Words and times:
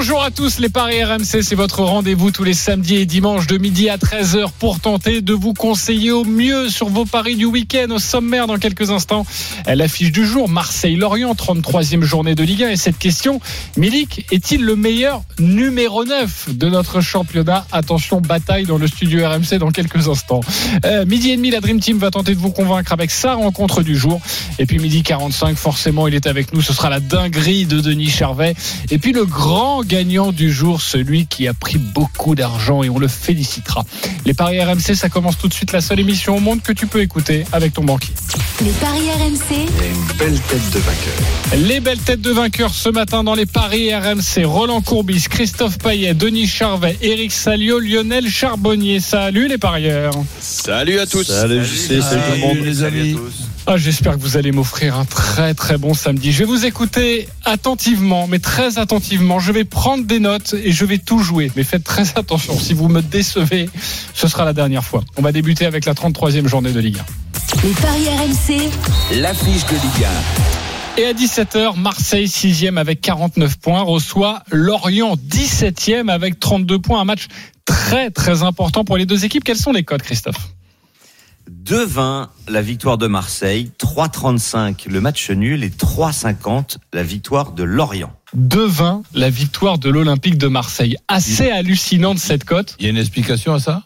Bonjour 0.00 0.22
à 0.22 0.30
tous, 0.30 0.60
les 0.60 0.68
Paris 0.68 1.02
RMC, 1.02 1.42
c'est 1.42 1.56
votre 1.56 1.82
rendez-vous 1.82 2.30
tous 2.30 2.44
les 2.44 2.54
samedis 2.54 2.94
et 2.98 3.04
dimanches 3.04 3.48
de 3.48 3.58
midi 3.58 3.90
à 3.90 3.96
13h 3.96 4.46
pour 4.60 4.78
tenter 4.78 5.22
de 5.22 5.32
vous 5.32 5.54
conseiller 5.54 6.12
au 6.12 6.22
mieux 6.22 6.68
sur 6.68 6.88
vos 6.88 7.04
paris 7.04 7.34
du 7.34 7.46
week-end. 7.46 7.90
Au 7.90 7.98
sommaire, 7.98 8.46
dans 8.46 8.58
quelques 8.58 8.92
instants, 8.92 9.26
l'affiche 9.66 10.12
du 10.12 10.24
jour, 10.24 10.48
Marseille-Lorient, 10.48 11.32
33e 11.32 12.02
journée 12.02 12.36
de 12.36 12.44
Ligue 12.44 12.62
1. 12.62 12.70
Et 12.70 12.76
cette 12.76 12.96
question, 12.96 13.40
Milik 13.76 14.24
est-il 14.30 14.64
le 14.64 14.76
meilleur 14.76 15.22
numéro 15.40 16.04
9 16.04 16.56
de 16.56 16.68
notre 16.68 17.00
championnat? 17.00 17.66
Attention, 17.72 18.20
bataille 18.20 18.66
dans 18.66 18.78
le 18.78 18.86
studio 18.86 19.28
RMC 19.28 19.58
dans 19.58 19.72
quelques 19.72 20.06
instants. 20.06 20.42
Euh, 20.84 21.06
midi 21.06 21.30
et 21.30 21.36
demi, 21.36 21.50
la 21.50 21.58
Dream 21.58 21.80
Team 21.80 21.98
va 21.98 22.12
tenter 22.12 22.36
de 22.36 22.40
vous 22.40 22.52
convaincre 22.52 22.92
avec 22.92 23.10
sa 23.10 23.34
rencontre 23.34 23.82
du 23.82 23.96
jour. 23.96 24.20
Et 24.60 24.66
puis 24.66 24.78
midi 24.78 25.02
45, 25.02 25.56
forcément, 25.56 26.06
il 26.06 26.14
est 26.14 26.28
avec 26.28 26.54
nous. 26.54 26.62
Ce 26.62 26.72
sera 26.72 26.88
la 26.88 27.00
dinguerie 27.00 27.66
de 27.66 27.80
Denis 27.80 28.10
Charvet. 28.10 28.54
Et 28.92 28.98
puis 28.98 29.12
le 29.12 29.24
grand 29.24 29.87
gagnant 29.88 30.32
du 30.32 30.52
jour, 30.52 30.80
celui 30.80 31.26
qui 31.26 31.48
a 31.48 31.54
pris 31.54 31.78
beaucoup 31.78 32.34
d'argent 32.34 32.82
et 32.82 32.90
on 32.90 32.98
le 32.98 33.08
félicitera. 33.08 33.84
Les 34.26 34.34
paris 34.34 34.62
RMC, 34.62 34.94
ça 34.94 35.08
commence 35.08 35.38
tout 35.38 35.48
de 35.48 35.54
suite, 35.54 35.72
la 35.72 35.80
seule 35.80 35.98
émission 35.98 36.36
au 36.36 36.40
monde 36.40 36.62
que 36.62 36.72
tu 36.72 36.86
peux 36.86 37.00
écouter 37.00 37.44
avec 37.52 37.72
ton 37.72 37.84
banquier. 37.84 38.12
Les 38.62 38.70
paris 38.72 39.10
RMC, 39.18 39.38
Il 39.50 39.56
y 39.56 39.60
a 39.60 39.86
une 39.86 40.16
belle 40.18 40.40
tête 40.40 40.70
de 40.72 40.78
vainqueur. 40.78 41.66
Les 41.68 41.80
belles 41.80 41.98
têtes 41.98 42.20
de 42.20 42.30
vainqueurs 42.30 42.74
ce 42.74 42.90
matin 42.90 43.24
dans 43.24 43.34
les 43.34 43.46
paris 43.46 43.94
RMC. 43.94 44.44
Roland 44.44 44.82
Courbis, 44.82 45.24
Christophe 45.30 45.78
Payet, 45.78 46.14
Denis 46.14 46.46
Charvet, 46.46 46.98
Eric 47.00 47.32
Salio, 47.32 47.78
Lionel 47.78 48.28
Charbonnier. 48.28 49.00
Salut 49.00 49.48
les 49.48 49.58
parieurs. 49.58 50.12
Salut 50.40 50.98
à 50.98 51.06
tous. 51.06 51.24
Salut, 51.24 51.64
JC, 51.64 52.02
salut 52.02 52.22
tout 52.22 52.32
le 52.32 52.38
monde. 52.38 52.58
les 52.64 52.82
amis. 52.82 53.16
Ah, 53.70 53.76
J'espère 53.76 54.14
que 54.14 54.20
vous 54.20 54.38
allez 54.38 54.50
m'offrir 54.50 54.96
un 54.96 55.04
très 55.04 55.52
très 55.52 55.76
bon 55.76 55.92
samedi. 55.92 56.32
Je 56.32 56.38
vais 56.38 56.44
vous 56.46 56.64
écouter 56.64 57.28
attentivement, 57.44 58.26
mais 58.26 58.38
très 58.38 58.78
attentivement. 58.78 59.40
Je 59.40 59.52
vais 59.52 59.64
prendre 59.64 60.06
des 60.06 60.20
notes 60.20 60.54
et 60.54 60.72
je 60.72 60.86
vais 60.86 60.96
tout 60.96 61.18
jouer. 61.18 61.52
Mais 61.54 61.64
faites 61.64 61.84
très 61.84 62.16
attention. 62.16 62.58
Si 62.58 62.72
vous 62.72 62.88
me 62.88 63.02
décevez, 63.02 63.68
ce 64.14 64.26
sera 64.26 64.46
la 64.46 64.54
dernière 64.54 64.84
fois. 64.84 65.04
On 65.18 65.22
va 65.22 65.32
débuter 65.32 65.66
avec 65.66 65.84
la 65.84 65.92
33e 65.92 66.46
journée 66.46 66.72
de 66.72 66.80
Ligue 66.80 66.96
1. 66.96 67.66
les 67.66 67.74
paris 67.74 68.06
RMC, 68.08 68.70
L'affiche 69.20 69.66
de 69.66 69.74
Ligue 69.74 70.06
Et 70.96 71.04
à 71.04 71.12
17h, 71.12 71.78
Marseille 71.78 72.24
6e 72.24 72.78
avec 72.78 73.02
49 73.02 73.58
points 73.58 73.82
reçoit 73.82 74.44
Lorient 74.50 75.14
17e 75.16 76.08
avec 76.08 76.40
32 76.40 76.78
points. 76.78 77.02
Un 77.02 77.04
match 77.04 77.26
très 77.66 78.10
très 78.10 78.42
important 78.42 78.84
pour 78.84 78.96
les 78.96 79.04
deux 79.04 79.26
équipes. 79.26 79.44
Quels 79.44 79.58
sont 79.58 79.72
les 79.72 79.82
codes, 79.82 80.00
Christophe? 80.00 80.54
2-20 81.64 82.28
la 82.48 82.62
victoire 82.62 82.98
de 82.98 83.06
Marseille, 83.06 83.70
3-35 83.78 84.88
le 84.88 85.00
match 85.00 85.30
nul 85.30 85.64
et 85.64 85.70
3-50 85.70 86.76
la 86.92 87.02
victoire 87.02 87.52
de 87.52 87.62
Lorient. 87.62 88.12
2-20 88.36 89.02
la 89.14 89.30
victoire 89.30 89.78
de 89.78 89.90
l'Olympique 89.90 90.38
de 90.38 90.48
Marseille. 90.48 90.96
Assez 91.08 91.50
hallucinante 91.50 92.18
cette 92.18 92.44
cote. 92.44 92.76
Il 92.78 92.84
y 92.84 92.86
a 92.86 92.90
une 92.90 92.96
explication 92.96 93.54
à 93.54 93.60
ça? 93.60 93.82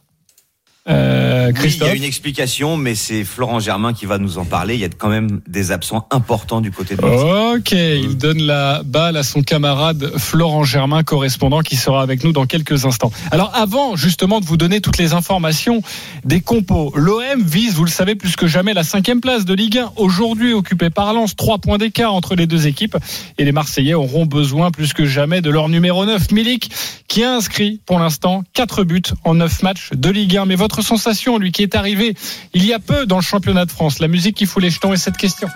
Euh, 0.88 1.46
Oui, 1.46 1.50
il 1.50 1.50
y 1.50 1.60
Christophe 1.60 1.90
a 1.90 1.94
une 1.94 2.02
explication, 2.02 2.76
mais 2.76 2.94
c'est 2.96 3.22
Florent 3.24 3.60
Germain 3.60 3.92
qui 3.92 4.06
va 4.06 4.18
nous 4.18 4.38
en 4.38 4.44
parler. 4.44 4.74
Il 4.74 4.80
y 4.80 4.84
a 4.84 4.88
quand 4.88 5.08
même 5.08 5.40
des 5.46 5.70
absents 5.70 6.08
importants 6.10 6.60
du 6.60 6.72
côté 6.72 6.96
de 6.96 7.02
Marseille. 7.02 7.56
Ok, 7.56 7.72
il 7.72 8.16
donne 8.16 8.42
la 8.42 8.82
balle 8.84 9.16
à 9.16 9.22
son 9.22 9.42
camarade 9.42 10.12
Florent 10.18 10.64
Germain, 10.64 11.04
correspondant, 11.04 11.60
qui 11.60 11.76
sera 11.76 12.02
avec 12.02 12.24
nous 12.24 12.32
dans 12.32 12.46
quelques 12.46 12.84
instants. 12.84 13.12
Alors 13.30 13.52
avant 13.54 13.94
justement 13.94 14.40
de 14.40 14.46
vous 14.46 14.56
donner 14.56 14.80
toutes 14.80 14.98
les 14.98 15.12
informations 15.12 15.82
des 16.24 16.40
compos, 16.40 16.92
l'OM 16.96 17.42
vise, 17.44 17.74
vous 17.74 17.84
le 17.84 17.90
savez 17.90 18.16
plus 18.16 18.34
que 18.34 18.48
jamais, 18.48 18.74
la 18.74 18.84
cinquième 18.84 19.20
place 19.20 19.44
de 19.44 19.54
Ligue 19.54 19.78
1, 19.78 19.92
aujourd'hui 19.96 20.52
occupée 20.52 20.90
par 20.90 21.12
Lens, 21.14 21.36
trois 21.36 21.58
points 21.58 21.78
d'écart 21.78 22.12
entre 22.12 22.34
les 22.34 22.46
deux 22.46 22.66
équipes, 22.66 22.96
et 23.38 23.44
les 23.44 23.52
Marseillais 23.52 23.94
auront 23.94 24.26
besoin 24.26 24.70
plus 24.72 24.94
que 24.94 25.04
jamais 25.04 25.42
de 25.42 25.50
leur 25.50 25.68
numéro 25.68 26.04
9, 26.04 26.32
Milik, 26.32 26.70
qui 27.06 27.22
a 27.22 27.34
inscrit 27.34 27.80
pour 27.86 27.98
l'instant 27.98 28.42
quatre 28.52 28.84
buts 28.84 29.02
en 29.24 29.34
neuf 29.34 29.62
matchs 29.62 29.90
de 29.92 30.10
Ligue 30.10 30.38
1. 30.38 30.46
Mais 30.46 30.56
votre 30.56 30.71
sensation, 30.80 31.36
lui 31.36 31.52
qui 31.52 31.62
est 31.62 31.74
arrivé 31.74 32.14
il 32.54 32.64
y 32.64 32.72
a 32.72 32.78
peu 32.78 33.04
dans 33.04 33.16
le 33.16 33.22
championnat 33.22 33.66
de 33.66 33.70
France, 33.70 33.98
la 33.98 34.08
musique 34.08 34.36
qui 34.36 34.46
fout 34.46 34.62
les 34.62 34.70
jetons 34.70 34.92
est 34.94 34.96
cette 34.96 35.18
question. 35.18 35.48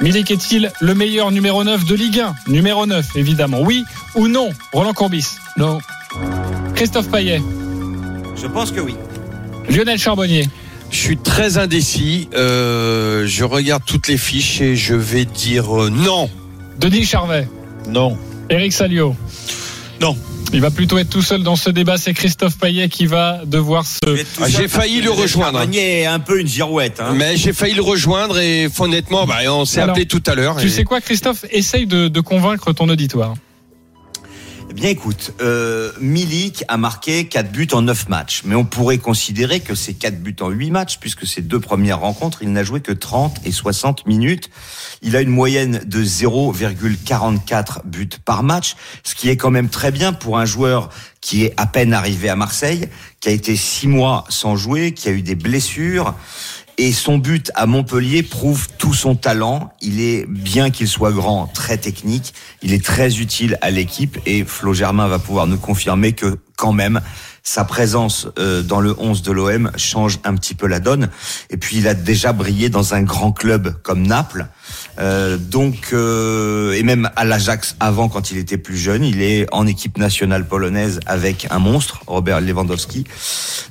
Milik 0.00 0.30
est-il 0.30 0.72
le 0.80 0.94
meilleur 0.94 1.30
numéro 1.30 1.62
9 1.64 1.84
de 1.86 1.94
Ligue 1.94 2.20
1 2.20 2.34
Numéro 2.48 2.84
9, 2.84 3.16
évidemment. 3.16 3.60
Oui 3.62 3.84
ou 4.16 4.28
non? 4.28 4.50
Roland 4.72 4.92
Courbis 4.92 5.26
Non. 5.56 5.78
Christophe 6.74 7.08
Payet 7.10 7.40
Je 8.36 8.46
pense 8.48 8.72
que 8.72 8.80
oui. 8.80 8.96
Lionel 9.70 9.98
Charbonnier 9.98 10.48
Je 10.90 10.96
suis 10.96 11.16
très 11.16 11.58
indécis. 11.58 12.28
Euh, 12.34 13.24
je 13.26 13.44
regarde 13.44 13.84
toutes 13.86 14.08
les 14.08 14.18
fiches 14.18 14.60
et 14.60 14.76
je 14.76 14.94
vais 14.94 15.24
dire 15.24 15.84
euh, 15.84 15.90
non. 15.90 16.28
Denis 16.78 17.04
Charvet 17.04 17.48
Non. 17.88 18.18
Eric 18.50 18.72
Salio 18.72 19.14
Non. 20.00 20.16
Il 20.54 20.60
va 20.60 20.70
plutôt 20.70 20.98
être 20.98 21.10
tout 21.10 21.20
seul 21.20 21.42
dans 21.42 21.56
ce 21.56 21.68
débat. 21.68 21.96
C'est 21.96 22.14
Christophe 22.14 22.56
Payet 22.58 22.88
qui 22.88 23.06
va 23.06 23.40
devoir 23.44 23.84
se... 23.84 23.98
Ah, 24.40 24.48
j'ai 24.48 24.68
failli 24.68 25.00
le 25.00 25.10
rejoindre. 25.10 25.58
Charbonnier 25.58 26.06
un 26.06 26.20
peu 26.20 26.40
une 26.40 26.46
girouette. 26.46 27.00
Hein. 27.00 27.14
Mais 27.16 27.36
j'ai 27.36 27.52
failli 27.52 27.74
le 27.74 27.82
rejoindre 27.82 28.38
et 28.38 28.68
honnêtement, 28.78 29.26
bah, 29.26 29.38
on 29.48 29.64
s'est 29.64 29.80
appelé 29.80 30.06
tout 30.06 30.22
à 30.26 30.36
l'heure. 30.36 30.56
Tu 30.56 30.66
et- 30.66 30.70
sais 30.70 30.84
quoi, 30.84 31.00
Christophe? 31.00 31.44
Essaye 31.50 31.86
de, 31.86 32.06
de 32.06 32.20
convaincre 32.20 32.72
ton 32.72 32.88
auditoire. 32.88 33.34
Eh 34.76 34.80
bien 34.80 34.90
écoute, 34.90 35.32
euh, 35.40 35.92
Milik 36.00 36.64
a 36.66 36.76
marqué 36.76 37.28
4 37.28 37.52
buts 37.52 37.68
en 37.70 37.82
9 37.82 38.08
matchs, 38.08 38.42
mais 38.44 38.56
on 38.56 38.64
pourrait 38.64 38.98
considérer 38.98 39.60
que 39.60 39.76
c'est 39.76 39.94
4 39.94 40.20
buts 40.20 40.34
en 40.40 40.48
8 40.50 40.72
matchs, 40.72 40.98
puisque 40.98 41.28
ces 41.28 41.42
deux 41.42 41.60
premières 41.60 42.00
rencontres, 42.00 42.42
il 42.42 42.50
n'a 42.50 42.64
joué 42.64 42.80
que 42.80 42.90
30 42.90 43.36
et 43.44 43.52
60 43.52 44.04
minutes. 44.08 44.50
Il 45.00 45.14
a 45.14 45.20
une 45.20 45.30
moyenne 45.30 45.80
de 45.86 46.02
0,44 46.02 47.82
buts 47.84 48.08
par 48.24 48.42
match, 48.42 48.74
ce 49.04 49.14
qui 49.14 49.28
est 49.28 49.36
quand 49.36 49.52
même 49.52 49.68
très 49.68 49.92
bien 49.92 50.12
pour 50.12 50.38
un 50.38 50.44
joueur 50.44 50.88
qui 51.20 51.44
est 51.44 51.54
à 51.56 51.66
peine 51.66 51.94
arrivé 51.94 52.28
à 52.28 52.34
Marseille, 52.34 52.88
qui 53.20 53.28
a 53.28 53.32
été 53.32 53.54
6 53.54 53.86
mois 53.86 54.24
sans 54.28 54.56
jouer, 54.56 54.90
qui 54.90 55.08
a 55.08 55.12
eu 55.12 55.22
des 55.22 55.36
blessures. 55.36 56.16
Et 56.76 56.92
son 56.92 57.18
but 57.18 57.52
à 57.54 57.66
Montpellier 57.66 58.24
prouve 58.24 58.66
tout 58.78 58.94
son 58.94 59.14
talent. 59.14 59.72
Il 59.80 60.00
est, 60.00 60.26
bien 60.26 60.70
qu'il 60.70 60.88
soit 60.88 61.12
grand, 61.12 61.46
très 61.46 61.78
technique. 61.78 62.34
Il 62.62 62.72
est 62.72 62.84
très 62.84 63.20
utile 63.20 63.58
à 63.60 63.70
l'équipe 63.70 64.18
et 64.26 64.44
Flo 64.44 64.74
Germain 64.74 65.06
va 65.06 65.20
pouvoir 65.20 65.46
nous 65.46 65.58
confirmer 65.58 66.12
que, 66.12 66.36
quand 66.56 66.72
même, 66.72 67.00
sa 67.44 67.64
présence 67.64 68.26
euh, 68.38 68.62
dans 68.62 68.80
le 68.80 68.94
11 68.98 69.22
de 69.22 69.30
l'OM 69.30 69.70
change 69.76 70.18
un 70.24 70.34
petit 70.34 70.54
peu 70.54 70.66
la 70.66 70.80
donne. 70.80 71.10
Et 71.50 71.56
puis, 71.58 71.76
il 71.76 71.86
a 71.86 71.94
déjà 71.94 72.32
brillé 72.32 72.70
dans 72.70 72.94
un 72.94 73.02
grand 73.02 73.30
club 73.30 73.80
comme 73.82 74.04
Naples. 74.04 74.48
Euh, 74.98 75.36
donc, 75.38 75.88
euh, 75.92 76.72
et 76.74 76.82
même 76.82 77.10
à 77.16 77.24
l'Ajax 77.24 77.76
avant, 77.80 78.08
quand 78.08 78.30
il 78.30 78.38
était 78.38 78.58
plus 78.58 78.76
jeune, 78.76 79.04
il 79.04 79.22
est 79.22 79.46
en 79.52 79.66
équipe 79.66 79.98
nationale 79.98 80.46
polonaise 80.46 81.00
avec 81.06 81.46
un 81.50 81.58
monstre, 81.58 82.00
Robert 82.06 82.40
Lewandowski. 82.40 83.04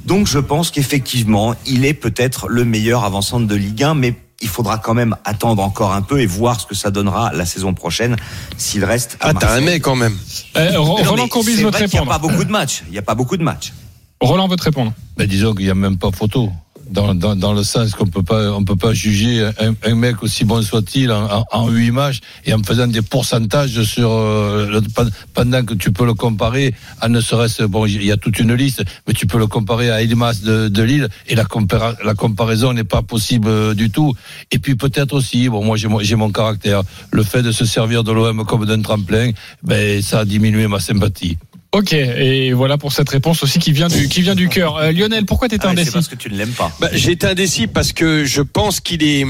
Donc, 0.06 0.28
je 0.28 0.40
pense 0.40 0.72
qu'effectivement, 0.72 1.56
il 1.66 1.86
est 1.86 1.94
peut-être 1.94 2.48
le 2.48 2.66
meilleur 2.66 3.04
avant-centre 3.04 3.48
de 3.48 3.56
Ligue 3.56 3.84
1, 3.84 3.94
mais 3.96 4.16
il 4.42 4.50
faudra 4.50 4.78
quand 4.78 4.94
même 4.94 5.16
attendre 5.24 5.64
encore 5.64 5.94
un 5.94 6.02
peu 6.02 6.20
et 6.20 6.26
voir 6.26 6.60
ce 6.60 6.66
que 6.66 6.76
ça 6.76 6.92
donnera 6.92 7.32
la 7.34 7.46
saison 7.46 7.74
prochaine 7.74 8.18
s'il 8.58 8.84
reste. 8.84 9.18
À 9.22 9.30
Ah, 9.30 9.34
t'as 9.34 9.54
un 9.56 9.62
mec 9.62 9.82
quand 9.82 9.96
même. 9.96 10.18
Euh, 10.58 10.68
Mais 10.70 10.74
non, 10.74 10.84
Roland 10.84 11.24
mais 11.24 11.30
Courbis 11.30 11.56
veut 11.56 11.72
te 11.72 11.78
vrai 11.78 11.88
qu'il 11.88 11.94
n'y 11.94 11.98
a 11.98 12.02
répondre. 12.02 12.12
pas 12.12 12.18
beaucoup 12.20 12.44
de 12.44 12.52
matchs. 12.52 12.84
Il 12.88 12.92
n'y 12.92 12.98
a 12.98 13.02
pas 13.04 13.16
beaucoup 13.16 13.38
de 13.38 13.44
matchs. 13.44 13.72
Roland 14.20 14.48
veut 14.48 14.58
te 14.58 14.64
répondre. 14.64 14.94
Ben 15.18 15.28
disons 15.28 15.54
qu'il 15.54 15.66
n'y 15.66 15.72
a 15.72 15.76
même 15.76 15.98
pas 15.98 16.12
photo. 16.12 16.52
Dans, 16.94 17.16
dans, 17.16 17.36
dans 17.36 17.54
le 17.54 17.64
sens 17.64 17.94
qu'on 17.96 18.06
peut 18.06 18.22
pas 18.22 18.52
on 18.52 18.64
peut 18.64 18.76
pas 18.76 18.94
juger 18.94 19.44
un, 19.60 19.74
un 19.84 19.96
mec 19.96 20.22
aussi 20.22 20.46
bon 20.46 20.62
soit-il 20.62 21.12
en, 21.12 21.68
huit 21.70 21.90
matchs 21.90 22.20
et 22.46 22.54
en 22.54 22.62
faisant 22.62 22.86
des 22.86 23.02
pourcentages 23.02 23.82
sur 23.84 24.12
euh, 24.12 24.80
pendant 25.34 25.64
que 25.66 25.74
tu 25.74 25.92
peux 25.92 26.06
le 26.06 26.14
comparer 26.14 26.76
à 27.02 27.10
ne 27.10 27.20
serait-ce 27.20 27.64
bon 27.64 27.88
il 27.88 28.04
y 28.06 28.12
a 28.12 28.18
toute 28.18 28.38
une 28.40 28.54
liste 28.54 28.84
mais 29.08 29.14
tu 29.16 29.26
peux 29.26 29.40
le 29.40 29.48
comparer 29.48 29.90
à 29.90 30.04
Elmas 30.04 30.42
de, 30.44 30.68
de 30.68 30.84
Lille 30.84 31.08
et 31.28 31.36
la, 31.36 31.46
compara- 31.46 31.96
la 32.06 32.14
comparaison 32.14 32.74
n'est 32.74 32.84
pas 32.84 33.02
possible 33.02 33.48
euh, 33.48 33.74
du 33.74 33.90
tout. 33.90 34.14
Et 34.52 34.60
puis 34.60 34.76
peut-être 34.76 35.14
aussi 35.14 35.50
bon 35.50 35.64
moi 35.66 35.78
j'ai 35.78 35.88
mon- 35.88 36.02
mon 36.18 36.32
caractère. 36.32 36.84
Le 37.12 37.24
fait 37.24 37.42
de 37.42 37.52
se 37.52 37.66
servir 37.66 38.04
de 38.04 38.12
l'OM 38.12 38.46
comme 38.46 38.66
d'un 38.68 38.82
tremplin 38.84 39.32
ben 39.64 40.00
ça 40.04 40.20
a 40.20 40.26
diminué 40.26 40.68
ma 40.68 40.80
sympathie 40.80 41.38
Ok, 41.74 41.92
et 41.94 42.54
voilà 42.54 42.78
pour 42.78 42.94
cette 42.94 43.10
réponse 43.10 43.42
aussi 43.42 43.58
qui 43.58 43.72
vient 43.72 43.88
du, 43.88 44.08
qui 44.08 44.22
vient 44.22 44.36
du 44.36 44.48
cœur. 44.48 44.78
Euh, 44.78 44.92
Lionel, 44.92 45.26
pourquoi 45.26 45.50
t'étais 45.50 45.66
Ah, 45.66 45.72
indécis 45.72 45.88
c'est 45.88 45.94
parce 45.94 46.08
que 46.08 46.16
tu 46.16 46.30
ne 46.30 46.38
l'aimes 46.38 46.52
pas. 46.52 46.72
Bah, 46.80 46.90
j'ai 46.94 47.14
été 47.14 47.26
indécis 47.26 47.66
parce 47.66 47.94
que 47.94 48.26
je 48.26 48.44
pense 48.44 48.80
qu'il 48.80 49.02
est, 49.04 49.26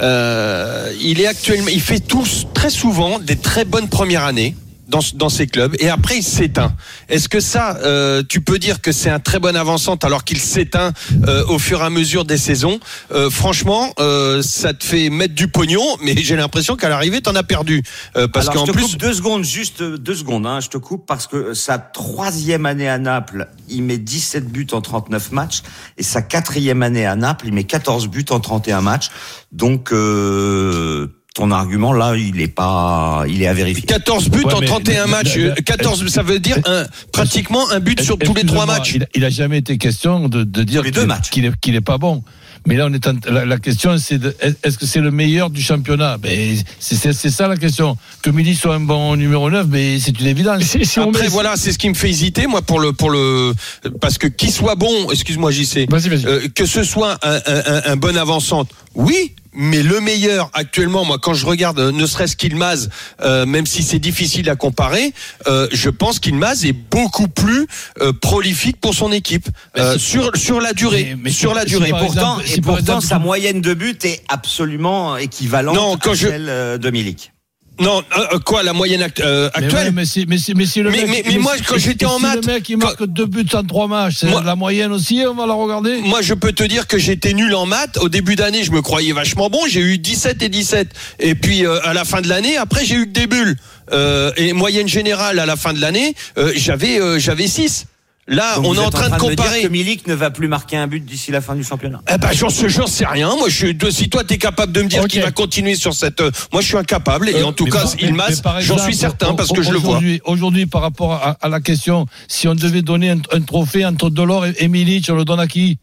euh, 0.00 0.90
il 1.02 1.20
est 1.20 1.26
actuellement, 1.26 1.68
il 1.68 1.82
fait 1.82 2.00
tous 2.00 2.46
très 2.54 2.70
souvent 2.70 3.18
des 3.18 3.36
très 3.36 3.66
bonnes 3.66 3.90
premières 3.90 4.24
années. 4.24 4.54
Dans, 4.88 5.00
dans 5.14 5.28
ces 5.28 5.46
clubs 5.46 5.74
et 5.78 5.88
après 5.88 6.18
il 6.18 6.22
s'éteint. 6.22 6.74
Est-ce 7.08 7.28
que 7.28 7.40
ça, 7.40 7.76
euh, 7.82 8.22
tu 8.28 8.40
peux 8.40 8.58
dire 8.58 8.80
que 8.80 8.92
c'est 8.92 9.10
un 9.10 9.20
très 9.20 9.38
bon 9.38 9.56
avançante 9.56 10.04
alors 10.04 10.24
qu'il 10.24 10.38
s'éteint 10.40 10.92
euh, 11.26 11.44
au 11.46 11.58
fur 11.58 11.80
et 11.80 11.84
à 11.84 11.90
mesure 11.90 12.24
des 12.24 12.38
saisons? 12.38 12.80
Euh, 13.12 13.30
Franchement, 13.30 13.92
euh, 13.98 14.42
ça 14.42 14.74
te 14.74 14.84
fait 14.84 15.10
mettre 15.10 15.34
du 15.34 15.48
pognon, 15.48 15.96
mais 16.02 16.14
j'ai 16.16 16.34
l'impression 16.36 16.76
qu'à 16.76 16.88
l'arrivée, 16.88 17.20
t'en 17.20 17.34
as 17.34 17.42
perdu. 17.42 17.82
Euh, 18.16 18.26
parce 18.26 18.48
qu'en 18.48 18.66
je 18.66 18.72
te 18.72 18.76
plus, 18.76 18.82
coupe 18.82 18.96
deux 18.96 19.12
secondes, 19.12 19.44
juste 19.44 19.82
deux 19.82 20.14
secondes. 20.14 20.46
Hein, 20.46 20.60
je 20.60 20.68
te 20.68 20.76
coupe 20.78 21.06
parce 21.06 21.26
que 21.26 21.54
sa 21.54 21.78
troisième 21.78 22.66
année 22.66 22.88
à 22.88 22.98
Naples, 22.98 23.48
il 23.68 23.82
met 23.82 23.98
17 23.98 24.50
buts 24.50 24.66
en 24.72 24.80
39 24.80 25.32
matchs, 25.32 25.62
et 25.96 26.02
sa 26.02 26.20
quatrième 26.22 26.82
année 26.82 27.06
à 27.06 27.16
Naples, 27.16 27.46
il 27.46 27.52
met 27.52 27.64
14 27.64 28.08
buts 28.08 28.24
en 28.30 28.40
31 28.40 28.80
matchs. 28.80 29.10
Donc 29.52 29.92
euh, 29.92 31.08
ton 31.34 31.50
argument 31.52 31.92
là, 31.92 32.16
il 32.16 32.40
est 32.40 32.48
pas, 32.48 33.24
il 33.28 33.42
est 33.42 33.46
à 33.46 33.54
vérifier. 33.54 33.84
14 33.84 34.28
buts 34.28 34.42
Ouais, 34.44 34.54
en 34.54 34.60
mais- 34.60 34.66
31 34.66 35.04
mais- 35.06 35.10
matchs. 35.12 35.36
mais- 35.36 35.44
euh, 35.50 35.54
14, 35.64 36.06
ça 36.08 36.22
veut 36.22 36.40
dire 36.40 36.58
un, 36.66 36.84
pratiquement 37.12 37.70
un 37.70 37.78
but 37.80 38.00
sur 38.02 38.18
tous 38.18 38.34
les 38.34 38.44
trois 38.44 38.66
matchs. 38.66 38.94
Il, 38.94 39.06
il 39.14 39.24
a 39.24 39.30
jamais 39.30 39.58
été 39.58 39.78
question 39.78 40.28
de, 40.28 40.42
de 40.42 40.62
dire 40.64 40.82
qu'il 40.82 40.90
deux 40.92 41.06
matchs. 41.06 41.30
qu'il 41.30 41.44
est, 41.44 41.52
qu'il 41.60 41.76
est 41.76 41.80
pas 41.80 41.98
bon. 41.98 42.24
Mais 42.66 42.74
là, 42.76 42.86
on 42.90 42.92
est 42.92 43.06
en- 43.06 43.12
la, 43.30 43.44
la 43.44 43.58
question, 43.58 43.96
c'est 43.98 44.18
de- 44.18 44.34
est-ce 44.64 44.76
que 44.78 44.84
c'est 44.84 45.00
le 45.00 45.12
meilleur 45.12 45.48
du 45.48 45.62
championnat? 45.62 46.18
Ben, 46.18 46.56
c'est, 46.80 47.12
ça 47.12 47.46
la 47.46 47.56
question. 47.56 47.96
Que 48.20 48.30
Mili 48.30 48.56
soit 48.56 48.74
un 48.74 48.80
bon 48.80 49.14
numéro 49.14 49.48
9, 49.48 49.68
mais 49.70 50.00
c'est 50.00 50.18
une 50.18 50.26
évidence. 50.26 50.62
Si, 50.64 50.84
si 50.84 50.98
on 50.98 51.10
Après, 51.10 51.22
met- 51.22 51.28
voilà, 51.28 51.54
c'est 51.56 51.70
ce 51.70 51.78
qui 51.78 51.88
me 51.88 51.94
fait 51.94 52.10
hésiter, 52.10 52.48
moi, 52.48 52.62
pour 52.62 52.80
le, 52.80 52.92
pour 52.92 53.10
le, 53.10 53.54
parce 54.00 54.18
que 54.18 54.26
qu'il 54.26 54.50
soit 54.50 54.74
bon, 54.74 55.08
excuse-moi, 55.12 55.52
JC, 55.52 55.86
Vas-y, 55.88 56.08
vas-y. 56.08 56.26
euh, 56.26 56.48
que 56.52 56.66
ce 56.66 56.82
soit 56.82 57.16
un, 57.22 57.36
un, 57.46 57.62
un- 57.76 57.82
un 57.92 57.96
bon 57.96 58.16
avançante, 58.16 58.68
oui, 58.98 59.34
mais 59.54 59.82
le 59.82 60.00
meilleur 60.00 60.50
actuellement, 60.54 61.04
moi, 61.04 61.18
quand 61.22 61.32
je 61.32 61.46
regarde, 61.46 61.78
euh, 61.78 61.92
ne 61.92 62.04
serait-ce 62.04 62.36
qu'Ilmaz, 62.36 62.90
euh, 63.20 63.46
même 63.46 63.64
si 63.64 63.82
c'est 63.82 63.98
difficile 64.00 64.50
à 64.50 64.56
comparer, 64.56 65.12
euh, 65.46 65.68
je 65.72 65.88
pense 65.88 66.18
qu'Ilmaz 66.18 66.64
est 66.66 66.72
beaucoup 66.72 67.28
plus 67.28 67.66
euh, 68.00 68.12
prolifique 68.12 68.80
pour 68.80 68.94
son 68.94 69.10
équipe 69.12 69.48
euh, 69.76 69.96
sur 69.98 70.36
sur 70.36 70.60
la 70.60 70.72
durée, 70.72 71.04
Mais- 71.16 71.22
mais 71.24 71.30
sur 71.30 71.54
la 71.54 71.64
durée. 71.64 71.90
Pourtant, 71.90 72.40
et 72.40 72.60
pourtant 72.60 72.78
exemple, 72.80 73.06
sa 73.06 73.18
moyenne 73.18 73.60
de 73.60 73.72
buts 73.72 73.98
est 74.02 74.20
absolument 74.28 75.16
équivalente 75.16 75.76
Non, 75.76 75.96
quand 75.96 76.12
à 76.12 76.16
celle 76.16 76.78
de 76.78 76.90
Milik. 76.90 77.32
Non, 77.80 78.02
euh, 78.16 78.26
euh, 78.34 78.38
quoi, 78.40 78.62
la 78.62 78.72
moyenne 78.72 79.06
euh, 79.20 79.50
Mais 79.56 79.64
actuelle 79.64 79.86
ouais, 79.86 79.92
mais, 79.92 80.04
si, 80.04 80.24
mais, 80.28 80.38
si, 80.38 80.52
mais 80.54 80.66
si 80.66 80.80
le 80.80 80.90
Mais- 80.90 81.04
mec, 81.04 81.24
mais- 81.26 81.32
mais 81.32 81.38
moi, 81.38 81.54
quand 81.66 81.78
j'étais 81.78 82.06
en 82.06 82.18
maths, 82.18 82.44
le 82.46 82.52
mec 82.54 82.68
il 82.68 82.76
marque 82.76 83.04
deux 83.06 83.26
buts 83.26 83.46
en 83.54 83.62
trois 83.62 83.86
matchs, 83.86 84.16
c'est 84.20 84.26
Moi- 84.30 84.42
la 84.44 84.56
moyenne 84.56 84.90
aussi, 84.92 85.22
on 85.28 85.34
va 85.34 85.46
la 85.46 85.54
regarder. 85.54 85.98
Moi, 86.02 86.20
je 86.22 86.34
peux 86.34 86.52
te 86.52 86.64
dire 86.64 86.86
que 86.86 86.98
j'étais 86.98 87.32
nul 87.34 87.54
en 87.54 87.66
maths. 87.66 87.96
Au 87.98 88.08
début 88.08 88.34
d'année, 88.36 88.64
je 88.64 88.72
me 88.72 88.82
croyais 88.82 89.12
vachement 89.12 89.48
bon. 89.48 89.60
J'ai 89.68 89.80
eu 89.80 89.98
17 89.98 90.42
et 90.42 90.48
17. 90.48 90.88
Et 91.20 91.34
puis, 91.34 91.64
euh, 91.64 91.78
à 91.84 91.94
la 91.94 92.04
fin 92.04 92.20
de 92.20 92.28
l'année, 92.28 92.56
après, 92.56 92.84
j'ai 92.84 92.96
eu 92.96 93.06
que 93.06 93.12
des 93.12 93.26
bulles. 93.26 93.56
Euh, 93.92 94.32
et 94.36 94.52
moyenne 94.52 94.88
générale, 94.88 95.38
à 95.38 95.46
la 95.46 95.56
fin 95.56 95.72
de 95.72 95.80
l'année, 95.80 96.14
euh, 96.36 96.52
j'avais 96.56 97.00
euh, 97.00 97.18
j'avais 97.18 97.46
6. 97.46 97.86
Là, 98.30 98.56
Donc 98.56 98.66
on 98.66 98.74
est 98.74 98.78
en 98.78 98.90
train 98.90 99.08
de 99.08 99.14
me 99.14 99.18
comparer. 99.18 99.60
dire 99.60 99.68
que 99.68 99.72
Milik 99.72 100.06
ne 100.06 100.12
va 100.14 100.30
plus 100.30 100.48
marquer 100.48 100.76
un 100.76 100.86
but 100.86 101.02
d'ici 101.02 101.30
la 101.32 101.40
fin 101.40 101.54
du 101.56 101.64
championnat. 101.64 102.02
Eh 102.12 102.18
ben, 102.18 102.28
j'en 102.32 102.50
sais, 102.50 102.68
j'en 102.68 102.86
sais 102.86 103.06
rien. 103.06 103.34
Moi, 103.36 103.48
je 103.48 103.54
suis, 103.56 103.78
si 103.90 104.10
toi, 104.10 104.22
t'es 104.22 104.36
capable 104.36 104.70
de 104.72 104.82
me 104.82 104.88
dire 104.88 105.08
qu'il 105.08 105.22
va 105.22 105.30
continuer 105.30 105.74
sur 105.76 105.94
cette, 105.94 106.20
euh, 106.20 106.30
moi, 106.52 106.60
je 106.60 106.66
suis 106.66 106.76
incapable. 106.76 107.30
Et 107.30 107.42
en 107.42 107.52
tout 107.54 107.64
Mais 107.64 107.70
cas, 107.70 107.82
par- 107.84 107.94
il 107.98 108.06
mais 108.10 108.12
masse, 108.12 108.42
j'en 108.60 108.76
suis 108.78 108.94
certain 108.94 109.32
parce 109.34 109.50
que 109.50 109.62
je 109.62 109.72
le 109.72 109.78
vois. 109.78 109.96
aujourd'hui- 110.24 110.66
par 110.66 110.82
rapport 110.82 111.12
à, 111.14 111.38
à 111.40 111.48
la 111.48 111.60
question, 111.60 112.04
si 112.28 112.46
on 112.48 112.54
devait 112.54 112.82
donner 112.82 113.10
un, 113.10 113.18
un 113.32 113.40
trophée 113.40 113.86
entre 113.86 114.10
Delors 114.10 114.44
et, 114.44 114.54
et 114.58 114.68
on 115.10 115.14
le 115.14 115.24
donne 115.24 115.40
à 115.40 115.46
qui 115.46 115.78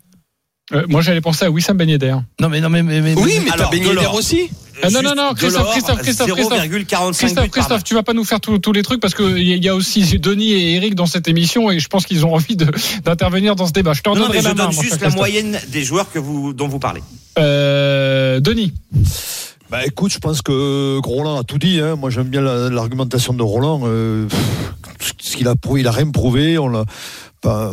Euh, 0.74 0.84
moi, 0.88 1.02
j'allais 1.02 1.22
penser 1.22 1.46
à 1.46 1.52
Wissam 1.52 1.78
Ben 1.78 1.88
Yedder. 1.90 2.16
Non, 2.40 2.50
mais 2.50 2.60
non, 2.62 2.70
mais, 2.70 2.82
mais, 2.84 3.02
mais- 3.02 3.14
Oui, 3.16 3.40
mais 3.44 3.50
t'as 3.50 3.54
Alors, 3.54 3.72
Ben 3.72 3.84
Yedder 3.84 4.08
aussi. 4.14 4.50
Ah, 4.83 4.89
non, 4.89 5.01
non, 5.01 5.16
non, 5.16 5.33
Christophe, 5.33 5.62
Delors, 5.62 5.72
Christophe, 5.72 6.01
Christophe, 6.01 6.31
Christophe. 6.31 6.60
0,45 6.60 7.18
Christophe, 7.18 7.50
Christophe, 7.50 7.77
match. 7.77 7.83
tu 7.86 7.94
vas 7.94 8.04
pas 8.04 8.13
nous 8.13 8.25
faire 8.25 8.39
tous 8.42 8.72
les 8.74 8.83
trucs 8.83 9.00
parce 9.00 9.13
qu'il 9.16 9.38
y, 9.39 9.69
a- 9.69 9.75
aussi 9.75 10.04
Denis 10.19 10.51
et 10.51 10.74
Eric 10.75 10.95
dans 10.95 11.06
cette 11.06 11.27
émission 11.27 11.72
et 11.72 11.80
je 11.80 11.88
pense 11.88 12.06
qu'ils 12.06 12.25
ont 12.25 12.33
envie 12.33 12.56
d'intervenir 12.56 13.56
dans 13.56 13.68
ce 13.68 13.72
débat. 13.72 13.94
Je 13.94 14.01
te 14.01 14.10
Non, 14.10 14.16
redonnerai 14.16 14.38
mais 14.38 14.44
je 14.44 14.48
la 14.50 14.54
main. 14.54 14.66
donne 14.66 14.75
mon 14.75 14.81
juste 14.81 14.94
la 14.94 14.98
Christophe. 14.98 15.16
moyenne 15.16 15.60
des 15.69 15.83
joueurs 15.83 16.12
que 16.12 16.19
vous, 16.19 16.54
dont 16.54 16.68
vous 16.68 16.80
parlez. 16.80 17.01
Euh, 17.39 18.39
Denis. 18.39 18.74
Bah 19.72 19.84
écoute, 19.86 20.12
je 20.12 20.20
pense 20.20 20.42
que 20.42 21.00
Roland 21.04 21.40
a 21.40 21.44
tout 21.44 21.58
dit. 21.58 21.80
Hein. 21.82 21.96
Moi, 21.96 22.10
j'aime 22.12 22.28
bien 22.28 22.42
la- 22.42 22.70
l'argumentation 22.70 23.34
de 23.34 23.42
Roland. 23.42 23.82
Euh, 23.86 24.28
ce 25.20 25.36
qu'il 25.36 25.48
a 25.48 25.56
prouvé, 25.56 25.82
il 25.82 25.88
a 25.88 25.92
rien 25.92 26.10
prouvé. 26.12 26.58
On 26.60 26.68
l'a. 26.70 26.86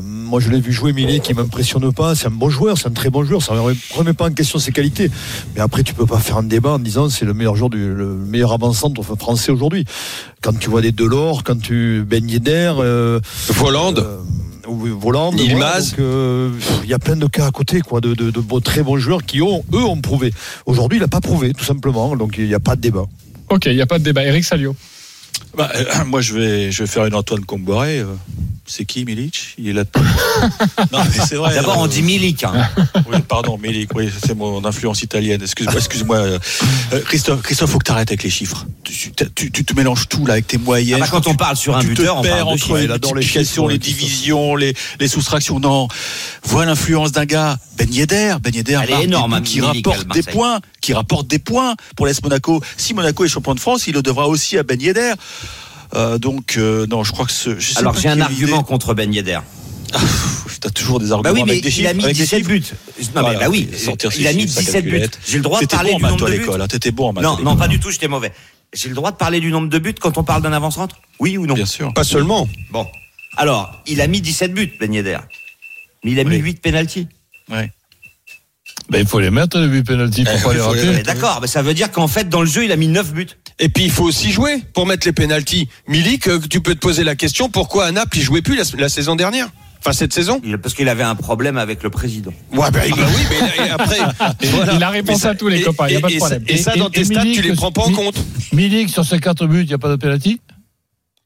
moi, 0.02 0.40
je 0.40 0.50
l'ai 0.50 0.60
vu 0.60 0.72
jouer 0.72 0.92
Milik, 0.94 1.22
qui 1.22 1.34
m'impressionne 1.34 1.92
pas. 1.92 2.14
C'est 2.14 2.26
un 2.28 2.30
bon 2.30 2.48
joueur, 2.50 2.76
c'est 2.78 2.88
un 2.88 2.92
très 2.92 3.10
bon 3.10 3.24
joueur. 3.24 3.42
Ça 3.42 3.54
ne 3.54 3.60
remet 3.94 4.12
pas 4.14 4.26
en 4.26 4.32
question 4.32 4.58
ses 4.58 4.72
qualités. 4.72 5.10
Mais 5.54 5.60
après, 5.60 5.82
tu 5.82 5.92
peux 5.94 6.06
pas 6.06 6.18
faire 6.18 6.38
un 6.38 6.42
débat 6.42 6.70
en 6.72 6.78
disant 6.78 7.08
c'est 7.10 7.24
le 7.26 7.34
meilleur 7.34 7.56
joueur 7.56 7.70
du, 7.70 7.94
le 7.94 8.06
meilleur 8.06 8.52
avant-centre 8.52 9.02
français 9.02 9.52
aujourd'hui. 9.52 9.84
Quand 10.42 10.58
tu 10.58 10.70
vois 10.70 10.80
des 10.80 10.92
Delors, 10.92 11.42
quand 11.44 11.60
tu 11.60 12.04
Ben 12.06 12.26
Yedder, 12.28 12.72
euh, 12.78 13.20
Volande. 13.48 13.98
euh, 13.98 14.16
oui, 14.80 14.90
Voland, 14.98 15.32
Yilmaz. 15.32 15.90
donc, 15.90 15.98
euh, 16.00 16.50
Il 16.84 16.90
y 16.90 16.94
a 16.94 16.98
plein 16.98 17.16
de 17.16 17.26
cas 17.26 17.46
à 17.46 17.50
côté, 17.50 17.80
quoi, 17.80 18.00
de, 18.00 18.14
de, 18.14 18.30
de 18.30 18.40
beaux- 18.40 18.60
très 18.60 18.82
bons 18.82 18.96
joueurs 18.98 19.22
qui 19.24 19.40
ont, 19.42 19.64
eux, 19.72 19.84
ont 19.84 20.00
prouvé. 20.00 20.32
Aujourd'hui, 20.66 20.98
il 20.98 21.00
n'a 21.02 21.08
pas 21.08 21.20
prouvé, 21.20 21.52
tout 21.52 21.64
simplement. 21.64 22.16
Donc 22.16 22.36
il 22.38 22.46
n'y 22.46 22.54
a 22.54 22.60
pas 22.60 22.76
de 22.76 22.80
débat. 22.80 23.04
Ok, 23.48 23.66
il 23.66 23.74
n'y 23.74 23.82
a 23.82 23.86
pas 23.86 23.98
de 23.98 24.04
débat. 24.04 24.24
Eric 24.24 24.44
Salio. 24.44 24.74
Bah, 25.56 25.70
euh, 25.74 25.84
moi, 26.06 26.20
je 26.20 26.34
vais, 26.34 26.72
je 26.72 26.82
vais 26.82 26.86
faire 26.88 27.06
une 27.06 27.14
Antoine 27.14 27.44
Comboré. 27.44 27.98
euh, 28.00 28.14
c'est 28.64 28.84
qui 28.84 29.04
Milic 29.04 29.54
Il 29.58 29.68
est 29.68 29.72
là. 29.72 29.84
non, 30.92 31.00
mais 31.04 31.24
c'est 31.26 31.34
vrai. 31.34 31.54
D'abord, 31.54 31.78
on 31.78 31.84
euh, 31.84 31.88
dit 31.88 32.02
Milik. 32.02 32.44
hein. 32.44 32.68
Oui, 33.10 33.18
pardon, 33.26 33.58
Milik, 33.58 33.94
oui, 33.94 34.08
c'est 34.24 34.34
mon 34.34 34.64
influence 34.64 35.02
italienne. 35.02 35.42
Excuse-moi, 35.42 35.74
excuse-moi. 35.78 36.16
euh, 36.16 36.38
Christophe, 37.04 37.42
Christophe, 37.42 37.70
faut 37.70 37.78
que 37.78 37.84
t'arrêtes 37.84 38.10
avec 38.10 38.22
les 38.22 38.30
chiffres. 38.30 38.64
Tu, 38.84 39.12
tu, 39.34 39.64
te 39.64 39.74
mélanges 39.74 40.08
tout 40.08 40.24
là 40.26 40.34
avec 40.34 40.46
tes 40.46 40.58
moyennes. 40.58 41.00
Ah 41.02 41.04
bah, 41.04 41.08
quand 41.10 41.26
on 41.26 41.34
parle 41.34 41.56
sur 41.56 41.76
un 41.76 41.80
tu 41.80 41.88
buteur, 41.88 42.22
te 42.22 42.26
on 42.26 42.30
parle 42.30 42.48
entre 42.48 42.78
les 42.78 42.88
multiplications, 42.88 43.66
les 43.66 43.78
divisions, 43.78 44.54
les, 44.54 44.74
les 45.00 45.08
soustractions. 45.08 45.58
Non. 45.60 45.88
Vois 46.44 46.64
l'influence 46.64 47.12
d'un 47.12 47.24
gars, 47.24 47.58
Ben 47.76 47.92
Yedder. 47.92 48.36
Ben 48.40 48.54
Yedder 48.54 48.78
Elle 48.84 48.90
est 48.90 49.04
énorme, 49.04 49.42
qui 49.42 49.60
rapporte 49.60 50.06
des 50.08 50.22
points, 50.22 50.60
qui 50.80 50.94
rapporte 50.94 51.26
des 51.26 51.38
points 51.38 51.74
pour 51.96 52.06
l'AS 52.06 52.22
Monaco. 52.22 52.62
Si 52.76 52.94
Monaco 52.94 53.24
est 53.24 53.28
champion 53.28 53.54
de 53.54 53.60
France, 53.60 53.86
il 53.86 53.94
le 53.94 54.02
devra 54.02 54.28
aussi 54.28 54.56
à 54.56 54.62
Ben 54.62 54.80
Yedder. 54.80 55.12
Euh, 55.94 56.18
donc 56.18 56.56
euh, 56.56 56.86
non, 56.86 57.04
je 57.04 57.12
crois 57.12 57.26
que 57.26 57.32
ce. 57.32 57.58
je 57.58 57.72
sais 57.72 57.78
Alors 57.78 57.94
j'ai 57.98 58.08
un 58.08 58.20
argument 58.20 58.56
idée- 58.60 58.66
contre 58.66 58.94
Ben 58.94 59.12
Yedder. 59.12 59.40
T'as 60.60 60.70
toujours 60.70 61.00
des 61.00 61.12
arguments 61.12 61.34
Bah 61.34 61.38
oui, 61.38 61.42
mais 61.44 61.52
avec 61.52 61.64
des 61.64 61.80
il 61.80 61.86
a 61.86 61.92
mis 61.92 62.04
avec 62.04 62.16
des 62.16 62.22
17 62.22 62.38
chiffres. 62.38 62.50
buts. 62.50 62.64
Non, 63.14 63.28
mais 63.28 63.36
bah 63.36 63.46
oui, 63.50 63.68
il 64.16 64.26
a 64.26 64.32
mis 64.32 64.42
chiffres, 64.42 64.54
sa 64.54 64.60
17 64.62 64.84
buts. 64.86 65.02
J'ai 65.26 65.36
le 65.36 65.42
droit 65.42 65.60
de 65.60 65.66
parler 65.66 65.90
bon 65.92 65.98
du 65.98 66.04
nombre 66.04 66.26
de 66.26 66.30
buts. 66.32 66.38
l'école. 66.38 66.62
hein, 66.62 66.68
T'étais 66.68 66.92
bon 66.92 67.08
en 67.08 67.12
maths. 67.12 67.24
Non, 67.24 67.38
non, 67.42 67.56
pas 67.56 67.68
du 67.68 67.78
tout, 67.78 67.90
j'étais 67.90 68.08
mauvais. 68.08 68.32
J'ai 68.72 68.88
le 68.88 68.94
droit 68.94 69.10
de 69.10 69.16
parler 69.16 69.40
du 69.40 69.50
nombre 69.50 69.68
de 69.68 69.78
buts 69.78 69.92
quand 70.00 70.16
on 70.16 70.24
parle 70.24 70.40
d'un 70.40 70.52
avant-centre 70.54 70.96
Oui 71.20 71.36
ou 71.36 71.46
non 71.46 71.54
Bien 71.54 71.66
sûr. 71.66 71.92
Pas 71.92 72.04
seulement. 72.04 72.48
Bon. 72.70 72.86
Alors, 73.36 73.82
il 73.86 74.00
a 74.00 74.06
mis 74.06 74.22
17 74.22 74.54
buts, 74.54 74.72
Ben 74.80 74.94
Yedder. 74.94 75.18
Mais 76.04 76.12
il 76.12 76.20
a 76.20 76.24
mis 76.24 76.36
Oui. 76.36 76.42
8 76.42 76.62
pénalties. 76.62 77.08
Ouais. 77.50 77.70
Ben, 78.88 79.00
il 79.00 79.06
faut 79.06 79.20
les 79.20 79.30
mettre, 79.30 79.58
les 79.58 79.68
buts 79.68 79.82
pénalty, 79.84 80.24
pour 80.24 80.32
Eh, 80.38 80.42
pas 80.42 80.54
les 80.54 80.60
rater. 80.60 81.02
D'accord, 81.02 81.38
mais 81.42 81.46
ça 81.48 81.60
veut 81.60 81.74
dire 81.74 81.90
qu'en 81.92 82.08
fait, 82.08 82.28
dans 82.30 82.40
le 82.40 82.46
jeu, 82.46 82.64
il 82.64 82.72
a 82.72 82.76
mis 82.76 82.88
9 82.88 83.12
buts. 83.12 83.26
Et 83.64 83.68
puis 83.68 83.84
il 83.84 83.90
faut 83.92 84.02
aussi 84.04 84.32
jouer 84.32 84.58
pour 84.74 84.86
mettre 84.86 85.06
les 85.06 85.12
pénalties. 85.12 85.68
Milik, 85.86 86.26
euh, 86.26 86.40
tu 86.50 86.60
peux 86.60 86.74
te 86.74 86.80
poser 86.80 87.04
la 87.04 87.14
question 87.14 87.48
pourquoi 87.48 87.86
à 87.86 87.92
Naples 87.92 88.18
il 88.18 88.22
jouait 88.22 88.42
plus 88.42 88.56
la, 88.56 88.64
la 88.76 88.88
saison 88.88 89.14
dernière? 89.14 89.48
Enfin 89.78 89.92
cette 89.92 90.12
saison? 90.12 90.40
Parce 90.60 90.74
qu'il 90.74 90.88
avait 90.88 91.04
un 91.04 91.14
problème 91.14 91.56
avec 91.58 91.82
le 91.84 91.90
président. 91.90 92.32
Ouais, 92.52 92.58
bah, 92.72 92.80
bah 92.80 92.80
oui, 92.88 93.36
mais 93.60 93.70
après. 93.70 93.98
et 94.42 94.46
voilà. 94.48 94.74
Il 94.74 94.82
a 94.82 94.88
répondu 94.98 95.24
à 95.26 95.34
tous 95.36 95.46
les 95.48 95.60
et- 95.60 95.62
copains, 95.62 95.86
il 95.88 95.92
y 95.92 95.94
a 95.94 95.98
et- 95.98 96.02
pas 96.02 96.08
de 96.10 96.16
problème. 96.16 96.44
ça- 96.46 96.52
Et 96.52 96.56
ça, 96.56 96.76
dans 96.76 96.88
et- 96.88 96.90
tes 96.90 97.00
et 97.00 97.04
stats, 97.04 97.22
Milik, 97.24 97.36
tu 97.40 97.42
les 97.48 97.54
prends 97.54 97.70
pas 97.72 97.82
en 97.82 97.92
compte? 97.92 98.16
Milik, 98.52 98.90
sur 98.90 99.04
ses 99.04 99.20
quatre 99.20 99.46
buts, 99.46 99.60
il 99.62 99.66
n'y 99.68 99.74
a 99.74 99.78
pas 99.78 99.90
de 99.90 99.96
penalty 99.96 100.40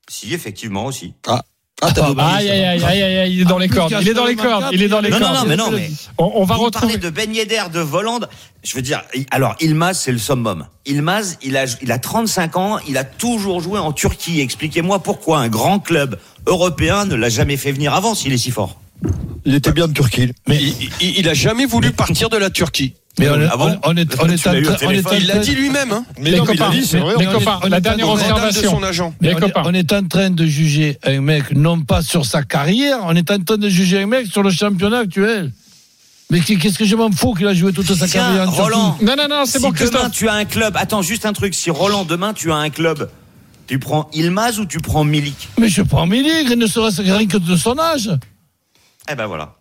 Si, 0.09 0.35
effectivement 0.35 0.85
aussi. 0.85 1.15
Ah, 1.27 1.43
t'as 1.81 2.15
bah, 2.15 2.27
Aïe, 2.37 2.49
aïe, 2.49 2.65
aïe, 2.65 2.83
aïe, 2.85 3.03
aïe, 3.03 3.19
aïe, 3.19 3.33
il 3.35 3.41
est 3.43 3.45
dans 3.45 3.59
les 3.59 3.69
cordes. 3.69 3.95
Il 4.01 4.09
est 4.09 4.15
dans 4.15 4.25
les 4.25 4.35
cordes. 4.35 4.67
Il 4.73 4.83
est 4.83 4.89
dans 4.89 5.01
les 5.01 5.11
Non, 5.11 5.19
non, 5.21 5.27
cordes. 5.27 5.39
non, 5.41 5.47
mais 5.47 5.57
non, 5.57 5.71
mais. 5.71 5.91
On, 6.17 6.33
on 6.37 6.45
va 6.45 6.55
Vous 6.57 6.65
retrouver. 6.65 6.97
de 6.97 7.11
Ben 7.11 7.33
Yedder, 7.35 7.65
de 7.73 7.81
Volande. 7.81 8.29
Je 8.65 8.75
veux 8.75 8.83
dire, 8.83 9.03
il- 9.15 9.27
alors 9.31 9.57
Ilmaz, 9.61 9.95
c'est 10.01 10.13
le 10.13 10.19
summum. 10.19 10.67
Ilmaz, 10.87 11.37
il 11.43 11.57
a, 11.57 11.65
il 11.83 11.93
a 11.93 11.99
35 11.99 12.57
ans, 12.57 12.79
il 12.89 12.97
a 12.97 13.05
toujours 13.05 13.61
joué 13.61 13.79
en 13.79 13.93
Turquie. 13.93 14.41
Expliquez-moi 14.41 15.01
pourquoi 15.03 15.39
un 15.41 15.49
grand 15.49 15.79
club 15.79 16.19
européen 16.47 17.05
ne 17.05 17.15
l'a 17.15 17.29
jamais 17.29 17.59
fait 17.59 17.73
venir 17.73 17.93
avant 17.95 18.15
s'il 18.15 18.33
est 18.33 18.39
si 18.39 18.51
fort. 18.51 18.81
Il 19.45 19.55
était 19.55 19.73
bien 19.73 19.85
en 19.85 19.93
Turquie. 19.93 20.33
Mais 20.49 20.57
il, 20.57 20.75
il- 21.03 21.19
il 21.19 21.29
a 21.29 21.35
jamais 21.35 21.67
voulu 21.67 21.93
partir 21.93 22.31
de 22.31 22.39
la 22.39 22.49
Turquie. 22.49 22.95
Mais 23.19 23.31
on 23.31 23.41
est, 23.41 23.49
Ah 23.51 23.57
bon 23.57 23.79
on, 23.83 23.93
on 23.93 23.97
est, 23.97 24.23
on 24.23 24.29
est 24.29 24.47
on 24.47 24.53
est 24.91 25.19
Il 25.19 25.27
l'a 25.27 25.39
dit 25.39 25.55
lui-même. 25.55 25.91
Hein. 25.91 26.05
Mais 26.21 26.33
Les 26.33 26.39
non, 26.39 26.45
copains, 26.45 26.69
dit, 26.71 26.85
c'est 26.85 26.99
vrai. 26.99 27.15
les 27.19 27.27
on 27.27 27.31
est- 27.31 27.33
copains, 27.33 27.59
on 27.63 27.67
est 27.67 27.71
la 27.71 27.77
en 27.79 27.81
dernière 27.81 28.07
train 28.07 28.17
de- 28.17 28.21
Au 28.21 28.29
mandal 28.29 28.41
de 28.43 28.47
observation. 28.49 28.71
son 28.73 28.83
agent. 28.83 29.15
Les 29.23 29.35
on, 29.35 29.39
est, 29.39 29.41
copains. 29.41 29.63
on 29.65 29.75
est 29.75 29.93
en 29.93 30.07
train 30.07 30.31
de 30.31 30.45
juger 30.47 30.99
un 31.03 31.21
mec 31.23 31.51
non 31.53 31.81
pas 31.81 32.03
sur 32.03 32.27
sa 32.27 32.43
carrière, 32.43 32.99
on 33.05 33.17
est 33.17 33.31
en 33.31 33.39
train 33.43 33.57
de 33.57 33.69
juger 33.71 34.03
un 34.03 34.07
mec 34.07 34.27
sur 34.27 34.43
le 34.43 34.51
championnat 34.51 34.99
actuel. 34.99 35.53
Mais 36.29 36.41
qu'est-ce 36.41 36.77
que 36.79 36.85
je 36.85 36.97
m'en 36.97 37.11
fous 37.11 37.35
qu'il 37.35 37.47
a 37.47 37.55
joué 37.55 37.73
toute 37.73 37.87
sa 37.87 38.07
Tiens, 38.07 38.21
carrière 38.23 38.51
Roland. 38.51 38.99
Non, 39.01 39.15
non, 39.17 39.29
non, 39.31 39.45
c'est 39.47 39.59
si 39.59 39.63
bon, 39.63 39.69
demain 39.71 39.79
Christophe. 39.79 40.11
tu 40.13 40.29
as 40.29 40.35
un 40.35 40.45
club, 40.45 40.77
attends 40.77 41.01
juste 41.03 41.25
un 41.25 41.33
truc. 41.33 41.55
Si 41.55 41.71
Roland 41.71 42.05
demain 42.05 42.35
tu 42.35 42.51
as 42.53 42.57
un 42.57 42.69
club, 42.69 43.09
tu 43.67 43.79
prends 43.79 44.11
Ilmaz 44.13 44.59
ou 44.59 44.67
tu 44.67 44.79
prends 44.81 45.05
Milik? 45.05 45.49
Mais 45.59 45.69
je 45.69 45.83
prends 45.83 46.07
Milik, 46.07 46.51
ne 46.55 46.67
serait-ce 46.67 47.01
que 47.03 47.11
rien 47.11 47.27
que 47.27 47.39
de 47.39 47.57
son 47.57 47.79
âge. 47.79 48.11
Eh 49.11 49.15
ben 49.15 49.27
voilà. 49.27 49.55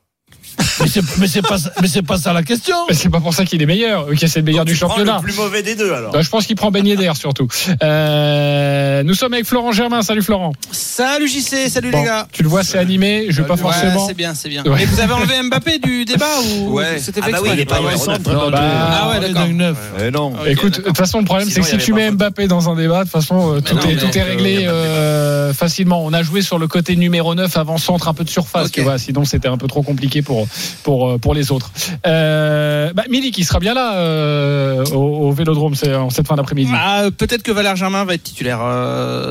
Mais 0.82 0.88
c'est- 0.88 1.02
mais 1.20 1.28
c'est 1.28 1.42
pas, 1.42 1.58
ça- 1.58 1.72
mais 1.82 1.88
c'est 1.88 2.02
pas 2.02 2.18
ça 2.18 2.34
la 2.34 2.44
question. 2.44 2.76
Mais 2.90 2.94
c'est 2.96 3.10
pas 3.10 3.20
pour 3.20 3.34
ça 3.34 3.46
qu'il 3.46 3.62
est 3.62 3.66
meilleur. 3.66 4.08
Ok, 4.10 4.18
c'est 4.20 4.38
le 4.38 4.44
meilleur 4.44 4.66
Donc, 4.66 4.74
du 4.74 4.76
championnat. 4.76 5.18
le 5.18 5.22
plus 5.24 5.36
mauvais 5.38 5.64
des 5.64 5.76
deux 5.76 5.92
alors. 5.94 6.12
Bah, 6.12 6.22
je 6.22 6.30
pense 6.30 6.46
qu'il 6.46 6.56
prend 6.56 6.70
beignet 6.72 6.96
d'air 6.96 7.16
surtout. 7.16 7.48
Euh, 7.84 9.04
nous 9.04 9.14
sommes 9.14 9.34
avec 9.34 9.46
Florent 9.46 9.72
Germain. 9.72 10.02
Salut 10.02 10.22
Florent. 10.22 10.54
Salut 10.72 11.28
JC, 11.28 11.70
salut 11.70 11.92
Bon, 11.92 12.00
les 12.00 12.06
gars. 12.06 12.28
tu 12.32 12.44
le 12.44 12.50
vois, 12.50 12.64
c'est 12.64 12.78
animé. 12.78 13.28
Je 13.30 13.42
vais 13.42 13.48
pas 13.48 13.54
Ouais, 13.56 13.60
forcément. 13.62 14.06
c'est 14.08 14.14
bien, 14.14 14.34
c'est 14.34 14.50
bien. 14.50 14.64
Ouais. 14.64 14.84
Et 14.84 14.86
vous 14.86 15.00
avez 15.00 15.14
enlevé 15.14 15.34
Mbappé 15.44 15.80
du 15.80 16.06
débat 16.06 16.26
ou 16.60 16.74
Ouais. 16.74 17.00
c'était 17.00 17.22
Ah 17.24 17.26
fait 17.28 17.32
bah 17.32 17.40
oui, 17.44 17.50
il 17.54 17.60
est 17.60 17.66
pas 17.66 17.82
Ouais, 17.82 17.98
centre, 17.98 18.32
Non, 18.32 18.50
bah, 18.50 18.60
ah 18.62 19.10
ouais, 19.12 19.20
d'accord. 19.20 19.48
dans. 19.48 19.74
Eh 20.06 20.12
non. 20.12 20.28
Ok, 20.34 20.48
Écoute, 20.48 20.78
de 20.80 20.84
toute 20.84 20.98
façon, 20.98 21.20
le 21.20 21.26
problème, 21.26 21.50
c'est 21.50 21.62
que 21.62 21.68
si 21.68 21.78
tu 21.78 21.94
mets 21.94 22.12
Mbappé 22.12 22.48
dans 22.48 22.70
un 22.70 22.76
débat, 22.76 23.00
de 23.00 23.04
toute 23.04 23.12
façon, 23.12 23.56
euh, 23.56 23.62
tout, 23.62 23.78
est, 23.88 23.96
tout 23.98 24.18
est 24.18 24.22
réglé 24.24 24.66
euh, 24.68 24.72
euh, 24.72 25.54
facilement. 25.54 26.04
On 26.04 26.14
a 26.14 26.24
joué 26.24 26.42
sur 26.42 26.60
le 26.60 26.68
côté 26.68 26.96
numéro 26.96 27.36
9 27.36 27.56
avant 27.58 27.78
centre, 27.78 28.08
un 28.08 28.14
peu 28.14 28.24
de 28.24 28.30
surface, 28.30 28.72
tu 28.72 28.82
vois. 28.82 28.98
Sinon, 28.98 29.26
c'était 29.26 29.48
un 29.48 29.58
peu 29.58 29.68
trop 29.68 29.84
compliqué 29.84 30.22
pour, 30.22 30.45
pour, 30.84 31.10
euh, 31.10 31.18
pour 31.18 31.34
les 31.34 31.52
autres. 31.52 31.72
Euh, 32.06 32.94
bah, 32.94 33.04
Milik, 33.10 33.38
il 33.38 33.46
sera 33.46 33.60
bien 33.60 33.74
là 33.74 33.96
euh, 33.96 34.86
au, 34.94 35.28
au 35.28 35.32
Vélodrome 35.32 35.74
en 35.74 36.10
cette 36.10 36.28
fin 36.28 36.36
d'après-midi. 36.36 36.72
Ah, 36.74 37.04
euh, 37.04 37.12
peut-être 37.12 37.44
que 37.44 37.52
Valère 37.52 37.76
Germain 37.76 38.06
va 38.06 38.14
être 38.14 38.24
titulaire 38.24 38.60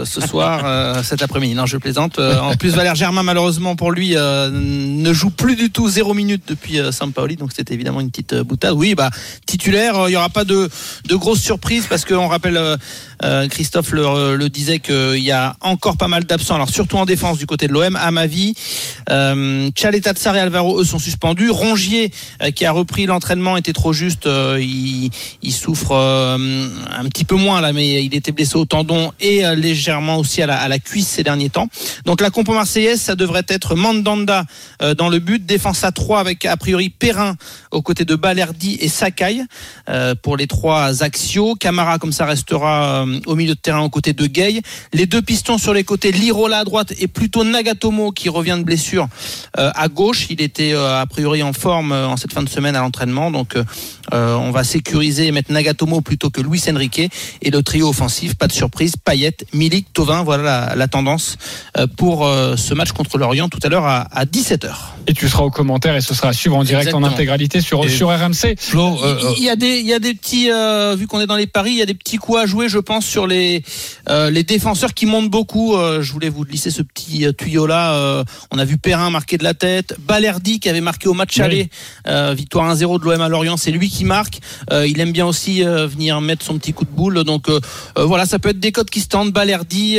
ce 0.04 0.20
soir, 0.26 1.04
cet 1.04 1.22
après-midi. 1.22 1.54
Non, 1.54 1.66
je 1.66 1.76
plaisante. 1.76 2.18
En 2.18 2.56
plus, 2.56 2.74
Valère 2.74 2.94
Germain, 2.94 3.22
malheureusement 3.22 3.76
pour 3.76 3.92
lui, 3.92 4.14
ne 4.14 5.12
joue 5.12 5.30
plus 5.30 5.56
du 5.56 5.70
tout 5.70 5.88
zéro 5.88 6.14
minute 6.14 6.42
depuis 6.48 6.78
Sampaoli, 6.90 7.36
donc 7.36 7.50
c'était 7.54 7.74
évidemment 7.74 8.00
une 8.00 8.10
petite 8.10 8.34
boutade. 8.34 8.74
Oui, 8.74 8.94
bah 8.94 9.10
titulaire, 9.46 10.08
il 10.08 10.12
y 10.12 10.16
aura 10.16 10.28
pas 10.28 10.44
de, 10.44 10.68
de 11.08 11.16
grosses 11.16 11.40
surprises 11.40 11.86
parce 11.88 12.04
qu'on 12.04 12.28
rappelle, 12.28 12.58
Christophe 13.50 13.92
le, 13.92 14.48
disait 14.48 14.78
qu'il 14.78 15.24
y 15.24 15.32
a 15.32 15.56
encore 15.60 15.96
pas 15.96 16.08
mal 16.08 16.24
d'absents. 16.24 16.54
Alors 16.54 16.68
surtout 16.68 16.96
en 16.96 17.06
défense 17.06 17.38
du 17.38 17.46
côté 17.46 17.66
de 17.66 17.72
l'OM, 17.72 17.96
à 17.96 18.10
ma 18.10 18.26
vie, 18.26 18.54
Tchaleta 19.08 20.12
Tsar 20.12 20.36
et 20.36 20.40
Alvaro 20.40 20.80
eux 20.80 20.84
sont 20.84 20.98
suspendus. 21.04 21.50
Rongier 21.50 22.10
euh, 22.42 22.50
qui 22.50 22.64
a 22.64 22.72
repris 22.72 23.06
l'entraînement 23.06 23.56
était 23.56 23.72
trop 23.72 23.92
juste. 23.92 24.26
euh, 24.26 24.58
il, 24.60 25.52
souffre 25.52 25.92
euh, 25.92 26.68
un 26.98 27.04
petit 27.04 27.24
peu 27.24 27.36
moins 27.36 27.60
là, 27.60 27.72
mais 27.72 28.04
il 28.04 28.14
était 28.14 28.32
blessé 28.32 28.56
au 28.56 28.64
tendon 28.64 29.12
et 29.20 29.42
légèrement 29.54 30.16
aussi 30.16 30.42
à 30.42 30.46
la, 30.46 30.58
à 30.58 30.68
la 30.68 30.78
cuisse 30.78 31.06
ces 31.06 31.22
derniers 31.22 31.48
temps. 31.48 31.68
Donc 32.04 32.20
la 32.20 32.30
compo 32.30 32.52
marseillaise, 32.52 33.00
ça 33.00 33.14
devrait 33.14 33.44
être 33.48 33.76
Mandanda 33.76 34.44
dans 34.98 35.08
le 35.08 35.20
but, 35.20 35.44
défense 35.46 35.84
à 35.84 35.92
3 35.92 36.18
avec 36.18 36.44
a 36.44 36.56
priori 36.56 36.88
Perrin 36.88 37.36
aux 37.70 37.82
côtés 37.82 38.04
de 38.04 38.16
Balerdi 38.16 38.78
et 38.80 38.88
Sakai 38.88 39.42
pour 40.22 40.36
les 40.36 40.46
trois 40.46 41.02
axiaux. 41.02 41.54
Camara 41.54 41.98
comme 41.98 42.12
ça 42.12 42.26
restera 42.26 43.06
au 43.26 43.34
milieu 43.36 43.54
de 43.54 43.60
terrain 43.60 43.82
aux 43.82 43.90
côtés 43.90 44.12
de 44.12 44.26
Gay. 44.26 44.60
Les 44.92 45.06
deux 45.06 45.22
pistons 45.22 45.58
sur 45.58 45.72
les 45.72 45.84
côtés, 45.84 46.10
Lirola 46.10 46.58
à 46.58 46.64
droite 46.64 46.92
et 46.98 47.06
plutôt 47.06 47.44
Nagatomo 47.44 48.10
qui 48.10 48.28
revient 48.28 48.56
de 48.58 48.64
blessure 48.64 49.06
à 49.54 49.88
gauche. 49.88 50.26
Il 50.30 50.40
était 50.42 50.74
a 51.00 51.06
priori 51.06 51.42
en 51.42 51.52
forme 51.52 51.92
euh, 51.92 52.06
en 52.08 52.16
cette 52.16 52.32
fin 52.32 52.42
de 52.42 52.48
semaine 52.48 52.76
à 52.76 52.80
l'entraînement, 52.80 53.30
donc 53.30 53.56
euh, 53.56 53.64
euh, 54.12 54.34
on 54.36 54.50
va 54.50 54.64
sécuriser 54.64 55.26
et 55.26 55.32
mettre 55.32 55.52
Nagatomo 55.52 56.00
plutôt 56.00 56.30
que 56.30 56.40
Luis 56.40 56.62
Enrique 56.68 57.00
et 57.42 57.50
le 57.50 57.62
trio 57.62 57.88
offensif. 57.88 58.34
Pas 58.34 58.46
de 58.46 58.52
surprise, 58.52 58.94
Payet, 59.02 59.36
Milik, 59.52 59.92
Tovin. 59.92 60.22
Voilà 60.22 60.42
la, 60.42 60.76
la 60.76 60.88
tendance 60.88 61.36
euh, 61.78 61.86
pour 61.86 62.26
euh, 62.26 62.56
ce 62.56 62.74
match 62.74 62.92
contre 62.92 63.18
l'Orient 63.18 63.48
tout 63.48 63.60
à 63.62 63.68
l'heure 63.68 63.86
à, 63.86 64.02
à 64.12 64.24
17h. 64.24 64.70
Et 65.06 65.14
tu 65.14 65.28
seras 65.28 65.44
au 65.44 65.50
commentaire 65.50 65.96
et 65.96 66.00
ce 66.00 66.14
sera 66.14 66.28
à 66.28 66.32
suivre 66.32 66.56
en 66.56 66.64
direct 66.64 66.92
en 66.94 67.02
intégralité 67.02 67.60
sur, 67.60 67.84
Et- 67.84 67.88
sur 67.88 68.08
RMC. 68.08 68.56
Flo, 68.58 68.98
euh, 69.02 69.18
euh, 69.24 69.34
Il 69.36 69.42
y 69.44 69.50
a 69.50 69.56
des, 69.56 69.78
il 69.80 69.86
y 69.86 69.92
a 69.92 69.98
des 69.98 70.14
petits, 70.14 70.50
euh, 70.50 70.94
vu 70.98 71.06
qu'on 71.06 71.20
est 71.20 71.26
dans 71.26 71.36
les 71.36 71.46
paris, 71.46 71.72
il 71.72 71.78
y 71.78 71.82
a 71.82 71.86
des 71.86 71.94
petits 71.94 72.16
coups 72.16 72.38
à 72.40 72.46
jouer, 72.46 72.68
je 72.68 72.78
pense, 72.78 73.04
sur 73.04 73.26
les 73.26 73.62
euh, 74.08 74.30
les 74.30 74.42
défenseurs 74.44 74.94
qui 74.94 75.06
montent 75.06 75.30
beaucoup. 75.30 75.74
Euh, 75.76 76.02
je 76.02 76.12
voulais 76.12 76.28
vous 76.28 76.44
glisser 76.44 76.70
ce 76.70 76.82
petit 76.82 77.26
tuyau 77.36 77.66
là. 77.66 78.22
on 78.50 78.58
a 78.58 78.64
vu 78.64 78.78
Perrin 78.78 79.10
marquer 79.10 79.38
de 79.38 79.44
la 79.44 79.54
tête, 79.54 79.94
Balerdi 80.00 80.60
qui 80.60 80.68
avait 80.68 80.80
marqué 80.84 81.08
au 81.08 81.14
match 81.14 81.36
Oui. 81.38 81.42
aller, 81.42 81.68
euh, 82.06 82.34
victoire 82.36 82.72
1-0 82.72 83.00
de 83.00 83.04
l'OM 83.04 83.20
à 83.20 83.28
Lorient, 83.28 83.56
c'est 83.56 83.72
lui 83.72 83.90
qui 83.90 84.04
marque. 84.04 84.38
Euh, 84.70 84.86
il 84.86 85.00
aime 85.00 85.10
bien 85.10 85.26
aussi 85.26 85.64
euh, 85.64 85.88
venir 85.88 86.20
mettre 86.20 86.44
son 86.44 86.56
petit 86.58 86.72
coup 86.72 86.84
de 86.84 86.90
boule. 86.90 87.24
Donc 87.24 87.46
voilà, 87.96 88.26
ça 88.26 88.38
peut 88.38 88.50
être 88.50 88.60
des 88.60 88.70
codes 88.70 88.90
qui 88.90 89.00
se 89.00 89.08
tendent. 89.08 89.32
Balerdi, 89.32 89.98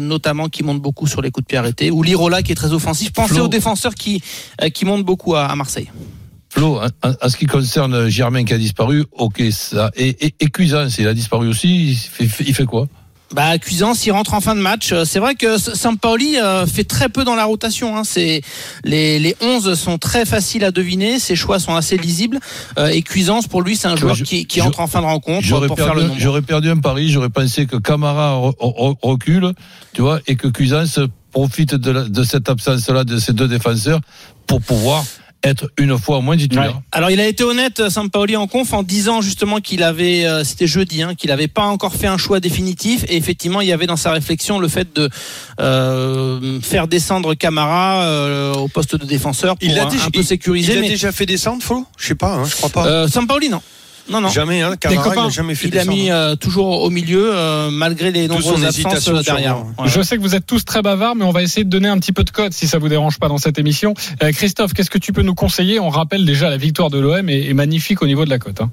notamment, 0.00 0.48
qui 0.48 0.62
monte 0.62 0.80
beaucoup 0.80 1.06
sur 1.06 1.20
les 1.20 1.30
coups 1.30 1.44
de 1.44 1.48
pied 1.48 1.58
arrêtés, 1.58 1.90
ou 1.90 2.02
Lirola 2.02 2.42
qui 2.42 2.52
est 2.52 2.54
très 2.54 2.72
offensif. 2.72 3.12
Pensez 3.12 3.34
Flo. 3.34 3.44
aux 3.44 3.48
défenseurs 3.48 3.94
qui 3.94 4.22
qui 4.72 4.84
montent 4.86 5.04
beaucoup 5.04 5.34
à, 5.34 5.44
à 5.46 5.56
Marseille. 5.56 5.90
Flo, 6.48 6.80
en, 6.80 7.28
ce 7.28 7.36
qui 7.36 7.46
concerne 7.46 8.08
Germain 8.08 8.44
qui 8.44 8.54
a 8.54 8.58
disparu, 8.58 9.04
ok, 9.12 9.42
ça. 9.50 9.90
Et, 9.96 10.26
et, 10.26 10.34
et 10.38 10.46
Cuisance, 10.46 10.98
il 10.98 11.08
a 11.08 11.12
disparu 11.14 11.48
aussi, 11.48 11.90
il 11.90 11.96
fait, 11.96 12.44
il 12.46 12.54
fait 12.54 12.64
quoi? 12.64 12.86
Bah, 13.34 13.58
Cuisance, 13.58 14.06
il 14.06 14.12
rentre 14.12 14.32
en 14.34 14.40
fin 14.40 14.54
de 14.54 14.60
match. 14.60 14.92
Euh, 14.92 15.04
C'est 15.04 15.18
vrai 15.18 15.34
que 15.34 15.58
Sampaoli 15.58 16.36
euh, 16.38 16.66
fait 16.66 16.84
très 16.84 17.08
peu 17.08 17.24
dans 17.24 17.34
la 17.34 17.44
rotation. 17.44 17.96
Hein. 17.96 18.02
C'est 18.04 18.42
les, 18.84 19.18
les 19.18 19.34
11 19.40 19.74
sont 19.74 19.98
très 19.98 20.24
faciles 20.24 20.64
à 20.64 20.70
deviner. 20.70 21.18
Ses 21.18 21.34
choix 21.34 21.58
sont 21.58 21.74
assez 21.74 21.96
lisibles. 21.96 22.38
Euh, 22.78 22.86
et 22.88 23.02
Cuisance, 23.02 23.48
pour 23.48 23.62
lui, 23.62 23.76
c'est 23.76 23.88
un 23.88 23.96
joueur 23.96 24.14
je- 24.14 24.22
qui, 24.22 24.46
qui 24.46 24.60
je- 24.60 24.64
entre 24.64 24.78
en 24.80 24.86
fin 24.86 25.00
de 25.00 25.06
rencontre 25.06 25.44
J'aurais 25.44 25.66
pour 25.66 25.76
faire 25.76 25.94
perdu, 25.94 26.14
le 26.14 26.20
j'aurais 26.20 26.42
perdu 26.42 26.70
un 26.70 26.76
pari, 26.78 27.10
j'aurais 27.10 27.28
pensé 27.28 27.66
que 27.66 27.76
Camara 27.76 28.36
re- 28.38 28.56
re- 28.58 28.96
recule, 29.02 29.52
tu 29.94 30.02
vois, 30.02 30.20
et 30.28 30.36
que 30.36 30.46
Cuisance 30.46 31.00
profite 31.32 31.74
de, 31.74 31.90
la- 31.90 32.04
de 32.08 32.22
cette 32.22 32.48
absence-là 32.48 33.02
de 33.02 33.18
ces 33.18 33.32
deux 33.32 33.48
défenseurs 33.48 34.00
pour 34.46 34.60
pouvoir 34.60 35.04
être 35.44 35.70
une 35.78 35.96
fois 35.98 36.18
au 36.18 36.20
moins 36.22 36.36
titulaire. 36.36 36.74
Ouais. 36.76 36.82
Alors, 36.92 37.10
il 37.10 37.20
a 37.20 37.26
été 37.26 37.44
honnête, 37.44 37.80
euh, 37.80 37.90
Sampaoli, 37.90 38.36
en 38.36 38.46
conf, 38.46 38.72
en 38.72 38.82
disant 38.82 39.20
justement 39.20 39.60
qu'il 39.60 39.82
avait, 39.82 40.24
euh, 40.24 40.42
c'était 40.42 40.66
jeudi, 40.66 41.02
hein, 41.02 41.14
qu'il 41.14 41.28
n'avait 41.30 41.48
pas 41.48 41.64
encore 41.66 41.94
fait 41.94 42.06
un 42.06 42.16
choix 42.18 42.40
définitif. 42.40 43.04
Et 43.08 43.16
effectivement, 43.16 43.60
il 43.60 43.68
y 43.68 43.72
avait 43.72 43.86
dans 43.86 43.96
sa 43.96 44.10
réflexion 44.12 44.58
le 44.58 44.68
fait 44.68 44.94
de 44.96 45.08
euh, 45.60 46.60
faire 46.60 46.88
descendre 46.88 47.34
Camara 47.34 48.02
euh, 48.04 48.54
au 48.54 48.68
poste 48.68 48.96
de 48.96 49.04
défenseur 49.04 49.56
pour 49.56 49.68
Il 49.68 49.78
a 49.78 49.86
un, 49.86 49.88
déjà- 49.88 50.04
un 50.06 50.10
peu 50.10 50.22
sécuriser. 50.22 50.72
Il 50.72 50.78
a 50.78 50.80
mais 50.82 50.88
déjà 50.88 51.12
fait 51.12 51.26
descendre, 51.26 51.62
Flo? 51.62 51.86
Je 51.98 52.06
sais 52.08 52.14
pas, 52.14 52.34
hein, 52.36 52.44
je 52.44 52.54
crois 52.56 52.70
pas. 52.70 52.86
euh, 52.86 53.08
Sampaoli, 53.08 53.48
non. 53.48 53.60
Non, 54.08 54.20
non. 54.20 54.28
Jamais, 54.28 54.60
hein, 54.60 54.76
Camara, 54.78 55.14
il 55.14 55.18
a 55.18 55.28
jamais 55.30 55.54
fait 55.54 55.68
Il 55.68 55.78
a 55.78 55.84
mis 55.86 56.10
euh, 56.10 56.36
toujours 56.36 56.82
au 56.82 56.90
milieu, 56.90 57.30
euh, 57.34 57.70
malgré 57.70 58.10
les 58.10 58.28
Tout 58.28 58.34
nombreuses 58.34 58.64
absences 58.64 59.08
euh, 59.08 59.22
derrière. 59.22 59.64
Je 59.86 60.02
sais 60.02 60.16
que 60.16 60.22
vous 60.22 60.34
êtes 60.34 60.46
tous 60.46 60.64
très 60.64 60.82
bavards, 60.82 61.16
mais 61.16 61.24
on 61.24 61.30
va 61.30 61.42
essayer 61.42 61.64
de 61.64 61.70
donner 61.70 61.88
un 61.88 61.98
petit 61.98 62.12
peu 62.12 62.22
de 62.22 62.30
code 62.30 62.52
si 62.52 62.68
ça 62.68 62.78
vous 62.78 62.88
dérange 62.90 63.18
pas 63.18 63.28
dans 63.28 63.38
cette 63.38 63.58
émission. 63.58 63.94
Euh, 64.22 64.30
Christophe, 64.32 64.74
qu'est-ce 64.74 64.90
que 64.90 64.98
tu 64.98 65.12
peux 65.14 65.22
nous 65.22 65.34
conseiller? 65.34 65.80
On 65.80 65.88
rappelle 65.88 66.26
déjà 66.26 66.50
la 66.50 66.58
victoire 66.58 66.90
de 66.90 66.98
l'OM 66.98 67.28
est, 67.30 67.46
est 67.48 67.54
magnifique 67.54 68.02
au 68.02 68.06
niveau 68.06 68.24
de 68.26 68.30
la 68.30 68.38
cote. 68.38 68.60
hein. 68.60 68.70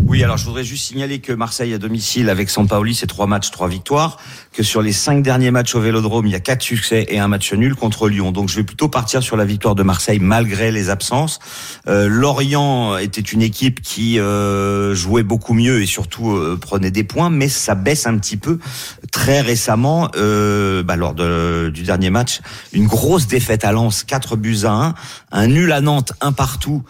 Oui, 0.00 0.24
alors 0.24 0.38
je 0.38 0.46
voudrais 0.46 0.64
juste 0.64 0.86
signaler 0.86 1.18
que 1.18 1.34
Marseille 1.34 1.74
à 1.74 1.78
domicile 1.78 2.30
avec 2.30 2.48
Sampaoli, 2.48 2.94
c'est 2.94 3.06
trois 3.06 3.26
matchs, 3.26 3.50
trois 3.50 3.68
victoires. 3.68 4.16
Que 4.52 4.62
sur 4.62 4.80
les 4.80 4.92
cinq 4.92 5.22
derniers 5.22 5.50
matchs 5.50 5.74
au 5.74 5.80
Vélodrome, 5.80 6.26
il 6.26 6.32
y 6.32 6.34
a 6.34 6.40
quatre 6.40 6.62
succès 6.62 7.04
et 7.10 7.18
un 7.18 7.28
match 7.28 7.52
nul 7.52 7.74
contre 7.74 8.08
Lyon. 8.08 8.32
Donc 8.32 8.48
je 8.48 8.56
vais 8.56 8.62
plutôt 8.64 8.88
partir 8.88 9.22
sur 9.22 9.36
la 9.36 9.44
victoire 9.44 9.74
de 9.74 9.82
Marseille 9.82 10.18
malgré 10.18 10.72
les 10.72 10.88
absences. 10.88 11.40
Euh, 11.88 12.08
Lorient 12.08 12.96
était 12.96 13.20
une 13.20 13.42
équipe 13.42 13.82
qui 13.82 14.18
euh, 14.18 14.94
jouait 14.94 15.22
beaucoup 15.22 15.52
mieux 15.52 15.82
et 15.82 15.86
surtout 15.86 16.30
euh, 16.32 16.58
prenait 16.58 16.90
des 16.90 17.04
points, 17.04 17.28
mais 17.28 17.48
ça 17.48 17.74
baisse 17.74 18.06
un 18.06 18.16
petit 18.16 18.38
peu. 18.38 18.58
Très 19.10 19.42
récemment, 19.42 20.08
euh, 20.16 20.82
bah, 20.82 20.96
lors 20.96 21.12
de- 21.14 21.70
du 21.72 21.82
dernier 21.82 22.08
match, 22.10 22.40
une 22.72 22.86
grosse 22.86 23.26
défaite 23.26 23.64
à 23.64 23.72
Lens, 23.72 24.04
4 24.04 24.36
buts 24.36 24.60
à 24.64 24.70
1, 24.72 24.94
un 25.32 25.46
nul 25.48 25.70
à 25.72 25.82
Nantes, 25.82 26.12
un 26.22 26.32
partout 26.32 26.82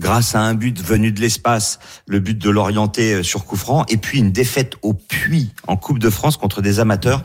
grâce 0.00 0.34
à 0.34 0.40
un 0.40 0.54
but 0.54 0.82
venu 0.82 1.12
de 1.12 1.20
l'espace, 1.20 1.78
le 2.06 2.18
but 2.18 2.36
de 2.36 2.50
l'orienté 2.50 3.14
euh, 3.14 3.22
sur 3.22 3.44
coup 3.44 3.56
franc, 3.56 3.84
et 3.88 3.98
puis 3.98 4.18
une 4.18 4.32
défaite 4.32 4.74
au 4.82 4.94
puits 4.94 5.52
en 5.68 5.76
Coupe 5.76 5.98
de 5.98 6.10
France 6.10 6.38
contre 6.38 6.62
des 6.62 6.80
amateurs. 6.80 7.22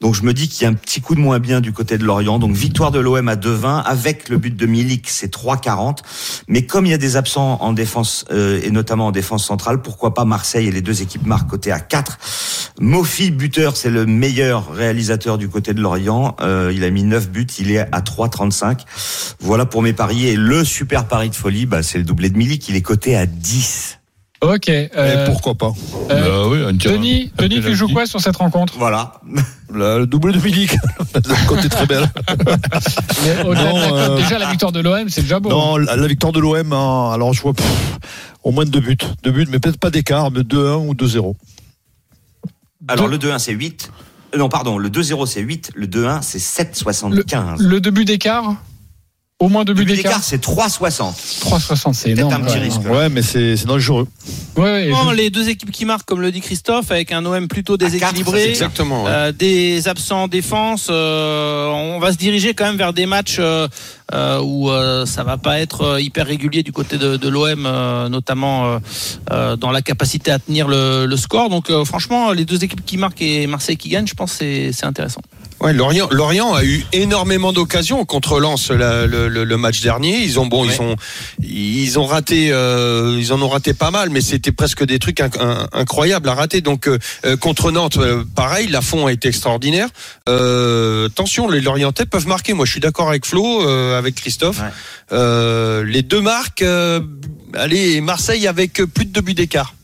Donc 0.00 0.14
je 0.14 0.22
me 0.22 0.34
dis 0.34 0.48
qu'il 0.48 0.64
y 0.64 0.66
a 0.66 0.68
un 0.68 0.74
petit 0.74 1.00
coup 1.00 1.14
de 1.14 1.20
moins 1.20 1.38
bien 1.38 1.60
du 1.60 1.72
côté 1.72 1.98
de 1.98 2.04
Lorient. 2.04 2.38
Donc 2.38 2.54
victoire 2.54 2.90
de 2.90 2.98
l'OM 2.98 3.28
à 3.28 3.36
2-20 3.36 3.82
avec 3.84 4.28
le 4.28 4.38
but 4.38 4.54
de 4.54 4.66
Milik, 4.66 5.08
c'est 5.08 5.32
3-40. 5.32 5.98
Mais 6.48 6.66
comme 6.66 6.84
il 6.84 6.90
y 6.90 6.94
a 6.94 6.98
des 6.98 7.16
absents 7.16 7.58
en 7.62 7.72
défense 7.72 8.24
euh, 8.32 8.60
et 8.62 8.70
notamment 8.70 9.06
en 9.06 9.12
défense 9.12 9.46
centrale, 9.46 9.80
pourquoi 9.80 10.12
pas 10.12 10.24
Marseille 10.24 10.66
et 10.66 10.72
les 10.72 10.82
deux 10.82 11.02
équipes 11.02 11.26
marquent 11.26 11.48
côté 11.48 11.70
à 11.70 11.78
4. 11.78 12.18
Mofi 12.78 13.30
buteur, 13.30 13.76
c'est 13.76 13.88
le 13.90 14.04
meilleur 14.06 14.70
réalisateur 14.72 15.38
du 15.38 15.48
côté 15.48 15.72
de 15.72 15.80
Lorient. 15.80 16.36
Euh, 16.40 16.72
il 16.74 16.84
a 16.84 16.90
mis 16.90 17.04
9 17.04 17.30
buts, 17.30 17.46
il 17.58 17.70
est 17.70 17.78
à 17.78 18.00
3,35. 18.00 18.80
Voilà 19.40 19.64
pour 19.64 19.82
mes 19.82 19.92
paris. 19.94 20.26
Et 20.26 20.36
le 20.36 20.64
super 20.64 21.06
pari 21.06 21.30
de 21.30 21.34
folie, 21.34 21.64
bah, 21.66 21.82
c'est 21.82 21.98
le 21.98 22.04
doublé 22.04 22.28
de 22.28 22.36
Milik. 22.36 22.68
Il 22.68 22.76
est 22.76 22.82
coté 22.82 23.16
à 23.16 23.24
10. 23.26 23.98
Ok. 24.42 24.68
Et 24.68 24.90
euh, 24.94 25.24
pourquoi 25.26 25.54
pas 25.54 25.72
euh, 26.10 26.22
Bah 26.44 26.48
oui, 26.48 26.62
un 26.62 26.76
tir- 26.76 26.92
Denis, 26.92 27.32
un 27.38 27.42
Denis, 27.42 27.62
tu 27.62 27.74
joues 27.74 27.88
quoi 27.88 28.04
sur 28.04 28.20
cette 28.20 28.36
rencontre 28.36 28.74
Voilà. 28.76 29.14
Le, 29.72 30.00
le 30.00 30.06
doublé 30.06 30.34
de 30.34 30.38
Milik. 30.38 30.72
Le 31.14 31.48
côté 31.48 31.70
très 31.70 31.86
belle. 31.86 32.06
Mais 33.24 33.42
Non, 33.42 33.96
euh, 33.96 34.16
Déjà 34.18 34.38
la 34.38 34.50
victoire 34.50 34.72
de 34.72 34.80
l'OM, 34.80 35.08
c'est 35.08 35.22
déjà 35.22 35.40
beau. 35.40 35.48
Non, 35.48 35.78
la, 35.78 35.96
la 35.96 36.06
victoire 36.06 36.32
de 36.32 36.40
l'OM, 36.40 36.72
hein, 36.74 37.10
alors 37.14 37.32
je 37.32 37.40
vois 37.40 37.54
pff, 37.54 37.66
au 38.44 38.50
moins 38.52 38.66
deux 38.66 38.80
buts. 38.80 38.96
Deux 39.22 39.30
buts, 39.30 39.46
mais 39.50 39.58
peut-être 39.58 39.78
pas 39.78 39.90
d'écart, 39.90 40.30
mais 40.30 40.40
2-1 40.40 40.86
ou 40.86 40.94
2-0. 40.94 41.34
Alors 42.88 43.08
le 43.08 43.18
2-1, 43.18 43.38
c'est 43.38 43.52
8. 43.52 43.90
Euh, 44.34 44.38
Non, 44.38 44.48
pardon, 44.48 44.78
le 44.78 44.88
2-0, 44.88 45.26
c'est 45.26 45.40
8. 45.40 45.72
Le 45.74 45.86
2-1, 45.86 46.22
c'est 46.22 46.38
7,75. 46.38 47.60
Le 47.60 47.80
début 47.80 48.04
d'écart 48.04 48.54
Au 49.38 49.50
moins 49.50 49.64
deux 49.66 49.74
buts 49.74 49.84
d'écart. 49.84 50.22
c'est 50.24 50.40
3,60. 50.42 51.12
3,60, 51.42 51.92
c'est 51.92 52.04
Peut-être 52.14 52.18
énorme. 52.20 52.32
un 52.32 52.40
petit 52.46 52.54
ouais. 52.56 52.62
risque. 52.64 52.80
Ouais, 52.88 53.10
mais 53.10 53.20
c'est 53.20 53.66
dangereux. 53.66 54.08
Ouais, 54.56 54.62
ouais, 54.64 54.88
Non, 54.88 55.10
je- 55.10 55.14
les 55.14 55.28
deux 55.28 55.50
équipes 55.50 55.70
qui 55.70 55.84
marquent, 55.84 56.06
comme 56.06 56.22
le 56.22 56.32
dit 56.32 56.40
Christophe, 56.40 56.90
avec 56.90 57.12
un 57.12 57.22
OM 57.26 57.46
plutôt 57.46 57.76
déséquilibré. 57.76 58.48
Exactement. 58.48 59.04
ouais. 59.04 59.10
Euh, 59.12 59.32
des 59.32 59.88
absents 59.88 60.22
en 60.22 60.28
défense, 60.28 60.86
euh, 60.88 61.68
on 61.68 61.98
va 61.98 62.12
se 62.12 62.16
diriger 62.16 62.54
quand 62.54 62.64
même 62.64 62.78
vers 62.78 62.94
des 62.94 63.04
matchs 63.04 63.36
euh, 63.38 63.68
euh, 64.14 64.40
où 64.42 64.70
euh, 64.70 65.04
ça 65.04 65.22
va 65.22 65.36
pas 65.36 65.60
être 65.60 66.00
hyper 66.00 66.26
régulier 66.26 66.62
du 66.62 66.72
côté 66.72 66.96
de, 66.96 67.18
de 67.18 67.28
l'OM, 67.28 67.66
euh, 67.66 68.08
notamment 68.08 68.64
euh, 68.64 68.78
euh, 69.32 69.56
dans 69.56 69.70
la 69.70 69.82
capacité 69.82 70.30
à 70.30 70.38
tenir 70.38 70.66
le, 70.66 71.04
le 71.04 71.16
score. 71.18 71.50
Donc 71.50 71.68
euh, 71.68 71.84
franchement, 71.84 72.32
les 72.32 72.46
deux 72.46 72.64
équipes 72.64 72.86
qui 72.86 72.96
marquent 72.96 73.20
et 73.20 73.46
Marseille 73.46 73.76
qui 73.76 73.90
gagne, 73.90 74.06
je 74.06 74.14
pense 74.14 74.30
que 74.32 74.38
c'est 74.38 74.70
c'est 74.72 74.86
intéressant. 74.86 75.20
Ouais, 75.60 75.72
Lorient, 75.72 76.06
Lorient 76.10 76.52
a 76.52 76.64
eu 76.64 76.84
énormément 76.92 77.50
d'occasions 77.52 78.04
contre 78.04 78.40
Lens 78.40 78.70
la- 78.70 79.06
le, 79.06 79.28
le- 79.28 79.44
le 79.44 79.56
match 79.56 79.80
dernier. 79.80 80.18
Ils 80.22 80.38
ont 80.38 80.44
bon, 80.46 80.66
ils 80.66 80.80
ont 80.82 80.96
ils 81.42 81.98
ont 81.98 82.04
raté, 82.04 82.48
euh, 82.52 83.16
ils 83.18 83.32
en 83.32 83.40
ont 83.40 83.48
raté 83.48 83.72
pas 83.72 83.90
mal, 83.90 84.10
mais 84.10 84.20
c'était 84.20 84.52
presque 84.52 84.84
des 84.84 84.98
trucs 84.98 85.18
inc- 85.18 85.40
in- 85.40 85.66
incroyables 85.72 86.28
à 86.28 86.34
rater. 86.34 86.60
Donc 86.60 86.86
euh, 86.88 86.98
euh, 87.24 87.38
contre 87.38 87.70
Nantes, 87.72 87.96
euh, 87.96 88.22
pareil, 88.34 88.68
la 88.68 88.82
fond 88.82 89.06
a 89.06 89.12
été 89.12 89.28
extraordinaire. 89.28 89.88
Euh, 90.28 91.06
attention, 91.06 91.48
les 91.48 91.62
Lorientais 91.62 92.04
peuvent 92.04 92.26
marquer. 92.28 92.52
Moi, 92.52 92.66
je 92.66 92.72
suis 92.72 92.80
d'accord 92.80 93.08
avec 93.08 93.24
Flo, 93.24 93.66
euh, 93.66 93.96
avec 93.98 94.14
Christophe. 94.14 94.58
Ouais. 94.60 94.68
Euh, 95.12 95.84
les 95.84 96.02
deux 96.02 96.20
marques. 96.20 96.60
euh, 96.62 97.00
allez, 97.54 98.02
Marseille 98.02 98.46
avec 98.46 98.74
plus 98.74 99.06
de 99.06 99.10
deux 99.12 99.22
buts 99.22 99.32
d'écart. 99.34 99.74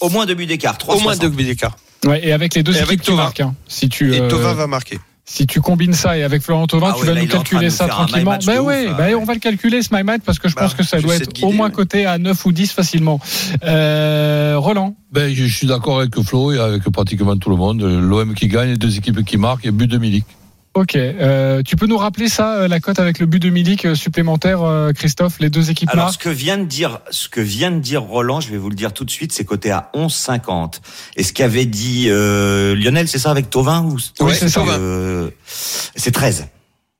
Au 0.00 0.10
moins 0.10 0.26
deux 0.26 0.34
buts 0.34 0.46
d'écart. 0.46 0.76
Au 0.86 1.00
moins 1.00 1.14
3,60. 1.14 1.18
deux 1.20 1.28
buts 1.30 1.44
d'écart. 1.44 1.76
Ouais, 2.06 2.26
et 2.26 2.32
avec 2.32 2.54
les 2.54 2.62
deux 2.62 2.72
Et 2.72 2.78
équipes 2.80 2.88
avec 3.08 3.08
marquent. 3.10 3.40
hein. 3.40 3.54
Si 3.68 3.88
tu, 3.88 4.14
Et 4.14 4.20
euh, 4.20 4.28
Tova 4.28 4.54
va 4.54 4.66
marquer. 4.66 4.98
Si 5.26 5.46
tu 5.46 5.60
combines 5.60 5.92
ça 5.92 6.18
et 6.18 6.24
avec 6.24 6.42
Florent 6.42 6.66
Thauvin, 6.66 6.88
Ah 6.90 6.94
tu 6.98 7.06
ouais, 7.06 7.14
vas 7.14 7.20
nous 7.20 7.28
calculer 7.28 7.70
ça 7.70 7.86
tranquillement. 7.86 8.36
Ben 8.44 8.56
de 8.56 8.60
ouais, 8.60 8.88
ouf, 8.88 8.96
ben 8.96 9.10
là. 9.10 9.16
on 9.16 9.24
va 9.24 9.34
le 9.34 9.38
calculer 9.38 9.80
ce 9.80 9.94
my 9.94 10.02
match 10.02 10.22
parce 10.26 10.40
que 10.40 10.48
je 10.48 10.56
Bah, 10.56 10.62
pense 10.62 10.74
que 10.74 10.82
ça 10.82 11.00
doit 11.00 11.14
être 11.14 11.44
au 11.44 11.52
moins 11.52 11.70
coté 11.70 12.04
à 12.04 12.18
9 12.18 12.46
ou 12.46 12.50
10 12.50 12.72
facilement. 12.72 13.20
Euh, 13.64 14.54
Roland. 14.58 14.96
Ben, 15.12 15.32
je 15.32 15.44
suis 15.44 15.68
d'accord 15.68 16.00
avec 16.00 16.20
Flo 16.22 16.50
et 16.52 16.58
avec 16.58 16.82
pratiquement 16.90 17.36
tout 17.36 17.50
le 17.50 17.56
monde. 17.56 17.80
L'OM 17.82 18.34
qui 18.34 18.48
gagne, 18.48 18.70
les 18.70 18.76
deux 18.76 18.96
équipes 18.96 19.24
qui 19.24 19.36
marquent 19.36 19.66
et 19.66 19.70
but 19.70 19.86
de 19.86 19.98
Milik. 19.98 20.24
Ok, 20.74 20.94
euh, 20.94 21.62
tu 21.64 21.74
peux 21.74 21.86
nous 21.86 21.96
rappeler 21.96 22.28
ça, 22.28 22.54
euh, 22.54 22.68
la 22.68 22.78
cote 22.78 23.00
avec 23.00 23.18
le 23.18 23.26
but 23.26 23.40
de 23.40 23.50
Milik 23.50 23.86
euh, 23.86 23.96
supplémentaire, 23.96 24.60
Christophe, 24.94 25.40
les 25.40 25.50
deux 25.50 25.70
équipes 25.70 25.88
Alors, 25.90 26.04
marquent 26.06 26.14
ce 26.14 26.18
que 26.18 26.28
vient 26.28 26.58
de 26.58 26.64
dire, 26.64 27.00
ce 27.10 27.28
que 27.28 27.40
vient 27.40 27.72
de 27.72 27.80
dire 27.80 28.02
Roland, 28.02 28.40
je 28.40 28.50
vais 28.50 28.56
vous 28.56 28.70
le 28.70 28.76
dire 28.76 28.92
tout 28.92 29.04
de 29.04 29.10
suite, 29.10 29.32
c'est 29.32 29.44
coté 29.44 29.72
à 29.72 29.90
11,50. 29.94 30.80
Et 31.16 31.24
ce 31.24 31.32
qu'avait 31.32 31.66
dit 31.66 32.06
euh, 32.08 32.76
Lionel, 32.76 33.08
c'est 33.08 33.18
ça 33.18 33.32
avec 33.32 33.50
Tovin 33.50 33.82
ou 33.82 33.96
Oui, 34.20 34.32
c'est 34.36 34.48
ça. 34.48 34.60
Euh, 34.60 35.30
C'est 35.44 36.12
13. 36.12 36.46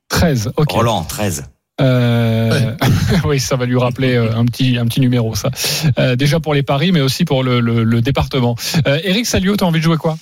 13, 0.09 0.51
ok. 0.57 0.69
Roland, 0.69 1.03
13. 1.03 1.45
Euh, 1.79 2.75
oui, 3.25 3.39
ça 3.39 3.55
va 3.55 3.65
lui 3.65 3.77
rappeler 3.77 4.17
un 4.17 4.45
petit 4.45 4.77
un 4.77 4.85
petit 4.85 4.99
numéro 4.99 5.33
ça. 5.33 5.49
Euh, 5.97 6.15
déjà 6.15 6.39
pour 6.39 6.53
les 6.53 6.63
paris, 6.63 6.91
mais 6.91 7.01
aussi 7.01 7.23
pour 7.23 7.41
le, 7.43 7.59
le, 7.59 7.83
le 7.83 8.01
département. 8.01 8.55
Euh, 8.85 8.99
Eric 9.03 9.25
Salio, 9.25 9.55
t'as 9.55 9.65
envie 9.65 9.79
de 9.79 9.83
jouer 9.85 9.97
quoi? 9.97 10.17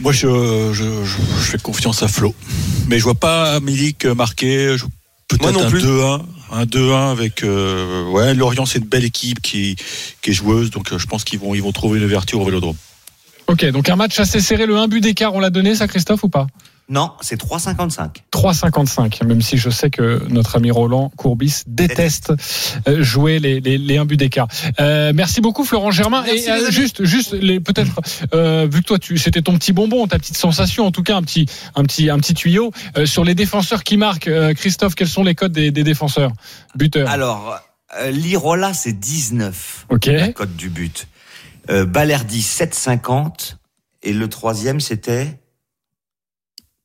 Moi, 0.00 0.12
je, 0.12 0.72
je, 0.72 0.84
je, 1.04 1.16
je 1.38 1.50
fais 1.50 1.58
confiance 1.58 2.02
à 2.02 2.08
Flo. 2.08 2.34
Mais 2.88 2.98
je 2.98 3.04
vois 3.04 3.14
pas 3.14 3.58
Milik 3.60 4.04
marquer. 4.06 4.76
Peut-être 5.28 5.64
un 5.64 5.70
plus. 5.70 5.84
2-1. 5.84 6.22
Un 6.52 6.64
2-1 6.64 7.10
avec. 7.10 7.42
euh, 7.42 8.08
ouais, 8.10 8.34
Lorient, 8.34 8.66
c'est 8.66 8.78
une 8.78 8.84
belle 8.84 9.04
équipe 9.04 9.40
qui, 9.40 9.76
qui 10.22 10.30
est 10.30 10.34
joueuse. 10.34 10.70
Donc, 10.70 10.92
euh, 10.92 10.98
je 10.98 11.06
pense 11.06 11.24
qu'ils 11.24 11.38
vont, 11.38 11.54
ils 11.54 11.62
vont 11.62 11.72
trouver 11.72 11.98
une 11.98 12.04
ouverture 12.04 12.40
au 12.40 12.44
vélodrome. 12.44 12.76
Ok, 13.46 13.64
donc 13.70 13.88
un 13.88 13.96
match 13.96 14.18
assez 14.20 14.40
serré, 14.40 14.66
le 14.66 14.76
1 14.76 14.88
but 14.88 15.00
d'écart, 15.00 15.34
on 15.34 15.40
l'a 15.40 15.50
donné 15.50 15.74
ça, 15.74 15.86
Christophe 15.88 16.22
ou 16.24 16.28
pas? 16.28 16.46
Non, 16.88 17.12
c'est 17.22 17.40
3,55. 17.40 18.24
3,55, 18.30 19.24
même 19.24 19.40
si 19.40 19.56
je 19.56 19.70
sais 19.70 19.88
que 19.88 20.22
notre 20.28 20.56
ami 20.56 20.70
Roland 20.70 21.10
Courbis 21.16 21.62
déteste 21.66 22.32
euh, 22.86 23.02
jouer 23.02 23.38
les, 23.38 23.60
les, 23.60 23.78
les 23.78 23.96
1 23.96 24.04
but 24.04 24.18
d'écart. 24.18 24.48
Euh, 24.80 25.12
merci 25.14 25.40
beaucoup 25.40 25.64
Florent 25.64 25.90
Germain. 25.90 26.22
Merci, 26.26 26.46
et 26.46 26.50
euh, 26.50 26.70
juste, 26.70 27.04
juste 27.04 27.30
peut-être, 27.62 28.00
euh, 28.34 28.68
vu 28.70 28.82
que 28.82 28.86
toi 28.86 28.98
tu, 28.98 29.16
c'était 29.16 29.40
ton 29.40 29.56
petit 29.56 29.72
bonbon, 29.72 30.06
ta 30.06 30.18
petite 30.18 30.36
sensation, 30.36 30.86
en 30.86 30.90
tout 30.90 31.02
cas 31.02 31.16
un 31.16 31.22
petit, 31.22 31.46
un 31.74 31.84
petit, 31.84 32.10
un 32.10 32.18
petit 32.18 32.34
tuyau 32.34 32.70
euh, 32.98 33.06
sur 33.06 33.24
les 33.24 33.34
défenseurs 33.34 33.82
qui 33.82 33.96
marquent. 33.96 34.28
Euh, 34.28 34.52
Christophe, 34.52 34.94
quels 34.94 35.08
sont 35.08 35.24
les 35.24 35.34
codes 35.34 35.52
des, 35.52 35.70
des 35.70 35.84
défenseurs 35.84 36.32
buteurs? 36.74 37.08
Alors, 37.08 37.60
euh, 37.98 38.10
Lirola, 38.10 38.74
c'est 38.74 38.92
19. 38.92 39.86
Ok. 39.88 40.06
La 40.06 40.32
cote 40.32 40.54
du 40.56 40.68
but. 40.68 41.06
Euh, 41.70 41.86
Balerdi, 41.86 42.40
7,50. 42.40 43.56
Et 44.02 44.12
le 44.12 44.28
troisième, 44.28 44.80
c'était 44.80 45.38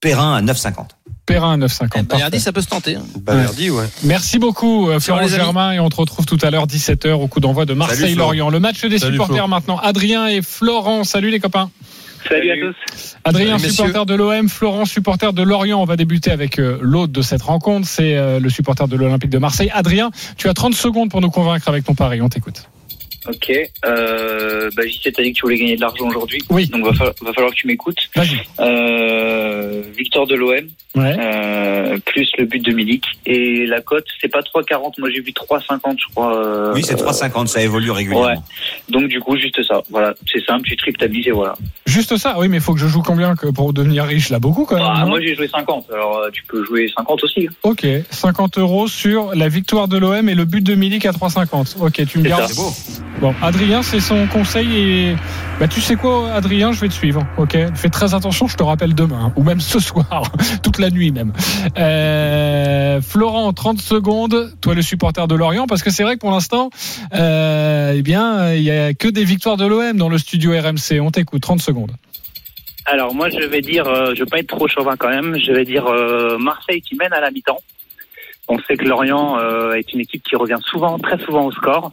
Perrin 0.02 0.36
à 0.36 0.42
9,50. 0.42 0.88
Perrin 1.26 1.54
à 1.54 1.58
9,50. 1.58 1.90
Balerdi, 1.90 2.08
Parfait. 2.08 2.40
ça 2.40 2.52
peut 2.54 2.62
se 2.62 2.68
tenter. 2.68 2.96
hein. 2.96 3.04
Ouais. 3.28 3.86
Merci 4.04 4.40
beaucoup 4.40 4.90
euh, 4.90 5.00
Florent. 5.00 5.28
Germain 5.28 5.74
et 5.74 5.80
on 5.80 5.90
te 5.90 5.98
retrouve 5.98 6.26
tout 6.26 6.38
à 6.42 6.50
l'heure 6.50 6.68
17h 6.68 7.12
au 7.12 7.28
coup 7.28 7.40
d'envoi 7.40 7.66
de 7.66 7.74
Marseille-Lorient. 7.74 8.50
Le 8.50 8.60
match 8.60 8.84
des 8.86 8.98
Salut, 9.00 9.14
supporters 9.14 9.38
Flo. 9.38 9.48
maintenant. 9.48 9.78
Adrien 9.78 10.28
et 10.28 10.42
Florent, 10.42 11.04
salut 11.04 11.30
les 11.30 11.40
copains. 11.40 11.70
Salut 12.28 12.52
à 12.52 12.56
tous. 12.56 13.16
Adrien, 13.24 13.58
Salut, 13.60 13.72
supporter 13.74 14.06
de 14.06 14.14
l'OM, 14.16 14.50
Florent, 14.50 14.86
supporter 14.86 15.32
de 15.34 15.42
Lorient. 15.44 15.82
On 15.82 15.86
va 15.86 15.96
débuter 15.98 16.32
avec 16.32 16.60
euh, 16.60 16.78
l'hôte 16.82 17.12
de 17.12 17.22
cette 17.22 17.42
rencontre, 17.42 17.88
c'est 17.88 18.16
euh, 18.18 18.40
le 18.40 18.50
supporter 18.50 18.88
de 18.88 18.96
l'Olympique 18.98 19.30
de 19.30 19.38
Marseille. 19.38 19.70
Adrien, 19.74 20.12
tu 20.38 20.50
as 20.50 20.54
30 20.54 20.74
secondes 20.74 21.10
pour 21.10 21.22
nous 21.22 21.30
convaincre 21.30 21.68
avec 21.70 21.84
ton 21.86 21.94
pari, 21.96 22.22
on 22.22 22.28
t'écoute. 22.30 22.64
Ok. 23.28 23.52
Euh, 23.86 24.70
bah, 24.76 24.84
JC, 24.86 25.12
t'as 25.14 25.24
dit 25.24 25.32
que 25.34 25.38
tu 25.38 25.42
voulais 25.44 25.58
gagner 25.58 25.76
de 25.76 25.82
l'argent 25.82 26.08
aujourd'hui. 26.08 26.42
Oui. 26.50 26.68
Donc, 26.68 26.86
va 26.86 26.94
falloir, 26.94 27.14
va 27.22 27.34
falloir 27.34 27.52
que 27.52 27.58
tu 27.58 27.68
m'écoutes. 27.68 27.98
Vas-y. 28.16 28.40
Euh, 28.60 29.82
victoire 29.98 30.26
de 30.28 30.36
l'OM, 30.36 30.68
Ouais. 30.96 31.16
euh, 31.20 31.98
plus 32.06 32.30
le 32.38 32.46
but 32.46 32.64
de 32.64 32.72
Milik. 32.72 33.04
Et 33.26 33.66
la 33.66 33.82
cote, 33.82 34.06
c'est 34.22 34.28
pas 34.30 34.42
3,40. 34.42 34.94
Moi, 35.00 35.10
j'ai 35.14 35.22
vu 35.22 35.32
3,50, 35.34 35.98
je 36.00 36.14
crois. 36.14 36.36
euh, 36.36 36.74
Oui, 36.74 36.84
c'est 36.84 36.96
3,50. 36.96 37.48
Ça 37.48 37.62
évolue 37.62 37.92
régulièrement. 37.92 38.28
Ouais. 38.28 38.36
Donc, 38.90 39.08
du 39.08 39.20
coup, 39.20 39.38
juste 39.38 39.62
ça. 39.64 39.82
Voilà. 39.90 40.14
C'est 40.32 40.44
simple, 40.46 40.68
tu 40.68 40.76
triples 40.78 41.00
ta 41.00 41.08
mise 41.08 41.28
et 41.28 41.32
voilà. 41.32 41.56
Juste 41.86 42.18
ça, 42.18 42.38
oui, 42.40 42.48
mais 42.48 42.58
il 42.58 42.62
faut 42.64 42.74
que 42.74 42.80
je 42.80 42.88
joue 42.88 43.02
combien 43.02 43.36
que 43.36 43.48
pour 43.48 43.74
devenir 43.74 44.06
riche? 44.06 44.30
Là, 44.30 44.40
beaucoup 44.40 44.66
quand 44.66 44.76
même. 44.76 44.86
Ah, 44.88 45.02
non? 45.02 45.10
moi, 45.10 45.22
j'ai 45.22 45.36
joué 45.36 45.48
50. 45.48 45.88
Alors, 45.94 46.18
euh, 46.18 46.30
tu 46.32 46.44
peux 46.44 46.64
jouer 46.64 46.92
50 46.96 47.24
aussi. 47.24 47.48
hein. 47.48 47.54
ok, 47.64 47.86
50 48.10 48.58
euros 48.58 48.88
sur 48.88 49.34
la 49.36 49.48
victoire 49.50 49.88
de 49.88 49.98
l'OM 49.98 50.28
et 50.30 50.36
le 50.36 50.46
but 50.46 50.62
de 50.64 50.76
Milik 50.76 51.06
à 51.06 51.12
3,50. 51.12 51.78
Ok, 51.82 52.06
tu 52.08 52.20
me 52.20 52.24
gardes. 52.24 52.48
C'est 52.48 52.56
beau. 52.56 52.72
Bon, 53.18 53.36
Adrien, 53.42 53.84
c'est 53.84 54.00
son 54.00 54.28
conseil 54.28 54.78
et 54.78 55.16
bah 55.60 55.68
tu 55.68 55.82
sais 55.82 55.98
quoi, 55.98 56.32
Adrien, 56.32 56.72
je 56.72 56.80
vais 56.80 56.88
te 56.88 56.94
suivre. 56.94 57.28
Ok, 57.38 57.58
fais 57.76 57.90
très 57.90 58.14
attention, 58.14 58.48
je 58.48 58.56
te 58.56 58.64
rappelle 58.64 58.96
demain 58.96 59.34
ou 59.36 59.44
même 59.44 59.60
ce 59.60 59.80
soir, 59.80 60.32
toute 60.64 60.80
la 60.80 60.90
nuit 60.90 61.12
même. 61.12 61.34
Euh, 61.78 63.02
Florent, 63.02 63.52
30 63.52 63.82
secondes, 63.82 64.54
toi 64.62 64.74
le 64.74 64.82
supporter 64.82 65.28
de 65.28 65.36
Lorient, 65.36 65.68
parce 65.68 65.84
que 65.84 65.90
c'est 65.90 66.04
vrai 66.04 66.16
que 66.16 66.22
pour 66.22 66.32
l'instant, 66.32 66.70
euh, 67.14 67.94
eh 67.94 68.02
bien, 68.04 68.54
il 68.54 68.64
y 68.64 68.72
a 68.72 68.94
que 68.94 69.10
des 69.10 69.26
victoires 69.26 69.58
de 69.58 69.66
l'OM 69.66 69.98
dans 69.98 70.10
le 70.10 70.18
studio 70.18 70.52
RMC. 70.52 71.02
On 71.02 71.12
t'écoute, 71.12 71.42
30 71.42 71.62
secondes. 71.62 71.92
Alors, 72.86 73.14
moi, 73.14 73.30
je 73.30 73.46
vais 73.46 73.62
dire, 73.62 73.86
euh, 73.86 74.14
je 74.16 74.24
vais 74.24 74.30
pas 74.30 74.40
être 74.40 74.48
trop 74.48 74.70
chauvin 74.70 74.96
quand 74.98 75.10
même. 75.10 75.38
Je 75.38 75.52
vais 75.52 75.66
dire 75.66 75.86
Marseille 76.40 76.82
qui 76.82 76.96
mène 76.96 77.12
à 77.12 77.20
la 77.20 77.32
mi-temps. 77.32 77.60
On 78.52 78.58
sait 78.68 78.76
que 78.78 78.84
Lorient 78.86 79.38
euh, 79.40 79.74
est 79.74 79.94
une 79.94 80.00
équipe 80.00 80.24
qui 80.24 80.36
revient 80.36 80.58
souvent, 80.66 80.98
très 80.98 81.20
souvent 81.20 81.46
au 81.46 81.52
score. 81.52 81.92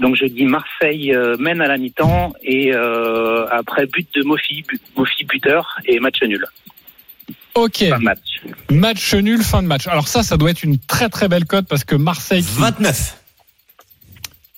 Donc 0.00 0.16
je 0.16 0.26
dis 0.26 0.44
Marseille 0.44 1.14
euh, 1.14 1.36
mène 1.38 1.60
à 1.60 1.68
la 1.68 1.78
mi-temps 1.78 2.32
et 2.42 2.72
euh, 2.74 3.46
après 3.50 3.86
but 3.86 4.08
de 4.16 4.24
Mofi, 4.24 4.64
but, 4.68 4.82
Mofi 4.96 5.24
buteur 5.24 5.78
et 5.86 6.00
match 6.00 6.20
nul. 6.22 6.44
Ok, 7.54 7.84
Fin 7.88 7.98
de 7.98 8.04
match. 8.04 8.42
match 8.70 9.14
nul, 9.14 9.42
fin 9.42 9.62
de 9.62 9.68
match. 9.68 9.86
Alors 9.86 10.08
ça, 10.08 10.22
ça 10.24 10.36
doit 10.36 10.50
être 10.50 10.64
une 10.64 10.78
très 10.78 11.08
très 11.08 11.28
belle 11.28 11.44
cote 11.44 11.66
parce 11.68 11.84
que 11.84 11.94
Marseille, 11.94 12.42
qui- 12.42 12.60
29. 12.60 13.22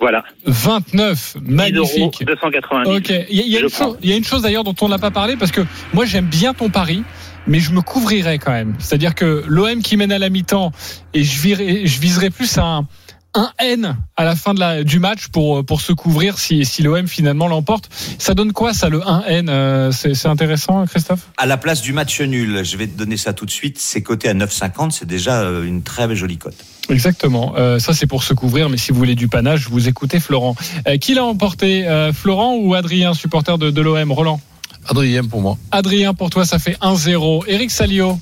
Voilà. 0.01 0.25
29, 0.47 1.37
10 1.41 1.43
euros, 1.43 1.57
magnifique. 1.57 2.25
290. 2.25 2.89
Ok, 2.97 3.09
il 3.29 3.37
y, 3.37 3.41
a- 3.41 3.45
il 3.45 3.49
y 3.53 3.57
a 3.57 3.59
Je 3.61 3.65
une 3.65 3.71
prends. 3.71 3.85
chose, 3.87 3.99
il 4.03 4.11
y 4.11 4.13
a 4.13 4.17
une 4.17 4.25
chose 4.25 4.43
d'ailleurs 4.43 4.65
dont 4.65 4.75
on 4.81 4.89
n'a 4.89 4.99
pas 4.99 5.11
parlé 5.11 5.37
parce 5.37 5.51
que 5.51 5.61
moi 5.93 6.05
j'aime 6.07 6.27
bien 6.27 6.55
ton 6.55 6.71
pari, 6.71 7.03
mais 7.49 7.61
je 7.61 7.73
me 7.73 7.81
couvrirais 7.81 8.39
quand 8.39 8.53
même. 8.53 8.75
C'est-à-dire 8.79 9.15
que 9.15 9.43
l'OM 9.49 9.83
qui 9.83 9.97
mène 9.97 10.13
à 10.13 10.19
la 10.19 10.29
mi-temps 10.29 10.73
et 11.15 11.25
je, 11.25 11.41
virais, 11.41 11.87
je 11.87 12.01
viserais 12.01 12.31
plus 12.31 12.59
un, 12.59 12.87
un 13.35 13.51
N 13.59 13.97
à 14.17 14.25
la 14.25 14.37
fin 14.37 14.55
de 14.55 14.61
la, 14.61 14.85
du 14.85 14.99
match 14.99 15.29
pour, 15.29 15.65
pour 15.65 15.81
se 15.81 15.93
couvrir 15.93 16.39
si, 16.39 16.65
si 16.65 16.83
l'OM 16.83 17.07
finalement 17.09 17.49
l'emporte. 17.49 17.89
Ça 18.19 18.35
donne 18.35 18.53
quoi 18.53 18.73
ça 18.75 18.89
le 18.89 19.01
1N 19.01 19.49
euh, 19.49 19.93
C'est 19.93 20.27
intéressant 20.27 20.87
Christophe? 20.87 21.29
À 21.37 21.47
la 21.47 21.57
place 21.57 21.83
du 21.83 21.93
match 21.93 22.21
nul, 22.21 22.65
je 22.65 22.77
vais 22.77 22.87
te 22.87 22.97
donner 22.97 23.17
ça 23.17 23.33
tout 23.33 23.47
de 23.47 23.51
suite. 23.51 23.79
C'est 23.79 24.03
coté 24.03 24.29
à 24.29 24.35
9,50. 24.35 24.91
C'est 24.91 25.07
déjà 25.07 25.43
euh, 25.43 25.65
une 25.65 25.83
très 25.83 26.15
jolie 26.15 26.39
cote. 26.39 26.57
Exactement. 26.91 27.55
Euh, 27.57 27.79
ça 27.79 27.93
c'est 27.93 28.07
pour 28.07 28.23
se 28.23 28.35
couvrir, 28.35 28.71
mais 28.71 28.79
si 28.79 28.93
vous 28.93 28.99
voulez 28.99 29.15
du 29.15 29.29
panache, 29.29 29.69
vous 29.69 29.89
écoutez 29.89 30.21
Florent. 30.21 30.57
Euh, 30.87 30.97
qui 30.97 31.15
l'a 31.15 31.25
emporté 31.25 31.87
Florent 32.15 32.57
ou 32.57 32.75
Adrien, 32.75 33.15
supporter 33.15 33.59
de, 33.59 33.71
de 33.71 33.81
l'OM 33.81 34.13
Roland? 34.13 34.41
Adrien 34.89 35.25
pour 35.25 35.41
moi. 35.41 35.57
Adrien, 35.71 36.15
pour 36.15 36.31
toi, 36.31 36.45
ça 36.45 36.59
fait 36.59 36.77
1-0. 36.81 37.45
Eric 37.47 37.71
Salio 37.71 38.19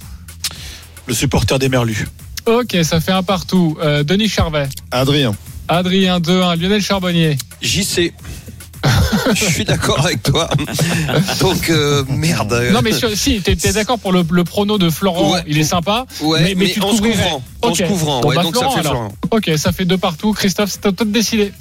Le 1.06 1.14
supporter 1.14 1.58
des 1.58 1.68
Merlus. 1.68 2.06
Ok, 2.46 2.76
ça 2.82 3.00
fait 3.00 3.12
un 3.12 3.22
partout. 3.22 3.76
Euh, 3.82 4.02
Denis 4.04 4.28
Charvet. 4.28 4.68
Adrien. 4.90 5.34
Adrien 5.68 6.18
2-1. 6.20 6.56
Lionel 6.60 6.82
Charbonnier. 6.82 7.36
JC. 7.62 8.12
je 9.34 9.44
suis 9.44 9.64
d'accord 9.64 10.04
avec 10.04 10.22
toi. 10.22 10.48
Donc, 11.40 11.70
euh, 11.70 12.04
merde. 12.08 12.68
Non, 12.72 12.82
mais 12.82 12.92
sur- 12.92 13.16
si, 13.16 13.40
t'es 13.40 13.56
t'es 13.56 13.72
d'accord 13.72 13.98
pour 13.98 14.12
le, 14.12 14.24
le 14.30 14.44
prono 14.44 14.78
de 14.78 14.90
Florent, 14.90 15.32
Ouais. 15.32 15.42
il 15.48 15.58
est 15.58 15.64
sympa. 15.64 16.06
Ouais, 16.20 16.40
mais, 16.40 16.48
mais 16.54 16.64
mais 16.66 16.70
tu 16.70 16.80
te 16.80 16.84
en 16.84 16.92
se 16.94 17.00
couvrant. 17.02 17.42
En 17.62 17.68
Ok. 17.70 17.76
se 17.78 17.82
couvrant, 17.84 18.22
ouais, 18.24 18.36
bah, 18.36 18.42
donc 18.44 18.54
ça 18.56 18.68
fait. 18.70 18.80
Florent. 18.82 19.08
Ok, 19.32 19.50
ça 19.56 19.72
fait 19.72 19.84
deux 19.86 19.98
partout. 19.98 20.32
Christophe, 20.32 20.70
c'est 20.70 20.86
à 20.86 20.92
toi 20.92 21.04
de 21.06 21.10
décider. 21.10 21.52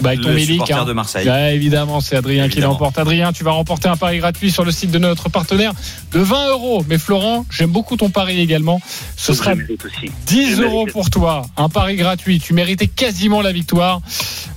Bah, 0.00 0.10
avec 0.10 0.20
ton 0.20 0.28
Le 0.28 0.34
Milik, 0.34 0.52
supporter 0.52 0.78
hein. 0.78 0.84
de 0.84 0.92
Marseille. 0.92 1.28
Ouais, 1.28 1.54
évidemment, 1.54 2.00
c'est 2.00 2.16
Adrien 2.16 2.48
qui 2.48 2.60
l'emporte. 2.60 2.98
Adrien, 2.98 3.32
tu 3.32 3.44
vas 3.44 3.52
remporter 3.52 3.88
un 3.88 3.96
pari 3.96 4.18
gratuit 4.18 4.50
sur 4.50 4.64
le 4.64 4.72
site 4.72 4.90
de 4.90 4.98
notre 4.98 5.28
partenaire 5.28 5.72
de 6.12 6.20
20 6.20 6.50
euros. 6.50 6.84
Mais 6.88 6.98
Florent, 6.98 7.46
j'aime 7.50 7.70
beaucoup 7.70 7.96
ton 7.96 8.10
pari 8.10 8.40
également. 8.40 8.80
Ce 9.16 9.32
sera 9.32 9.52
je 9.52 9.58
mérite 9.58 9.84
aussi. 9.84 10.10
10 10.26 10.56
Je 10.56 10.62
euros 10.62 10.86
pour 10.86 11.10
toi. 11.10 11.46
Un 11.56 11.68
pari 11.68 11.96
gratuit. 11.96 12.40
Tu 12.40 12.54
méritais 12.54 12.86
quasiment 12.86 13.42
la 13.42 13.52
victoire. 13.52 14.00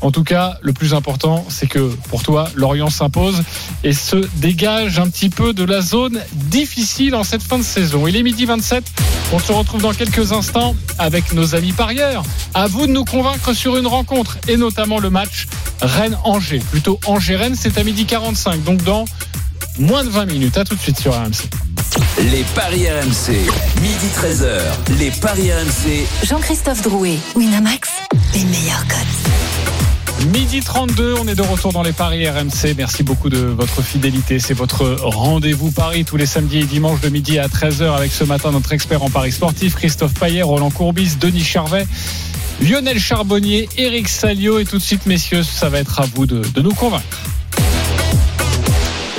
En 0.02 0.12
tout 0.12 0.24
cas, 0.24 0.58
le 0.62 0.74
plus 0.74 0.94
important, 0.94 1.46
c'est 1.50 1.68
que 1.68 1.96
pour 2.10 2.24
toi, 2.24 2.50
Lorient 2.56 2.90
s'impose 2.90 3.44
et 3.84 3.94
se 3.94 4.18
dégage 4.36 5.00
un 5.00 5.10
petit 5.10 5.30
peu 5.30 5.54
de 5.54 5.64
la 5.64 5.82
zone 5.82 6.20
difficile 6.34 7.16
en 7.16 7.24
cette 7.24 7.42
fin 7.42 7.58
de 7.58 7.64
saison. 7.64 8.08
Il 8.08 8.16
est 8.16 8.24
midi 8.24 8.46
27. 8.46 8.84
On 9.34 9.40
se 9.40 9.52
retrouve 9.52 9.82
dans 9.82 9.94
quelques 9.94 10.32
instants 10.32 10.76
avec 11.00 11.34
nos 11.34 11.56
amis 11.56 11.74
parieurs. 11.74 12.24
À 12.54 12.68
vous 12.68 12.88
de 12.88 12.92
nous 12.92 13.06
convaincre 13.06 13.54
sur 13.54 13.76
une 13.76 13.88
rencontre 13.88 14.38
et 14.48 14.58
notamment 14.58 15.00
le 15.00 15.10
match 15.10 15.27
Rennes-Angers. 15.82 16.62
Plutôt 16.72 17.00
Angers-Rennes, 17.06 17.56
c'est 17.60 17.78
à 17.78 17.84
midi 17.84 18.06
45. 18.06 18.64
Donc 18.64 18.84
dans 18.84 19.06
moins 19.80 20.04
de 20.04 20.10
20 20.10 20.26
minutes. 20.26 20.58
À 20.58 20.64
tout 20.64 20.76
de 20.76 20.80
suite 20.80 21.00
sur 21.00 21.14
RMC. 21.14 21.50
Les 22.32 22.44
paris 22.56 22.88
RMC. 22.90 23.34
Midi 23.82 24.08
13h. 24.16 24.98
Les 25.00 25.12
paris 25.12 25.52
RMC. 25.52 26.06
Jean-Christophe 26.24 26.82
Drouet, 26.82 27.18
Winamax, 27.36 27.90
les 28.34 28.44
meilleurs 28.46 28.86
cotes. 28.88 29.28
Midi 30.34 30.62
32, 30.62 31.16
on 31.20 31.28
est 31.28 31.36
de 31.36 31.44
retour 31.44 31.72
dans 31.72 31.84
les 31.84 31.92
paris 31.94 32.28
RMC. 32.28 32.74
Merci 32.76 33.04
beaucoup 33.04 33.30
de 33.30 33.38
votre 33.38 33.84
fidélité. 33.84 34.40
C'est 34.40 34.56
votre 34.56 34.98
rendez-vous 35.04 35.72
Paris 35.72 36.06
tous 36.06 36.18
les 36.18 36.26
samedis 36.26 36.60
et 36.60 36.66
dimanches 36.66 37.02
de 37.02 37.10
midi 37.10 37.38
à 37.38 37.48
13h 37.48 37.96
avec 37.96 38.12
ce 38.12 38.24
matin 38.24 38.52
notre 38.52 38.74
expert 38.74 39.04
en 39.04 39.12
paris 39.12 39.32
sportif 39.32 39.76
Christophe 39.76 40.16
Payet, 40.16 40.42
Roland 40.42 40.72
Courbis, 40.72 41.18
Denis 41.20 41.44
Charvet, 41.44 41.86
Lionel 42.62 43.00
Charbonnier, 43.00 43.70
Eric 43.78 44.08
Salio 44.10 44.60
et 44.60 44.66
tout 44.66 44.78
de 44.78 44.84
suite 44.84 45.06
messieurs, 45.06 45.44
ça 45.44 45.70
va 45.70 45.80
être 45.80 46.00
à 46.00 46.06
vous 46.06 46.26
de, 46.26 46.42
de 46.42 46.62
nous 46.62 46.74
convaincre. 46.74 47.22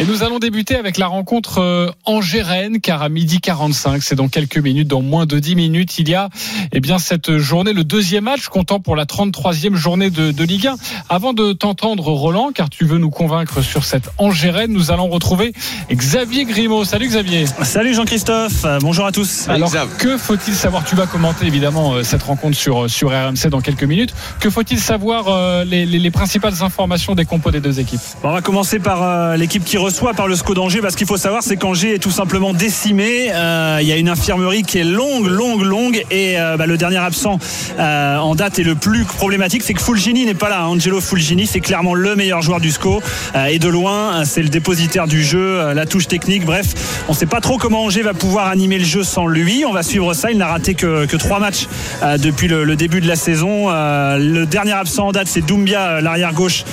Et 0.01 0.05
nous 0.05 0.23
allons 0.23 0.39
débuter 0.39 0.77
avec 0.77 0.97
la 0.97 1.09
rencontre 1.09 1.59
euh, 1.59 1.91
Angers-Rennes, 2.05 2.79
car 2.81 3.03
à 3.03 3.09
midi 3.09 3.41
45, 3.41 4.01
c'est 4.01 4.15
dans 4.15 4.29
quelques 4.29 4.59
minutes, 4.59 4.87
dans 4.87 5.03
moins 5.03 5.27
de 5.27 5.41
10 5.41 5.57
minutes, 5.57 5.99
il 5.99 6.09
y 6.09 6.15
a 6.15 6.29
eh 6.71 6.79
bien 6.79 6.99
cette 7.01 7.37
journée, 7.39 7.73
le 7.73 7.83
deuxième 7.83 8.23
match, 8.23 8.47
comptant 8.47 8.79
pour 8.79 8.95
la 8.95 9.07
33e 9.07 9.75
journée 9.75 10.11
de, 10.11 10.31
de 10.31 10.45
Ligue 10.45 10.69
1. 10.69 10.77
Avant 11.09 11.33
de 11.33 11.53
t'entendre, 11.53 12.05
Roland, 12.13 12.53
car 12.55 12.71
tu 12.71 12.85
veux 12.85 12.99
nous 12.99 13.11
convaincre 13.11 13.61
sur 13.61 13.85
cette 13.85 14.09
Angers-Rennes, 14.19 14.71
nous 14.73 14.93
allons 14.93 15.09
retrouver 15.09 15.53
Xavier 15.91 16.45
Grimaud. 16.45 16.85
Salut 16.85 17.09
Xavier. 17.09 17.47
Salut 17.65 17.93
Jean-Christophe, 17.93 18.65
Euh, 18.65 18.79
bonjour 18.81 19.05
à 19.05 19.11
tous. 19.11 19.49
Alors, 19.49 19.69
Xav. 19.71 19.97
que 19.99 20.17
faut-il 20.17 20.55
savoir? 20.55 20.85
Tu 20.85 20.95
vas 20.95 21.07
commenter 21.09 21.45
évidemment 21.45 21.95
euh, 21.95 22.03
cette 22.05 22.23
rencontre 22.23 22.57
sur, 22.57 22.89
sur 22.89 23.11
RMC 23.11 23.49
dans 23.51 23.61
quelques 23.61 23.83
minutes. 23.83 24.15
Que 24.39 24.49
faut-il 24.49 24.79
savoir 24.79 25.27
euh, 25.27 25.65
les, 25.65 25.87
les- 25.87 25.99
les 25.99 26.11
principales 26.13 26.63
informations 26.63 27.17
des 27.17 27.25
compos 27.25 27.51
des 27.51 27.61
deux 27.61 27.81
équipes? 27.81 27.99
On 28.23 28.31
va 28.31 28.43
commencer 28.43 28.79
par 28.79 29.03
euh, 29.03 29.37
l'équipe 29.37 29.65
qui 29.65 29.77
reçoit 29.89 30.13
par 30.13 30.29
le 30.29 30.37
SCO 30.37 30.53
d'Angers 30.53 30.83
parce 30.83 30.97
qu'il 30.97 31.07
faut 31.07 31.17
savoir 31.17 31.43
c'est 31.43 31.57
qu'Angers 31.57 31.95
est 31.95 31.99
tout 31.99 32.11
simplement 32.11 32.53
décimé. 32.53 33.31
Euh, 33.33 33.79
Il 33.81 33.89
y 33.89 33.93
a 33.93 33.97
une 33.97 34.11
infirmerie 34.11 34.63
qui 34.63 34.77
est 34.77 34.85
longue, 34.85 35.27
longue, 35.27 35.63
longue 35.63 36.05
et 36.11 36.39
euh, 36.39 36.59
bah, 36.59 36.67
le 36.67 36.77
dernier 36.77 36.99
absent 36.99 37.39
euh, 37.79 38.19
en 38.19 38.35
date 38.35 38.59
et 38.59 38.65
le 38.65 38.75
plus 38.75 39.05
problématique 39.05 39.63
c'est 39.63 39.73
que 39.73 39.81
Fulgini 39.81 40.27
n'est 40.27 40.35
pas 40.35 40.51
là. 40.51 40.69
Angelo 40.69 41.01
Fulgini 41.01 41.47
c'est 41.47 41.61
clairement 41.61 41.95
le 41.95 42.17
meilleur 42.17 42.43
joueur 42.43 42.61
du 42.61 42.71
SCO 42.71 43.01
et 43.49 43.59
de 43.59 43.69
loin 43.69 44.27
c'est 44.27 44.43
le 44.43 44.51
dépositaire 44.51 45.07
du 45.07 45.25
jeu, 45.25 45.73
la 45.73 45.87
touche 45.87 46.07
technique. 46.07 46.45
Bref, 46.45 46.67
on 47.09 47.13
ne 47.13 47.17
sait 47.17 47.25
pas 47.25 47.41
trop 47.41 47.57
comment 47.57 47.85
Angers 47.85 48.03
va 48.03 48.13
pouvoir 48.13 48.49
animer 48.49 48.79
le 48.79 48.85
jeu 48.85 49.05
sans 49.05 49.27
lui. 49.27 49.65
On 49.67 49.73
va 49.73 49.83
suivre 49.83 50.13
ça. 50.13 50.31
Il 50.31 50.37
n'a 50.37 50.49
raté 50.49 50.75
que, 50.75 51.17
trois 51.17 51.41
matchs 51.41 51.67
depuis 52.19 52.49
le, 52.49 52.77
début 52.77 53.01
de 53.01 53.09
la 53.09 53.17
saison. 53.17 53.69
Le 53.71 54.45
dernier 54.45 54.73
absent 54.73 55.09
en 55.09 55.13
date 55.13 55.29
c'est 55.29 55.41
Doumbia, 55.41 56.03
l'arrière 56.03 56.35
gauche 56.35 56.65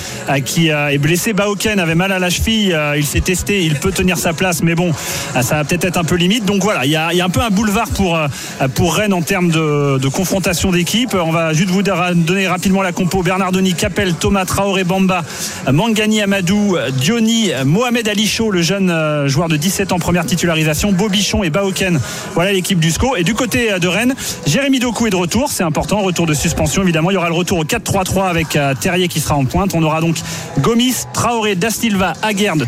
qui 0.44 0.68
est 0.68 0.98
blessé. 0.98 1.32
Baoken 1.32 1.80
avait 1.80 1.94
mal 1.94 2.12
à 2.12 2.18
la 2.18 2.28
cheville. 2.28 2.76
Il 3.06 3.08
s'est 3.08 3.20
testé, 3.20 3.62
il 3.62 3.76
peut 3.76 3.92
tenir 3.92 4.18
sa 4.18 4.32
place, 4.32 4.64
mais 4.64 4.74
bon, 4.74 4.90
euh, 4.90 5.42
ça 5.42 5.56
va 5.56 5.64
peut-être 5.64 5.84
être 5.84 5.96
un 5.96 6.02
peu 6.02 6.16
limite. 6.16 6.44
Donc 6.44 6.64
voilà, 6.64 6.84
il 6.84 6.90
y 6.90 6.96
a, 6.96 7.08
un 7.24 7.28
peu 7.28 7.40
un 7.40 7.50
boulevard 7.50 7.88
pour, 7.90 8.16
euh, 8.16 8.26
pour 8.74 8.96
Rennes 8.96 9.12
en 9.12 9.22
termes 9.22 9.50
de, 9.50 10.08
confrontation 10.08 10.72
d'équipe. 10.72 11.14
On 11.14 11.30
va 11.30 11.52
juste 11.52 11.70
vous 11.70 11.82
donner 11.82 12.48
rapidement 12.48 12.82
la 12.82 12.92
compo. 12.92 13.22
Bernardoni, 13.22 13.74
Capel, 13.74 14.14
Thomas, 14.14 14.44
Traoré, 14.44 14.82
Bamba, 14.82 15.22
Mangani, 15.70 16.22
Amadou, 16.22 16.76
Diony, 16.96 17.50
Mohamed 17.64 18.08
Ali 18.08 18.26
Chaud, 18.26 18.50
le 18.50 18.62
jeune 18.62 18.90
euh, 18.90 19.28
joueur 19.28 19.48
de 19.48 19.56
17 19.56 19.92
ans, 19.92 19.98
première 19.98 20.26
titularisation, 20.26 20.90
Bobichon 20.92 21.44
et 21.44 21.50
Baoken. 21.50 22.00
Voilà 22.34 22.52
l'équipe 22.52 22.80
du 22.80 22.90
SCO. 22.90 23.14
Et 23.16 23.24
du 23.24 23.34
côté 23.34 23.72
euh, 23.72 23.78
de 23.78 23.88
Rennes, 23.88 24.14
Jérémy 24.46 24.80
Doku 24.80 25.06
est 25.06 25.10
de 25.10 25.16
retour, 25.16 25.50
c'est 25.50 25.62
important, 25.62 26.00
retour 26.00 26.26
de 26.26 26.34
suspension 26.34 26.82
évidemment. 26.82 27.10
Il 27.10 27.14
y 27.14 27.18
aura 27.18 27.28
le 27.28 27.34
retour 27.34 27.58
au 27.58 27.64
4-3-3 27.64 28.28
avec 28.28 28.58
Terrier 28.80 29.08
qui 29.08 29.20
sera 29.20 29.36
en 29.36 29.44
pointe. 29.44 29.74
On 29.74 29.82
aura 29.82 30.00
donc 30.00 30.16
Gomis, 30.60 31.04
Traoré, 31.12 31.54
Dastilva, 31.54 32.14
Aguerd, 32.22 32.66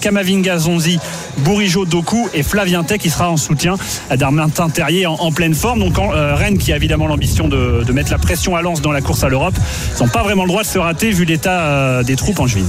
Kamavinga, 0.00 0.58
Zonzi, 0.58 0.98
Bourigeau, 1.38 1.84
Doku 1.84 2.28
et 2.32 2.42
Flavien 2.42 2.84
Tech 2.84 3.00
qui 3.00 3.10
sera 3.10 3.30
en 3.30 3.36
soutien 3.36 3.76
d'Armentin 4.14 4.70
Terrier 4.70 5.06
en, 5.06 5.30
pleine 5.30 5.54
forme. 5.54 5.80
Donc 5.80 5.98
euh, 5.98 6.34
Rennes 6.34 6.58
qui 6.58 6.72
a 6.72 6.76
évidemment 6.76 7.06
l'ambition 7.06 7.48
de, 7.48 7.84
de 7.86 7.92
mettre 7.92 8.10
la 8.10 8.18
pression 8.18 8.56
à 8.56 8.62
Lens 8.62 8.80
dans 8.80 8.92
la 8.92 9.00
course 9.00 9.24
à 9.24 9.28
l'Europe, 9.28 9.54
ils 9.96 10.02
n'ont 10.02 10.08
pas 10.08 10.22
vraiment 10.22 10.44
le 10.44 10.48
droit 10.48 10.62
de 10.62 10.68
se 10.68 10.78
rater 10.78 11.10
vu 11.10 11.24
l'état 11.24 11.60
euh, 11.60 12.02
des 12.02 12.16
troupes 12.16 12.40
en 12.40 12.46
juin. 12.46 12.64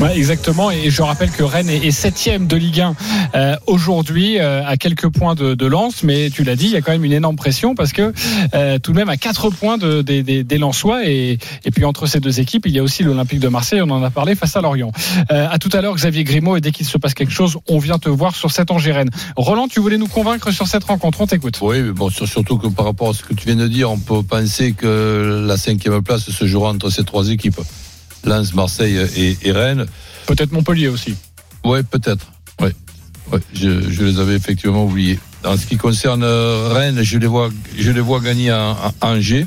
Ouais, 0.00 0.16
exactement. 0.16 0.72
Et 0.72 0.90
je 0.90 1.02
rappelle 1.02 1.30
que 1.30 1.44
Rennes 1.44 1.70
est 1.70 1.90
septième 1.92 2.48
de 2.48 2.56
Ligue 2.56 2.80
1 2.80 2.96
euh, 3.36 3.56
aujourd'hui, 3.68 4.40
euh, 4.40 4.66
à 4.66 4.76
quelques 4.76 5.08
points 5.08 5.36
de, 5.36 5.54
de 5.54 5.66
Lens. 5.66 6.02
Mais 6.02 6.30
tu 6.30 6.42
l'as 6.42 6.56
dit, 6.56 6.64
il 6.66 6.72
y 6.72 6.76
a 6.76 6.80
quand 6.80 6.90
même 6.90 7.04
une 7.04 7.12
énorme 7.12 7.36
pression 7.36 7.76
parce 7.76 7.92
que 7.92 8.12
euh, 8.54 8.78
tout 8.80 8.90
de 8.90 8.96
même 8.96 9.08
à 9.08 9.16
quatre 9.16 9.50
points 9.50 9.78
de, 9.78 10.02
des, 10.02 10.24
des, 10.24 10.42
des 10.42 10.58
Lensois. 10.58 11.06
Et, 11.06 11.38
puis 11.72 11.84
entre 11.84 12.06
ces 12.06 12.18
deux 12.18 12.40
équipes, 12.40 12.66
il 12.66 12.72
y 12.72 12.80
a 12.80 12.82
aussi 12.82 13.04
l'Olympique 13.04 13.38
de 13.38 13.46
Marseille. 13.48 13.80
On 13.82 13.90
en 13.90 14.02
a 14.02 14.10
parlé 14.10 14.34
face 14.34 14.56
à 14.56 14.60
Lorient. 14.60 14.90
À 15.28 15.58
tout 15.60 15.70
à 15.72 15.80
l'heure, 15.80 15.94
Xavier 15.94 16.24
Grimaud. 16.24 16.56
Et 16.56 16.60
dès 16.60 16.72
qu'il 16.72 16.86
se 16.86 16.98
passe 16.98 17.14
quelque 17.14 17.32
chose, 17.32 17.56
on 17.68 17.78
vient 17.78 17.98
te 17.98 18.08
voir 18.08 18.34
sur 18.34 18.50
cette 18.50 18.72
Angers-Rennes. 18.72 19.10
Roland, 19.36 19.68
tu 19.68 19.78
voulais 19.78 19.98
nous 19.98 20.08
convaincre 20.08 20.50
sur 20.50 20.66
cette 20.66 20.84
rencontre. 20.84 21.20
On 21.20 21.26
t'écoute. 21.28 21.58
Oui, 21.62 21.80
mais 21.82 21.92
bon, 21.92 22.10
sur- 22.10 22.26
surtout 22.26 22.58
que 22.58 22.66
par 22.66 22.84
rapport 22.86 23.10
à 23.10 23.14
ce 23.14 23.22
que 23.22 23.32
tu 23.32 23.46
viens 23.46 23.56
de 23.56 23.68
dire, 23.68 23.90
on 23.92 23.98
peut 23.98 24.22
penser 24.24 24.72
que 24.72 25.44
la 25.46 25.56
cinquième 25.56 26.02
place 26.02 26.28
se 26.30 26.46
jouera 26.46 26.70
entre 26.70 26.90
ces 26.90 27.04
trois 27.04 27.28
équipes. 27.30 27.60
Lens, 28.26 28.54
Marseille 28.54 28.96
et, 29.16 29.36
et 29.42 29.52
Rennes. 29.52 29.86
Peut-être 30.26 30.52
Montpellier 30.52 30.88
aussi. 30.88 31.14
Oui, 31.64 31.82
peut-être. 31.82 32.26
Ouais. 32.60 32.72
Ouais, 33.32 33.40
je, 33.54 33.90
je 33.90 34.04
les 34.04 34.20
avais 34.20 34.34
effectivement 34.34 34.84
oubliés. 34.84 35.18
En 35.44 35.56
ce 35.56 35.66
qui 35.66 35.76
concerne 35.76 36.22
euh, 36.24 36.68
Rennes, 36.72 37.02
je 37.02 37.18
les 37.18 37.26
vois, 37.26 37.50
je 37.78 37.90
les 37.90 38.00
vois 38.00 38.20
gagner 38.20 38.50
à, 38.50 38.70
à 39.00 39.08
Angers. 39.08 39.46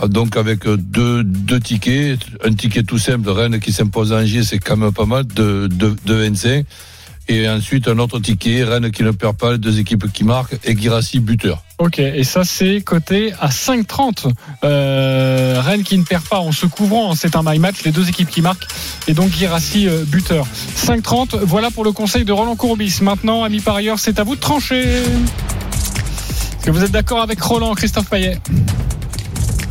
Ah, 0.00 0.06
Donc 0.08 0.36
avec 0.36 0.66
euh, 0.66 0.76
deux, 0.76 1.24
deux 1.24 1.58
tickets, 1.60 2.20
un 2.44 2.52
ticket 2.54 2.82
tout 2.84 2.98
simple, 2.98 3.28
Rennes 3.30 3.58
qui 3.60 3.72
s'impose 3.72 4.12
à 4.12 4.18
Angers, 4.18 4.44
c'est 4.44 4.58
quand 4.58 4.76
même 4.76 4.92
pas 4.92 5.06
mal, 5.06 5.26
de, 5.26 5.66
de, 5.68 5.96
de 6.04 6.14
25. 6.14 6.64
Et 7.30 7.46
ensuite 7.46 7.88
un 7.88 7.98
autre 7.98 8.18
ticket, 8.20 8.64
Rennes 8.64 8.90
qui 8.90 9.02
ne 9.02 9.10
perd 9.10 9.36
pas, 9.36 9.52
les 9.52 9.58
deux 9.58 9.78
équipes 9.78 10.10
qui 10.10 10.24
marquent, 10.24 10.56
et 10.64 10.76
Girassi 10.76 11.20
buteur. 11.20 11.62
Ok, 11.76 11.98
et 11.98 12.24
ça 12.24 12.42
c'est 12.42 12.80
coté 12.80 13.34
à 13.38 13.48
5,30. 13.48 14.32
Euh, 14.64 15.60
Rennes 15.60 15.82
qui 15.82 15.98
ne 15.98 16.04
perd 16.04 16.24
pas 16.24 16.38
en 16.38 16.52
se 16.52 16.64
couvrant, 16.64 17.14
c'est 17.14 17.36
un 17.36 17.42
my 17.44 17.58
match, 17.58 17.84
les 17.84 17.92
deux 17.92 18.08
équipes 18.08 18.30
qui 18.30 18.40
marquent, 18.40 18.66
et 19.06 19.12
donc 19.12 19.30
Girassi 19.30 19.86
euh, 19.86 20.04
buteur. 20.06 20.46
5,30, 20.76 21.40
voilà 21.42 21.70
pour 21.70 21.84
le 21.84 21.92
conseil 21.92 22.24
de 22.24 22.32
Roland 22.32 22.56
Courbis. 22.56 23.00
Maintenant, 23.02 23.44
amis 23.44 23.60
parieurs, 23.60 23.98
c'est 23.98 24.18
à 24.18 24.24
vous 24.24 24.34
de 24.34 24.40
trancher. 24.40 24.84
Est-ce 24.84 26.64
que 26.64 26.70
vous 26.70 26.82
êtes 26.82 26.92
d'accord 26.92 27.20
avec 27.20 27.40
Roland, 27.42 27.74
Christophe 27.74 28.08
Payet? 28.08 28.38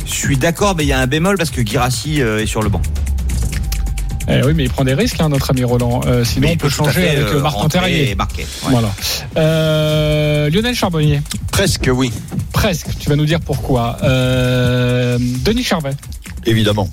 Je 0.06 0.12
suis 0.12 0.36
d'accord, 0.36 0.76
mais 0.76 0.84
il 0.84 0.88
y 0.88 0.92
a 0.92 1.00
un 1.00 1.06
bémol 1.06 1.36
parce 1.36 1.50
que 1.50 1.66
Girassi 1.66 2.22
euh, 2.22 2.38
est 2.40 2.46
sur 2.46 2.62
le 2.62 2.68
banc. 2.68 2.82
Eh 4.28 4.44
Oui, 4.44 4.52
mais 4.54 4.64
il 4.64 4.70
prend 4.70 4.84
des 4.84 4.94
risques, 4.94 5.20
hein, 5.20 5.28
notre 5.28 5.50
ami 5.50 5.64
Roland. 5.64 6.00
Euh, 6.06 6.24
sinon, 6.24 6.42
Mais 6.42 6.48
on 6.48 6.52
il 6.52 6.58
peut 6.58 6.68
changer 6.68 6.92
fait, 7.00 7.08
avec 7.10 7.26
euh, 7.28 7.36
euh, 7.36 7.40
Martin 7.42 7.68
Terrier. 7.68 8.16
Ouais. 8.18 8.44
Voilà. 8.62 8.90
Euh, 9.36 10.50
Lionel 10.50 10.74
Charbonnier, 10.74 11.20
Presque, 11.52 11.90
oui. 11.92 12.12
presque. 12.52 12.86
Tu 12.98 13.08
vas 13.08 13.16
nous 13.16 13.26
dire 13.26 13.40
pourquoi. 13.40 13.96
Euh, 14.02 15.18
Denis 15.20 15.64
Charvet, 15.64 15.92
Évidemment. 16.46 16.88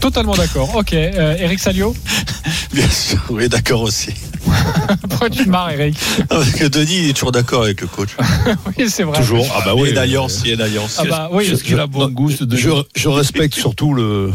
totalement 0.00 0.34
d'accord. 0.34 0.74
Ok. 0.76 0.92
Euh, 0.94 1.36
Eric 1.38 1.58
Salio, 1.58 1.94
Bien 2.72 2.88
sûr, 2.88 3.18
oui, 3.30 3.48
d'accord 3.48 3.82
aussi. 3.82 4.12
pourquoi 5.08 5.28
tu 5.28 5.44
te 5.44 5.48
marres, 5.50 5.72
Eric 5.72 5.96
Parce 6.28 6.50
que 6.50 6.64
Denis 6.66 6.98
il 7.04 7.10
est 7.10 7.12
toujours 7.12 7.32
d'accord 7.32 7.64
avec 7.64 7.80
le 7.80 7.86
coach. 7.86 8.10
Oui, 8.78 8.88
c'est 8.88 9.02
vrai. 9.02 9.18
Toujours. 9.18 9.46
Ah 9.54 9.62
bah 9.64 9.72
Il 9.74 9.78
y 9.78 9.80
a 9.80 9.82
oui. 9.82 9.90
une 9.90 9.98
alliance, 9.98 10.40
il 10.44 10.48
y 10.48 10.50
a 10.52 10.54
une 10.54 10.60
alliance. 10.62 10.96
Ah 10.98 11.04
bah 11.08 11.28
oui. 11.32 11.46
Qu'est-ce 11.48 11.62
qu'il 11.64 11.78
a 11.78 11.86
bon 11.86 12.08
goût, 12.08 12.30
je 12.30 13.08
respecte 13.08 13.54
surtout 13.54 13.92
le 13.94 14.32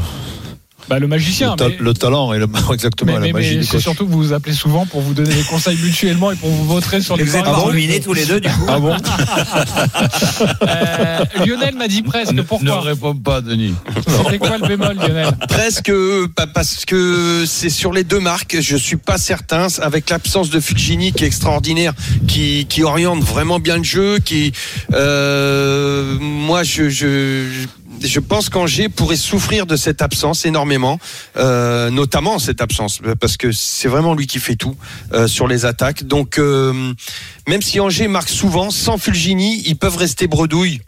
Bah, 0.88 1.00
le 1.00 1.08
magicien. 1.08 1.52
le, 1.52 1.56
ta- 1.58 1.70
mais- 1.70 1.78
le 1.80 1.94
talent 1.94 2.34
et 2.34 2.40
le, 2.40 2.48
exactement 2.74 3.14
mais, 3.14 3.20
la 3.20 3.26
mais- 3.26 3.32
magie 3.34 3.54
mais 3.56 3.60
du 3.62 3.66
c'est 3.66 3.72
coach. 3.74 3.82
surtout 3.84 4.06
que 4.06 4.12
vous 4.12 4.18
vous 4.24 4.34
appelez 4.34 4.54
souvent 4.56 4.86
pour 4.86 5.02
vous 5.02 5.14
donner 5.14 5.34
des 5.34 5.42
conseils 5.44 5.78
mutuellement 5.82 6.32
et 6.32 6.36
pour 6.36 6.50
vous 6.50 6.66
voter 6.66 7.02
sur 7.02 7.18
les 7.18 7.24
Vous 7.24 7.36
êtes 7.36 7.46
ruinés 7.48 8.00
tous 8.00 8.14
les 8.14 8.26
deux, 8.26 8.40
du 8.40 8.50
coup. 8.50 8.66
Ah 8.68 8.80
bon 8.80 8.96
Euh, 10.68 11.20
Lionel 11.46 11.76
m'a 11.76 11.88
dit 11.88 12.02
presque. 12.02 12.32
Ne, 12.32 12.38
ne 12.38 12.42
Pourquoi 12.42 12.82
réponds 12.82 13.16
pas, 13.16 13.42
Denis. 13.42 13.74
C'était 14.08 14.38
quoi 14.38 14.58
le 14.58 14.68
bémol, 14.68 14.96
Lionel 14.96 15.32
Presque 15.48 15.90
euh, 15.90 16.28
pas- 16.28 16.48
parce 16.48 16.86
que 16.86 17.44
c'est 17.48 17.70
sur 17.70 17.92
les 17.94 18.04
deux 18.04 18.20
marques. 18.20 18.58
Je 18.60 18.76
suis 18.78 18.98
pas 18.98 19.18
certain 19.18 19.68
avec 19.82 20.10
l'absence 20.10 20.50
de 20.50 20.60
Fulgini 20.60 21.14
qui 21.14 21.24
est 21.24 21.28
extraordinaire, 21.28 21.94
qui, 22.28 22.66
qui 22.68 22.84
oriente 22.84 23.24
vraiment 23.24 23.60
bien 23.60 23.78
le 23.78 23.84
jeu. 23.84 24.20
Qui, 24.20 24.52
euh, 24.94 26.18
moi, 26.20 26.64
je, 26.64 26.90
je, 26.90 27.46
je 28.02 28.20
pense 28.20 28.50
qu'Angers 28.50 28.90
pourrait 28.90 29.16
souffrir 29.16 29.66
de 29.66 29.76
cette 29.76 30.02
absence 30.02 30.46
énormément, 30.46 31.00
euh, 31.38 31.90
notamment 31.90 32.40
cette 32.40 32.62
absence, 32.62 33.02
parce 33.20 33.38
que 33.38 33.52
c'est 33.52 33.88
vraiment 33.88 34.14
lui 34.14 34.28
qui 34.28 34.40
fait 34.40 34.56
tout 34.56 34.76
euh, 35.14 35.28
sur 35.28 35.48
les 35.48 35.66
attaques. 35.66 36.04
Donc, 36.04 36.38
euh, 36.38 36.94
même 37.48 37.62
si 37.62 37.80
Angers 37.80 38.08
marque 38.08 38.30
souvent, 38.30 38.70
sans 38.70 38.98
Fulgini, 38.98 39.64
ils 39.66 39.78
peuvent 39.78 39.98
rester 39.98 40.28
bredouilles. 40.28 40.82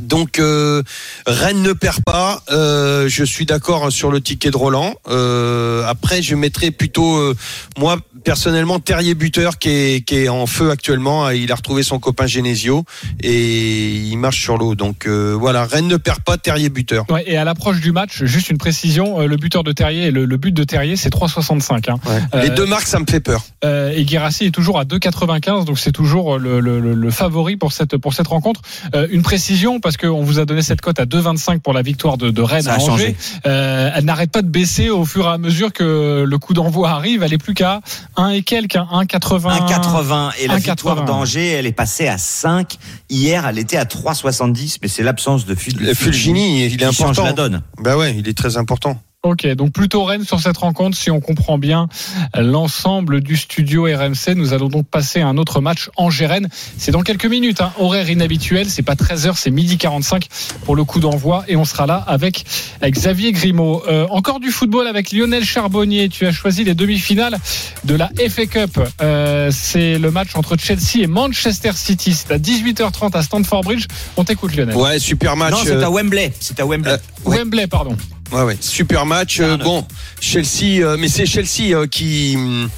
Donc 0.00 0.38
euh, 0.38 0.82
Rennes 1.26 1.62
ne 1.62 1.72
perd 1.72 2.02
pas. 2.04 2.42
Euh, 2.50 3.08
je 3.08 3.24
suis 3.24 3.46
d'accord 3.46 3.90
sur 3.92 4.10
le 4.10 4.20
ticket 4.20 4.50
de 4.50 4.56
Roland. 4.56 4.94
Euh, 5.08 5.84
après, 5.86 6.22
je 6.22 6.34
mettrais 6.34 6.70
plutôt 6.70 7.16
euh, 7.16 7.36
moi 7.78 7.96
personnellement 8.24 8.78
Terrier 8.78 9.14
buteur 9.14 9.58
qui 9.58 9.68
est, 9.68 10.04
qui 10.06 10.16
est 10.16 10.28
en 10.28 10.46
feu 10.46 10.70
actuellement. 10.70 11.28
Il 11.30 11.50
a 11.50 11.54
retrouvé 11.56 11.82
son 11.82 11.98
copain 11.98 12.26
Genesio 12.26 12.84
et 13.22 13.90
il 13.90 14.16
marche 14.16 14.40
sur 14.40 14.58
l'eau. 14.58 14.74
Donc 14.74 15.06
euh, 15.06 15.36
voilà, 15.38 15.64
Rennes 15.64 15.88
ne 15.88 15.96
perd 15.96 16.20
pas. 16.20 16.36
Terrier 16.38 16.70
buteur. 16.70 17.04
Ouais, 17.10 17.24
et 17.26 17.36
à 17.36 17.44
l'approche 17.44 17.80
du 17.80 17.92
match, 17.92 18.24
juste 18.24 18.50
une 18.50 18.58
précision, 18.58 19.20
euh, 19.20 19.26
le 19.26 19.36
buteur 19.36 19.62
de 19.64 19.72
Terrier, 19.72 20.10
le, 20.10 20.24
le 20.24 20.36
but 20.36 20.52
de 20.52 20.64
Terrier, 20.64 20.96
c'est 20.96 21.12
3,65. 21.12 21.90
Hein. 21.90 21.96
Les 22.42 22.50
deux 22.50 22.66
marques, 22.66 22.86
ça 22.86 22.98
me 22.98 23.04
fait 23.08 23.20
peur. 23.20 23.44
Euh, 23.64 23.92
et 23.94 24.04
Guirassi 24.04 24.46
est 24.46 24.50
toujours 24.50 24.78
à 24.78 24.84
2,95, 24.84 25.64
donc 25.66 25.78
c'est 25.78 25.92
toujours 25.92 26.38
le, 26.38 26.60
le- 26.60 26.80
le- 26.80 26.94
le 26.94 27.10
favori 27.10 27.56
pour 27.56 27.72
cette 27.72 27.96
pour 27.96 28.14
cette 28.14 28.26
rencontre. 28.28 28.60
Euh, 28.94 29.06
une 29.10 29.22
précision 29.22 29.78
parce 29.82 29.96
qu'on 29.98 30.22
vous 30.22 30.38
a 30.38 30.44
donné 30.46 30.62
cette 30.62 30.80
cote 30.80 30.98
à 31.00 31.04
2,25 31.04 31.58
pour 31.60 31.72
la 31.72 31.82
victoire 31.82 32.16
de, 32.16 32.30
de 32.30 32.40
Rennes 32.42 32.62
Ça 32.62 32.72
a 32.72 32.74
à 32.74 32.78
Angers. 32.78 32.86
changé. 32.86 33.16
Euh, 33.46 33.90
elle 33.94 34.04
n'arrête 34.04 34.30
pas 34.30 34.42
de 34.42 34.48
baisser 34.48 34.88
au 34.88 35.04
fur 35.04 35.26
et 35.26 35.30
à 35.30 35.38
mesure 35.38 35.72
que 35.72 36.24
le 36.26 36.38
coup 36.38 36.54
d'envoi 36.54 36.90
arrive. 36.90 37.22
Elle 37.22 37.32
est 37.34 37.38
plus 37.38 37.54
qu'à 37.54 37.80
1 38.16 38.30
et 38.30 38.42
quelques, 38.42 38.76
hein, 38.76 38.86
1,80. 38.92 39.66
1,80 39.66 40.30
et 40.40 40.46
la 40.46 40.54
1,80. 40.58 40.60
victoire 40.70 41.04
d'Angers, 41.04 41.48
elle 41.48 41.66
est 41.66 41.72
passée 41.72 42.08
à 42.08 42.16
5. 42.18 42.78
Hier, 43.10 43.46
elle 43.46 43.58
était 43.58 43.76
à 43.76 43.84
3,70, 43.84 44.78
mais 44.80 44.88
c'est 44.88 45.02
l'absence 45.02 45.44
de 45.46 45.54
Ful- 45.54 45.76
Le 45.78 45.92
Fulgini, 45.94 46.64
il 46.66 46.74
est 46.82 46.86
qui 46.88 46.94
change 46.94 47.18
important. 47.18 47.24
la 47.24 47.32
donne. 47.32 47.62
Bah 47.78 47.96
ouais, 47.96 48.14
il 48.16 48.28
est 48.28 48.36
très 48.36 48.56
important. 48.56 49.00
Ok, 49.24 49.46
donc 49.54 49.70
plutôt 49.70 50.02
Rennes 50.02 50.24
sur 50.24 50.40
cette 50.40 50.56
rencontre, 50.56 50.96
si 50.96 51.08
on 51.08 51.20
comprend 51.20 51.56
bien 51.56 51.86
l'ensemble 52.36 53.20
du 53.20 53.36
studio 53.36 53.84
RMC. 53.84 54.34
Nous 54.34 54.52
allons 54.52 54.66
donc 54.68 54.88
passer 54.88 55.20
à 55.20 55.28
un 55.28 55.38
autre 55.38 55.60
match 55.60 55.90
Angers-Rennes. 55.96 56.48
C'est 56.76 56.90
dans 56.90 57.02
quelques 57.02 57.26
minutes, 57.26 57.60
hein, 57.60 57.72
horaire 57.78 58.10
inhabituel. 58.10 58.68
C'est 58.68 58.82
pas 58.82 58.94
13h, 58.94 59.34
c'est 59.36 59.52
midi 59.52 59.78
45 59.78 60.26
pour 60.64 60.74
le 60.74 60.82
coup 60.82 60.98
d'envoi. 60.98 61.44
Et 61.46 61.54
on 61.54 61.64
sera 61.64 61.86
là 61.86 62.02
avec 62.08 62.44
Xavier 62.82 63.30
Grimaud. 63.30 63.84
Euh, 63.86 64.08
encore 64.10 64.40
du 64.40 64.50
football 64.50 64.88
avec 64.88 65.12
Lionel 65.12 65.44
Charbonnier. 65.44 66.08
Tu 66.08 66.26
as 66.26 66.32
choisi 66.32 66.64
les 66.64 66.74
demi-finales 66.74 67.38
de 67.84 67.94
la 67.94 68.10
FA 68.28 68.46
Cup. 68.46 68.80
Euh, 69.00 69.50
c'est 69.52 69.98
le 69.98 70.10
match 70.10 70.30
entre 70.34 70.56
Chelsea 70.58 70.96
et 71.00 71.06
Manchester 71.06 71.70
City. 71.76 72.12
C'est 72.12 72.32
à 72.32 72.38
18h30 72.38 73.16
à 73.16 73.22
Stamford 73.22 73.62
Bridge. 73.62 73.86
On 74.16 74.24
t'écoute 74.24 74.56
Lionel. 74.56 74.74
Ouais, 74.76 74.98
super 74.98 75.36
match. 75.36 75.52
Non, 75.52 75.58
c'est 75.62 75.76
euh, 75.76 75.86
à 75.86 75.90
Wembley. 75.90 76.32
C'est 76.40 76.58
à 76.58 76.66
Wembley. 76.66 76.90
euh, 76.90 76.98
ouais. 77.30 77.38
Wembley, 77.38 77.68
pardon. 77.68 77.96
Ouais, 78.32 78.42
ouais, 78.44 78.56
super 78.60 79.04
match. 79.04 79.40
Euh, 79.40 79.58
bon, 79.58 79.86
Chelsea, 80.18 80.80
euh, 80.82 80.96
mais 80.98 81.08
c'est 81.08 81.26
Chelsea 81.26 81.74
euh, 81.74 81.86
qui 81.86 82.34
hum, 82.36 82.70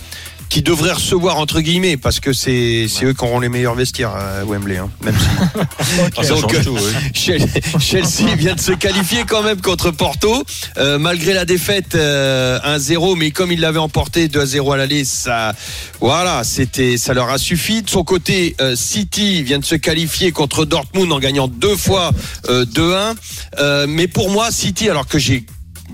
qui 0.49 0.63
devrait 0.63 0.93
recevoir 0.93 1.39
entre 1.39 1.61
guillemets 1.61 1.97
parce 1.97 2.21
que 2.21 2.33
c'est 2.33 2.87
c'est 2.89 3.07
eux 3.07 3.13
qui 3.13 3.25
auront 3.25 3.41
les 3.41 3.49
meilleurs 3.49 3.75
vestiaires 3.75 4.15
à 4.15 4.45
Wembley, 4.45 4.77
hein, 4.77 4.91
même 5.03 5.17
si. 5.19 6.29
Donc, 6.29 6.55
euh, 6.55 6.63
tout, 6.63 6.77
oui. 6.77 7.39
Chelsea 7.81 8.37
vient 8.37 8.55
de 8.55 8.61
se 8.61 8.73
qualifier 8.73 9.25
quand 9.27 9.43
même 9.43 9.61
contre 9.61 9.91
Porto, 9.91 10.45
euh, 10.77 10.99
malgré 10.99 11.35
la 11.35 11.45
défaite 11.45 11.95
euh, 11.95 12.59
1-0, 12.61 13.17
mais 13.19 13.31
comme 13.31 13.53
ils 13.53 13.61
l'avaient 13.61 13.79
emporté 13.79 14.29
2-0 14.29 14.75
à 14.75 14.77
l'aller, 14.77 15.05
ça, 15.05 15.55
voilà, 16.01 16.45
c'était, 16.45 16.99
ça 16.99 17.15
leur 17.15 17.31
a 17.31 17.39
suffi. 17.39 17.83
De 17.83 17.91
son 17.91 18.05
côté, 18.05 18.55
euh, 18.61 18.77
City 18.77 19.43
vient 19.43 19.59
de 19.59 19.65
se 19.65 19.75
qualifier 19.75 20.33
contre 20.33 20.65
Dortmund 20.65 21.13
en 21.13 21.19
gagnant 21.19 21.49
deux 21.49 21.77
fois 21.77 22.11
euh, 22.49 22.65
2-1. 22.65 23.15
Euh, 23.59 23.87
mais 23.89 24.09
pour 24.09 24.31
moi, 24.31 24.51
City, 24.51 24.89
alors 24.89 25.07
que 25.07 25.19
j'ai 25.19 25.45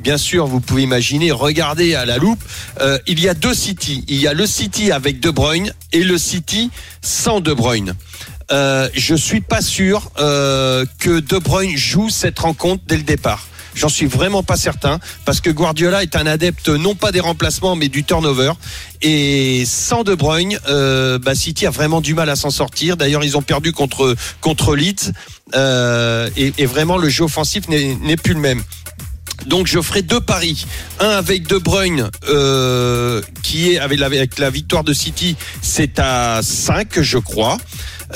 Bien 0.00 0.16
sûr, 0.16 0.46
vous 0.46 0.60
pouvez 0.60 0.82
imaginer, 0.82 1.30
regardez 1.30 1.94
à 1.94 2.06
la 2.06 2.16
loupe, 2.16 2.42
euh, 2.80 2.98
il 3.06 3.20
y 3.20 3.28
a 3.28 3.34
deux 3.34 3.52
City. 3.52 4.02
Il 4.08 4.16
y 4.16 4.26
a 4.26 4.32
le 4.32 4.46
City 4.46 4.92
avec 4.92 5.20
De 5.20 5.30
Bruyne 5.30 5.74
et 5.92 6.02
le 6.02 6.16
City 6.16 6.70
sans 7.02 7.40
De 7.40 7.52
Bruyne. 7.52 7.94
Euh, 8.50 8.88
je 8.94 9.14
suis 9.14 9.42
pas 9.42 9.60
sûr 9.60 10.10
euh, 10.18 10.86
que 10.98 11.20
De 11.20 11.36
Bruyne 11.36 11.76
joue 11.76 12.08
cette 12.08 12.38
rencontre 12.38 12.82
dès 12.86 12.96
le 12.96 13.02
départ. 13.02 13.46
J'en 13.74 13.90
suis 13.90 14.06
vraiment 14.06 14.42
pas 14.42 14.56
certain 14.56 14.98
parce 15.24 15.40
que 15.40 15.50
Guardiola 15.50 16.02
est 16.02 16.16
un 16.16 16.26
adepte 16.26 16.68
non 16.70 16.96
pas 16.96 17.12
des 17.12 17.20
remplacements 17.20 17.76
mais 17.76 17.88
du 17.88 18.02
turnover 18.02 18.52
et 19.02 19.64
sans 19.66 20.02
De 20.02 20.14
Bruyne, 20.14 20.58
euh, 20.68 21.18
bah, 21.18 21.34
City 21.34 21.66
a 21.66 21.70
vraiment 21.70 22.00
du 22.00 22.14
mal 22.14 22.30
à 22.30 22.36
s'en 22.36 22.50
sortir. 22.50 22.96
D'ailleurs, 22.96 23.22
ils 23.22 23.36
ont 23.36 23.42
perdu 23.42 23.72
contre 23.72 24.16
contre 24.40 24.74
Leeds 24.74 25.12
et, 25.54 26.66
vraiment 26.66 26.96
le 26.96 27.08
jeu 27.10 27.24
offensif 27.24 27.68
n'est 27.68 28.16
plus 28.16 28.34
le 28.34 28.40
même. 28.40 28.62
Donc 29.46 29.66
je 29.66 29.80
ferai 29.80 30.02
deux 30.02 30.20
paris. 30.20 30.66
Un 31.00 31.10
avec 31.10 31.46
De 31.46 31.58
Bruyne, 31.58 32.10
euh, 32.28 33.22
qui 33.42 33.72
est 33.72 33.78
avec 33.78 33.98
la, 34.38 34.50
victoire 34.50 34.84
de 34.84 34.92
City, 34.92 35.36
c'est 35.62 35.98
à 35.98 36.40
5, 36.42 37.00
je 37.00 37.18
crois. 37.18 37.58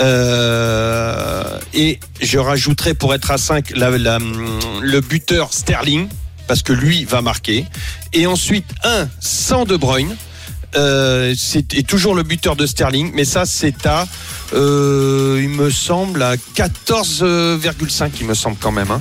Euh, 0.01 1.59
et 1.73 1.99
je 2.21 2.39
rajouterai 2.39 2.95
pour 2.95 3.15
être 3.15 3.31
à 3.31 3.39
5 3.39 3.71
la- 3.77 3.97
la- 3.97 4.19
le 4.81 5.01
buteur 5.01 5.53
Sterling, 5.53 6.09
parce 6.47 6.63
que 6.63 6.73
lui 6.73 7.05
va 7.05 7.23
marquer. 7.23 7.65
Et 8.13 8.27
ensuite 8.27 8.67
un 8.85 9.09
sans 9.21 9.65
De 9.65 9.77
Bruyne. 9.77 10.17
Euh, 10.77 11.35
c'est 11.39 11.73
et 11.75 11.85
toujours 11.85 12.17
le 12.17 12.25
buteur 12.25 12.57
de 12.57 12.67
Sterling, 12.67 13.13
mais 13.15 13.25
ça 13.25 13.47
c'est 13.47 13.87
à, 13.87 14.09
il 14.53 14.59
me 15.49 15.71
semble 15.71 16.21
à 16.21 16.37
14,5, 16.37 18.11
il 18.21 18.27
me 18.27 18.35
semble 18.35 18.57
quand 18.61 18.73
même. 18.73 18.91
Hein. 18.91 19.01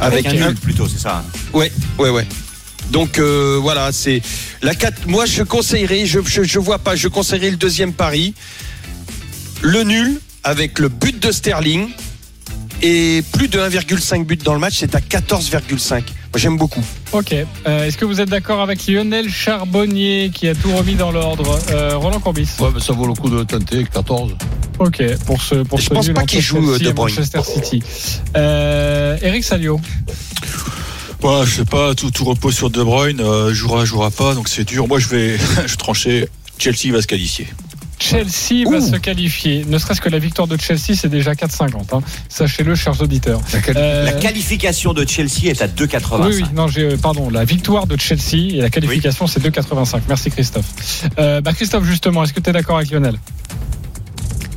Avec 0.00 0.26
un 0.26 0.30
un- 0.42 0.48
nul 0.48 0.56
plutôt, 0.56 0.88
c'est 0.88 0.98
ça. 1.00 1.18
hein. 1.18 1.38
Ouais, 1.52 1.70
ouais, 1.98 2.10
ouais. 2.10 2.26
Donc 2.90 3.18
euh, 3.18 3.58
voilà, 3.62 3.92
c'est 3.92 4.20
la 4.62 4.74
4. 4.74 5.06
Moi, 5.06 5.24
je 5.26 5.42
conseillerais, 5.42 6.04
je, 6.06 6.20
je, 6.24 6.42
je 6.42 6.58
vois 6.58 6.78
pas, 6.78 6.96
je 6.96 7.08
conseillerais 7.08 7.50
le 7.50 7.56
deuxième 7.56 7.92
pari, 7.92 8.34
le 9.62 9.82
nul 9.84 10.20
avec 10.42 10.78
le 10.78 10.88
but 10.88 11.18
de 11.18 11.32
Sterling 11.32 11.88
et 12.82 13.22
plus 13.32 13.48
de 13.48 13.58
1,5 13.58 14.24
but 14.26 14.42
dans 14.44 14.52
le 14.52 14.58
match, 14.60 14.74
c'est 14.78 14.94
à 14.94 15.00
14,5. 15.00 15.92
Moi, 15.92 16.02
j'aime 16.36 16.58
beaucoup. 16.58 16.84
Ok. 17.12 17.32
Euh, 17.32 17.86
Est-ce 17.86 17.96
que 17.96 18.04
vous 18.04 18.20
êtes 18.20 18.28
d'accord 18.28 18.60
avec 18.60 18.86
Lionel 18.86 19.30
Charbonnier 19.30 20.30
qui 20.34 20.48
a 20.48 20.54
tout 20.54 20.74
remis 20.76 20.94
dans 20.96 21.12
l'ordre? 21.12 21.58
Euh, 21.70 21.96
Roland 21.96 22.20
Corbis. 22.20 22.48
Ouais, 22.58 22.68
mais 22.74 22.80
ça 22.80 22.92
vaut 22.92 23.06
le 23.06 23.14
coup 23.14 23.30
de 23.30 23.44
tenter 23.44 23.84
14. 23.90 24.34
Ok. 24.78 25.02
Pour 25.26 25.42
ce 25.42 25.56
pour 25.56 25.78
Je 25.78 25.84
ce 25.84 25.90
pense 25.90 26.06
nul 26.06 26.14
pas 26.14 26.24
qu'il 26.24 26.40
joue, 26.40 26.76
Chelsea 26.76 26.92
De. 26.92 26.96
Manchester 26.96 27.40
City. 27.42 27.82
Euh, 28.36 29.16
Eric 29.22 29.44
Salio. 29.44 29.80
Ouais, 31.22 31.46
je 31.46 31.50
sais 31.50 31.64
pas, 31.64 31.94
tout, 31.94 32.10
tout 32.10 32.24
repose 32.24 32.54
sur 32.54 32.68
De 32.68 32.82
Bruyne, 32.82 33.20
euh, 33.20 33.54
jouera, 33.54 33.84
jouera 33.86 34.10
pas, 34.10 34.34
donc 34.34 34.48
c'est 34.48 34.64
dur. 34.64 34.86
Moi, 34.88 34.98
je 34.98 35.08
vais, 35.08 35.38
je 35.66 35.76
trancher. 35.76 36.28
Chelsea 36.58 36.92
va 36.92 37.00
se 37.00 37.06
qualifier. 37.06 37.46
Chelsea 37.98 38.68
va 38.70 38.80
se 38.80 38.96
qualifier. 38.96 39.64
Ne 39.66 39.78
serait-ce 39.78 40.00
que 40.00 40.10
la 40.10 40.18
victoire 40.18 40.46
de 40.46 40.58
Chelsea, 40.60 40.94
c'est 40.94 41.08
déjà 41.08 41.32
4,50. 41.32 41.94
Hein. 41.96 42.02
Sachez-le, 42.28 42.74
chers 42.74 43.00
auditeurs. 43.00 43.40
Euh, 43.74 44.04
La 44.04 44.12
qualification 44.12 44.92
de 44.92 45.06
Chelsea 45.08 45.46
est 45.46 45.62
à 45.62 45.68
2,85. 45.68 46.26
Oui, 46.26 46.34
oui, 46.34 46.44
non, 46.54 46.68
j'ai, 46.68 46.82
euh, 46.82 46.96
pardon, 46.96 47.30
la 47.30 47.44
victoire 47.44 47.86
de 47.86 47.98
Chelsea 47.98 48.54
et 48.54 48.60
la 48.60 48.68
qualification, 48.68 49.26
c'est 49.26 49.40
2,85. 49.40 50.02
Merci 50.08 50.30
Christophe. 50.30 50.66
Euh, 51.18 51.40
bah 51.40 51.52
Christophe, 51.54 51.84
justement, 51.84 52.24
est-ce 52.24 52.34
que 52.34 52.40
tu 52.40 52.50
es 52.50 52.52
d'accord 52.52 52.76
avec 52.76 52.90
Lionel? 52.90 53.16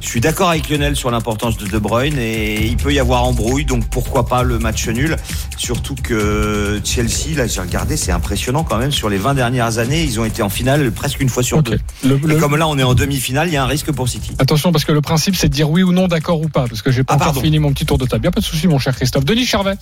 Je 0.07 0.11
suis 0.13 0.21
d'accord 0.21 0.49
avec 0.49 0.69
Lionel 0.69 0.95
sur 0.95 1.11
l'importance 1.11 1.57
de 1.57 1.67
De 1.67 1.77
Bruyne 1.79 2.17
et 2.17 2.65
il 2.65 2.77
peut 2.77 2.93
y 2.93 2.97
avoir 2.99 3.25
embrouille, 3.25 3.65
donc 3.65 3.89
pourquoi 3.89 4.25
pas 4.25 4.41
le 4.41 4.57
match 4.57 4.87
nul. 4.87 5.17
Surtout 5.57 5.95
que 5.95 6.79
Chelsea, 6.85 7.35
là 7.35 7.45
j'ai 7.45 7.59
regardé, 7.59 7.97
c'est 7.97 8.13
impressionnant 8.13 8.63
quand 8.63 8.77
même. 8.77 8.93
Sur 8.93 9.09
les 9.09 9.17
20 9.17 9.33
dernières 9.33 9.79
années, 9.79 10.01
ils 10.05 10.17
ont 10.21 10.23
été 10.23 10.41
en 10.41 10.47
finale 10.49 10.89
presque 10.93 11.19
une 11.19 11.27
fois 11.27 11.43
sur 11.43 11.61
deux. 11.61 11.77
Le- 12.05 12.15
Et 12.15 12.19
le- 12.27 12.37
comme 12.39 12.55
là 12.55 12.69
on 12.69 12.79
est 12.79 12.83
en 12.83 12.93
demi-finale, 12.93 13.49
il 13.49 13.53
y 13.53 13.57
a 13.57 13.63
un 13.63 13.67
risque 13.67 13.91
pour 13.91 14.07
City. 14.07 14.31
Attention, 14.39 14.71
parce 14.71 14.85
que 14.85 14.93
le 14.93 15.01
principe, 15.01 15.35
c'est 15.35 15.49
de 15.49 15.53
dire 15.53 15.69
oui 15.69 15.83
ou 15.83 15.91
non, 15.91 16.07
d'accord 16.07 16.39
ou 16.39 16.47
pas, 16.47 16.67
parce 16.69 16.81
que 16.81 16.89
j'ai 16.89 17.03
pas 17.03 17.13
Ah, 17.13 17.15
encore 17.17 17.25
pardon. 17.33 17.41
fini 17.41 17.59
mon 17.59 17.73
petit 17.73 17.85
tour 17.85 17.97
de 17.97 18.05
table. 18.05 18.23
Y 18.23 18.27
a 18.29 18.31
pas 18.31 18.39
de 18.39 18.45
souci, 18.45 18.65
mon 18.69 18.79
cher 18.79 18.95
Christophe. 18.95 19.25
Denis 19.25 19.45
Charvet. 19.45 19.73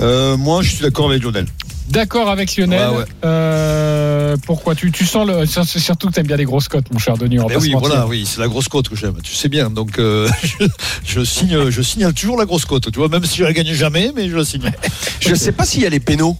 Euh, 0.00 0.38
moi, 0.38 0.62
je 0.62 0.70
suis 0.70 0.82
d'accord 0.82 1.10
avec 1.10 1.22
Lionel. 1.22 1.44
D'accord 1.90 2.30
avec 2.30 2.56
Lionel. 2.56 2.88
Ouais, 2.90 2.96
ouais. 2.98 3.04
Euh, 3.24 3.89
pourquoi 4.36 4.74
tu, 4.74 4.90
tu 4.92 5.04
sens 5.06 5.26
le. 5.26 5.46
c'est 5.46 5.78
Surtout 5.78 6.08
que 6.08 6.14
tu 6.14 6.20
aimes 6.20 6.26
bien 6.26 6.36
les 6.36 6.44
grosses 6.44 6.68
cotes, 6.68 6.90
mon 6.92 6.98
cher 6.98 7.16
Denis. 7.16 7.38
pas 7.38 7.58
oui, 7.58 7.74
voilà, 7.78 8.06
oui, 8.06 8.24
c'est 8.26 8.40
la 8.40 8.48
grosse 8.48 8.68
cote 8.68 8.88
que 8.88 8.96
j'aime. 8.96 9.16
Tu 9.22 9.34
sais 9.34 9.48
bien, 9.48 9.70
donc 9.70 9.98
euh, 9.98 10.28
je, 10.42 10.66
je 11.04 11.24
signe, 11.24 11.70
je 11.70 11.82
signale 11.82 12.14
toujours 12.14 12.38
la 12.38 12.44
grosse 12.44 12.64
cote. 12.64 12.90
Tu 12.90 12.98
vois, 12.98 13.08
même 13.08 13.24
si 13.24 13.38
je 13.38 13.44
la 13.44 13.52
gagne 13.52 13.72
jamais, 13.72 14.12
mais 14.14 14.28
je 14.28 14.36
la 14.36 14.44
signe. 14.44 14.70
Je 15.20 15.34
sais 15.34 15.52
pas 15.52 15.64
s'il 15.64 15.82
y 15.82 15.86
a 15.86 15.90
les 15.90 16.00
pénaux. 16.00 16.36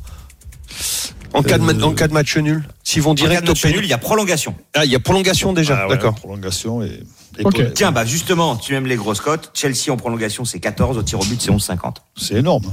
En 1.33 1.43
cas, 1.43 1.59
de, 1.59 1.65
Euh, 1.65 1.83
en 1.83 1.93
cas 1.93 2.09
de 2.09 2.13
match 2.13 2.37
nul 2.37 2.65
S'ils 2.83 3.03
vont 3.03 3.13
En 3.13 3.15
cas 3.15 3.23
direct 3.23 3.45
de 3.45 3.51
au 3.51 3.53
match 3.53 3.65
nul, 3.65 3.73
pénal 3.75 3.85
il 3.85 3.91
y 3.91 3.93
a 3.93 3.99
prolongation. 3.99 4.55
Ah, 4.75 4.85
il 4.85 4.91
y 4.91 4.97
a 4.97 5.01
prolongation 5.01 5.53
déjà, 5.53 5.79
Ah 5.83 5.87
ouais, 5.87 5.95
d'accord. 5.95 6.15
Prolongation 6.15 6.83
et. 6.83 7.01
Tiens, 7.75 7.93
bah 7.93 8.05
justement, 8.05 8.57
tu 8.57 8.75
aimes 8.75 8.87
les 8.87 8.97
grosses 8.97 9.21
cotes. 9.21 9.51
Chelsea 9.55 9.91
en 9.91 9.97
prolongation, 9.97 10.45
c'est 10.45 10.59
14. 10.61 10.99
Au 10.99 11.03
tir 11.03 11.21
au 11.21 11.25
but, 11.25 11.41
c'est 11.41 11.51
11,50. 11.53 11.97
C'est 12.17 12.35
énorme. 12.35 12.67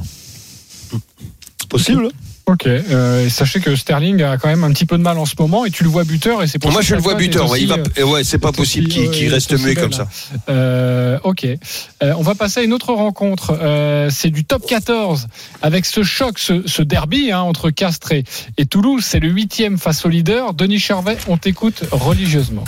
C'est 1.60 1.70
possible 1.70 2.10
Ok. 2.48 2.66
euh, 2.66 3.30
sachez 3.30 3.60
que 3.60 3.76
Sterling 3.76 4.24
a 4.24 4.38
quand 4.38 4.48
même 4.48 4.64
un 4.64 4.72
petit 4.72 4.86
peu 4.86 4.98
de 4.98 5.04
mal 5.04 5.18
en 5.18 5.26
ce 5.26 5.36
moment 5.38 5.66
et 5.66 5.70
tu 5.70 5.84
le 5.84 5.90
vois 5.90 6.06
buteur 6.06 6.42
et 6.42 6.48
c'est 6.48 6.60
pour 6.60 6.72
Moi, 6.72 6.82
je 6.82 6.96
le 6.96 7.02
vois 7.02 7.16
buteur. 7.16 7.50
Ouais, 7.50 7.62
il 7.62 7.68
va, 7.68 7.76
ouais, 8.06 8.24
c'est 8.24 8.38
pas 8.38 8.54
possible 8.54 8.88
qu'il 8.88 9.28
euh, 9.28 9.34
reste 9.34 9.52
muet 9.60 9.76
comme 9.76 9.92
ça. 9.92 10.08
Euh, 10.48 11.20
ok. 11.24 11.46
Euh, 11.46 12.14
on 12.18 12.22
va 12.22 12.36
passer 12.36 12.62
à 12.62 12.64
une 12.64 12.72
autre 12.72 12.94
rencontre. 12.94 13.58
Euh, 13.62 14.10
c'est 14.10 14.30
du 14.30 14.46
top 14.46 14.66
14 14.66 15.28
avec 15.62 15.86
ce 15.86 16.04
choc, 16.04 16.40
ce, 16.40 16.66
ce 16.66 16.82
derby 16.82 17.32
hein, 17.34 17.42
entre 17.42 17.70
Castres 17.70 18.14
et, 18.14 18.24
et 18.58 18.66
Toulouse. 18.66 19.04
C'est 19.06 19.20
le 19.20 19.28
huitième 19.28 19.78
face 19.78 20.06
au 20.06 20.10
leader. 20.10 20.54
Denis 20.54 20.80
Charvet, 20.80 21.18
on 21.28 21.36
t'écoute 21.36 21.84
religieusement. 21.92 22.64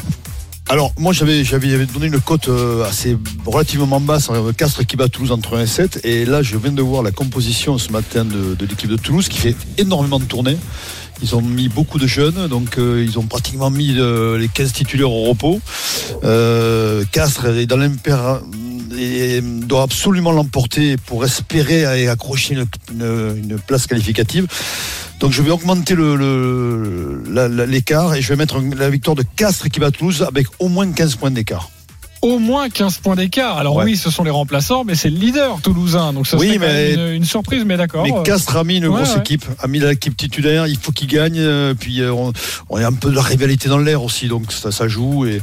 Alors, 0.71 0.93
moi, 0.99 1.13
j'avais, 1.13 1.43
j'avais 1.43 1.87
donné 1.87 2.05
une 2.05 2.19
cote 2.19 2.47
euh, 2.47 2.87
assez 2.87 3.17
relativement 3.43 3.99
basse, 3.99 4.29
euh, 4.29 4.53
Castres 4.53 4.85
qui 4.85 4.97
bat 4.97 5.09
Toulouse 5.09 5.31
entre 5.31 5.57
1 5.57 5.63
et 5.63 5.65
7. 5.65 6.01
Et 6.03 6.25
là, 6.25 6.43
je 6.43 6.55
viens 6.57 6.71
de 6.71 6.81
voir 6.83 7.01
la 7.01 7.09
composition 7.09 7.79
ce 7.79 7.91
matin 7.91 8.23
de, 8.23 8.53
de 8.53 8.65
l'équipe 8.67 8.87
de 8.87 8.95
Toulouse 8.95 9.29
qui 9.29 9.39
fait 9.39 9.55
énormément 9.79 10.19
de 10.19 10.25
tournées. 10.25 10.57
Ils 11.21 11.35
ont 11.35 11.41
mis 11.41 11.67
beaucoup 11.67 11.99
de 11.99 12.07
jeunes, 12.07 12.47
donc 12.47 12.77
euh, 12.77 13.03
ils 13.05 13.19
ont 13.19 13.23
pratiquement 13.23 13.69
mis 13.69 13.95
euh, 13.97 14.37
les 14.37 14.47
15 14.47 14.71
titulaires 14.71 15.11
au 15.11 15.25
repos. 15.25 15.59
Euh, 16.23 17.03
Castres 17.11 17.47
doit 19.67 19.83
absolument 19.83 20.31
l'emporter 20.31 20.97
pour 20.97 21.25
espérer 21.25 22.07
accrocher 22.07 22.57
une, 22.91 23.59
place 23.67 23.87
qualificative. 23.87 24.47
Donc 25.19 25.31
je 25.31 25.41
vais 25.41 25.51
augmenter 25.51 25.95
l'écart 27.67 28.15
et 28.15 28.21
je 28.21 28.29
vais 28.29 28.37
mettre 28.37 28.59
la 28.59 28.89
victoire 28.89 29.15
de 29.15 29.23
Castres 29.35 29.69
qui 29.69 29.79
bat 29.79 29.91
Toulouse 29.91 30.25
avec 30.27 30.47
au 30.59 30.69
moins 30.69 30.89
15 30.89 31.15
points 31.15 31.31
d'écart. 31.31 31.69
Au 32.21 32.37
moins 32.39 32.69
15 32.69 32.97
points 32.97 33.15
d'écart. 33.15 33.57
Alors 33.57 33.75
Ouais. 33.77 33.85
oui, 33.85 33.97
ce 33.97 34.09
sont 34.11 34.23
les 34.23 34.29
remplaçants, 34.31 34.83
mais 34.83 34.95
c'est 34.95 35.09
le 35.09 35.17
leader 35.17 35.61
toulousain. 35.61 36.11
Donc 36.13 36.27
ça 36.27 36.37
Oui, 36.37 36.57
mais- 36.59 36.93
une, 36.93 37.13
une 37.15 37.23
surprise, 37.25 37.63
mais 37.65 37.77
d'accord. 37.77 38.03
Mais 38.03 38.11
Castres 38.23 38.57
a 38.57 38.63
mis 38.63 38.77
une 38.77 38.87
Ouais, 38.87 39.01
grosse 39.03 39.13
ouais. 39.15 39.21
équipe, 39.21 39.45
a 39.59 39.67
mis 39.67 39.79
l'équipe 39.79 40.15
titulaire, 40.17 40.67
il 40.67 40.77
faut 40.77 40.91
qu'il 40.91 41.07
gagne, 41.07 41.37
euh, 41.39 41.73
puis 41.79 42.01
euh, 42.01 42.11
on, 42.11 42.33
on 42.69 42.77
a 42.77 42.85
un 42.87 42.91
peu 42.93 43.09
de 43.09 43.15
la 43.15 43.21
rivalité 43.21 43.69
dans 43.69 43.77
l'air 43.77 44.03
aussi, 44.03 44.27
donc 44.27 44.51
ça, 44.51 44.71
ça 44.71 44.87
joue 44.89 45.25
et 45.25 45.41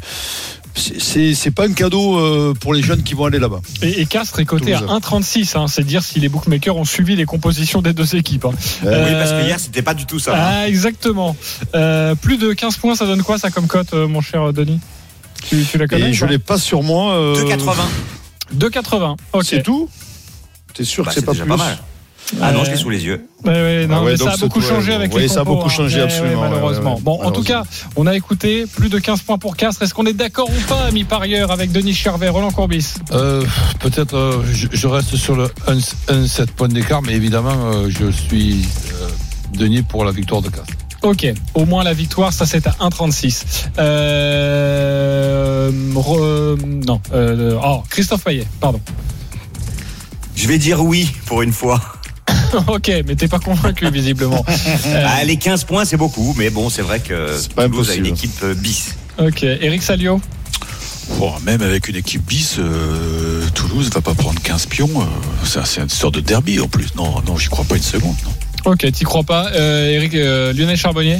c'est- 0.75 1.51
pas 1.55 1.65
un 1.67 1.73
cadeau 1.73 2.19
euh, 2.19 2.53
pour 2.61 2.75
les 2.75 2.83
jeunes 2.83 3.03
qui 3.03 3.15
vont 3.15 3.25
aller 3.25 3.39
là-bas. 3.39 3.61
Et, 3.81 4.03
et 4.03 4.07
Castres 4.07 4.41
est 4.41 4.45
coté 4.45 4.75
à 4.75 4.81
Toulouse. 4.81 4.93
1,36. 5.01 5.57
Hein, 5.57 5.67
c'est 5.69 5.85
dire 5.85 6.03
si 6.03 6.21
les 6.21 6.29
bookmakers 6.29 6.77
ont 6.77 6.85
suivi 6.85 7.17
les 7.17 7.25
compositions 7.25 7.81
des 7.81 7.95
deux 7.95 8.15
équipes. 8.17 8.45
hein. 8.45 8.53
Oui, 8.83 8.91
parce 8.91 9.31
que 9.33 9.47
hier, 9.47 9.59
c'était 9.59 9.81
pas 9.81 9.95
du 9.95 10.05
tout 10.05 10.19
ça. 10.19 10.33
hein. 10.35 10.39
Ah, 10.65 10.69
exactement. 10.69 11.35
Euh, 11.75 12.15
plus 12.15 12.37
de 12.37 12.53
15 12.53 12.77
points, 12.77 12.95
ça 12.95 13.07
donne 13.07 13.23
quoi 13.23 13.39
ça 13.39 13.51
comme 13.51 13.67
cote, 13.67 13.95
mon 13.95 14.21
cher 14.21 14.53
Denis? 14.53 14.81
Tu, 15.49 15.65
tu 15.65 15.79
la 15.79 15.87
connais 15.87 16.09
Et 16.09 16.11
ou 16.11 16.15
je 16.15 16.27
l'ai 16.27 16.39
pas 16.39 16.59
sur 16.59 16.83
moi. 16.83 17.15
euh, 17.15 17.35
2,80. 17.45 18.59
2,80. 18.59 19.17
Ok. 19.33 19.43
C'est 19.45 19.63
tout 19.63 19.89
T'es 20.75 20.85
sûr 20.85 21.05
Bah, 21.05 21.11
que 21.11 21.15
c'est 21.21 21.25
pas 21.25 21.33
déjà 21.33 21.45
plus 21.45 21.51
pas 21.51 21.57
mal. 21.57 21.79
Ah 22.43 22.51
non, 22.51 22.65
je 22.65 22.73
l'ai 22.73 22.77
sous 22.77 22.91
les 22.91 23.05
yeux. 23.05 23.25
Ouais, 23.45 23.53
ouais, 23.53 23.87
non, 23.87 23.97
Ah 23.99 24.03
ouais, 24.03 24.11
mais 24.13 24.17
donc 24.19 24.29
ça 24.29 24.35
a 24.35 24.37
beaucoup 24.37 24.61
tout, 24.61 24.67
changé 24.67 24.89
ouais. 24.91 24.97
avec 24.97 25.15
Oui, 25.15 25.23
les 25.23 25.29
ça 25.29 25.35
a 25.35 25.45
compos, 25.45 25.55
beaucoup 25.59 25.69
hein. 25.69 25.73
changé, 25.73 26.01
absolument, 26.03 26.41
ouais, 26.43 26.49
ouais, 26.49 26.51
malheureusement. 26.55 26.91
ouais, 26.91 26.97
ouais. 26.97 27.03
Bon, 27.05 27.23
en 27.23 27.31
tout 27.31 27.45
cas, 27.45 27.63
on 27.95 28.07
a 28.09 28.17
écouté 28.17 28.65
plus 28.67 28.89
de 28.89 28.99
15 28.99 29.23
points 29.23 29.39
pour 29.39 29.57
Castres. 29.57 29.83
Est-ce 29.83 29.95
qu'on 29.95 30.07
est 30.07 30.13
d'accord 30.13 30.51
ou 30.51 30.61
pas, 30.69 30.87
ami 30.87 31.05
parieur, 31.05 31.53
avec 31.53 31.71
Denis 31.71 31.95
Charvet, 31.95 32.29
Roland 32.29 32.51
Courbis? 32.51 32.95
Euh, 33.13 33.45
Peut-être 33.79 34.15
euh, 34.17 34.43
je, 34.53 34.67
je 34.73 34.87
reste 34.89 35.15
sur 35.15 35.37
le 35.37 35.47
1-7 36.11 36.47
points 36.49 36.67
d'écart, 36.69 37.01
mais 37.03 37.13
évidemment, 37.13 37.55
euh, 37.73 37.89
je 37.91 38.11
suis 38.11 38.67
euh, 39.01 39.09
Denis 39.57 39.83
pour 39.83 40.05
la 40.05 40.11
victoire 40.11 40.43
de 40.43 40.49
Castres. 40.49 40.75
Ok, 41.03 41.27
au 41.55 41.67
moins 41.67 41.85
la 41.85 41.93
victoire, 41.95 42.33
ça 42.33 42.47
c'est 42.47 42.67
à 42.67 42.71
1,36. 42.81 43.43
Euh, 43.79 45.71
re- 45.95 46.85
non, 46.87 47.01
euh, 47.13 47.59
oh, 47.63 47.83
Christophe 47.91 48.25
Payet, 48.25 48.47
pardon. 48.61 48.81
Je 50.35 50.49
vais 50.49 50.59
dire 50.59 50.83
oui 50.83 51.11
pour 51.27 51.43
une 51.43 51.53
fois. 51.53 51.81
ok, 52.67 52.91
mais 53.07 53.15
t'es 53.17 53.29
pas 53.29 53.39
convaincu 53.39 53.89
visiblement. 53.91 54.45
Euh, 54.87 55.07
Ah, 55.07 55.25
les 55.25 55.37
15 55.37 55.65
points, 55.65 55.85
c'est 55.85 55.97
beaucoup, 55.97 56.35
mais 56.37 56.51
bon, 56.51 56.71
c'est 56.71 56.83
vrai 56.83 57.01
que 57.01 57.37
pas 57.55 57.65
Toulouse 57.69 57.91
a 57.91 57.95
une 57.95 58.07
impossible. 58.07 58.09
équipe 58.09 58.43
euh, 58.43 58.55
bis. 58.55 58.95
ok, 59.19 59.43
Eric 59.43 59.83
Salio. 59.83 60.21
Bon, 61.19 61.33
même 61.45 61.63
avec 61.63 61.89
une 61.89 61.97
équipe 61.97 62.25
bis, 62.27 62.57
euh, 62.59 63.45
Toulouse 63.55 63.91
va 63.95 64.01
pas 64.01 64.15
prendre 64.15 64.41
15 64.43 64.67
pions. 64.67 64.91
euh, 65.01 65.47
ça, 65.47 65.65
c'est 65.65 65.81
une 65.81 65.89
sorte 65.89 66.15
de 66.17 66.21
derby 66.21 66.59
en 66.61 66.67
plus. 66.69 66.95
Non, 66.97 67.23
non, 67.27 67.37
j'y 67.37 67.49
crois 67.49 67.65
pas 67.65 67.77
une 67.77 67.83
seconde. 67.83 68.17
non. 68.25 68.33
Ok, 68.67 68.91
t'y 68.91 69.05
crois 69.05 69.23
pas. 69.23 69.53
Euh, 69.53 69.87
Eric, 69.87 70.15
euh, 70.17 70.53
Lionel 70.53 70.77
Charbonnier? 70.77 71.19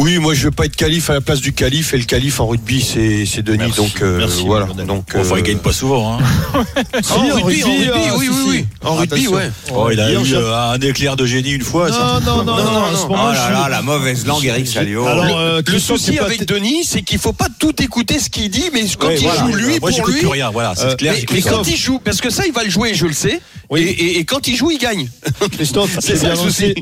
Oui, 0.00 0.18
moi 0.18 0.32
je 0.32 0.44
veux 0.44 0.50
pas 0.52 0.66
être 0.66 0.76
calife 0.76 1.10
à 1.10 1.14
la 1.14 1.20
place 1.20 1.40
du 1.40 1.52
calife 1.52 1.92
et 1.92 1.98
le 1.98 2.04
calife 2.04 2.38
en 2.38 2.46
rugby 2.46 2.80
c'est 2.82 3.26
c'est 3.26 3.42
Denis 3.42 3.58
Merci, 3.58 3.76
donc 3.76 4.00
euh, 4.00 4.18
merci, 4.18 4.44
voilà 4.46 4.66
donc 4.86 5.12
Enfin, 5.16 5.34
euh, 5.34 5.38
il 5.38 5.42
gagne 5.42 5.58
pas 5.58 5.72
souvent. 5.72 6.18
Hein. 6.20 6.64
Si, 7.02 7.12
en 7.12 7.16
en 7.16 7.20
rugby, 7.20 7.40
en 7.40 7.42
rugby, 7.42 7.64
rugby, 7.64 7.90
ah, 8.08 8.14
oui 8.16 8.28
oui 8.30 8.36
oui 8.48 8.66
en 8.82 8.94
rugby 8.94 9.14
Attention. 9.26 9.32
ouais 9.32 9.50
Oh, 9.74 9.88
il 9.92 9.98
a 9.98 10.08
Hier, 10.10 10.22
eu 10.24 10.34
euh, 10.34 10.54
un 10.72 10.80
éclair 10.80 11.16
de 11.16 11.26
génie 11.26 11.50
une 11.50 11.62
fois. 11.62 11.90
ça. 11.90 12.20
Non, 12.24 12.44
non, 12.44 12.44
non, 12.44 12.56
non, 12.56 12.90
non, 12.90 12.96
ce 12.96 13.06
Oh 13.08 13.12
là 13.12 13.34
je- 13.48 13.52
là, 13.52 13.68
la 13.68 13.82
mauvaise 13.82 14.24
langue, 14.24 14.44
Eric 14.44 14.68
Salio. 14.68 15.04
Alors, 15.04 15.24
le, 15.24 15.30
euh, 15.32 15.56
le 15.56 15.62
Christophe, 15.62 15.98
souci 16.00 16.18
avec 16.20 16.46
Denis, 16.46 16.84
c'est 16.84 17.02
qu'il 17.02 17.18
faut 17.18 17.32
pas 17.32 17.48
tout 17.58 17.74
écouter 17.82 18.20
ce 18.20 18.30
qu'il 18.30 18.50
dit, 18.50 18.70
mais 18.72 18.84
quand 18.98 19.08
Ouais, 19.08 19.16
il 19.16 19.22
voilà. 19.22 19.40
joue 19.40 19.52
lui 19.52 19.80
Moi, 19.80 19.90
pour 19.90 20.06
lui. 20.06 20.18
plus 20.20 20.26
rien. 20.28 20.50
Voilà, 20.50 20.74
c'est 20.76 20.84
Euh, 20.84 20.94
clair. 20.94 21.14
mais, 21.32 21.42
quand 21.42 21.66
il 21.66 21.76
joue, 21.76 21.98
parce 21.98 22.20
que 22.20 22.30
ça, 22.30 22.46
il 22.46 22.52
va 22.52 22.62
le 22.62 22.70
jouer, 22.70 22.94
je 22.94 23.06
le 23.06 23.12
sais. 23.12 23.40
Oui. 23.70 23.82
Et, 23.82 24.24
quand 24.24 24.46
il 24.48 24.54
joue, 24.56 24.70
il 24.70 24.78
gagne. 24.78 25.08
Christophe, 25.52 25.96
C'est 26.00 26.16
ça 26.16 26.28
bien, 26.28 26.30
le 26.30 26.36
souci. 26.36 26.74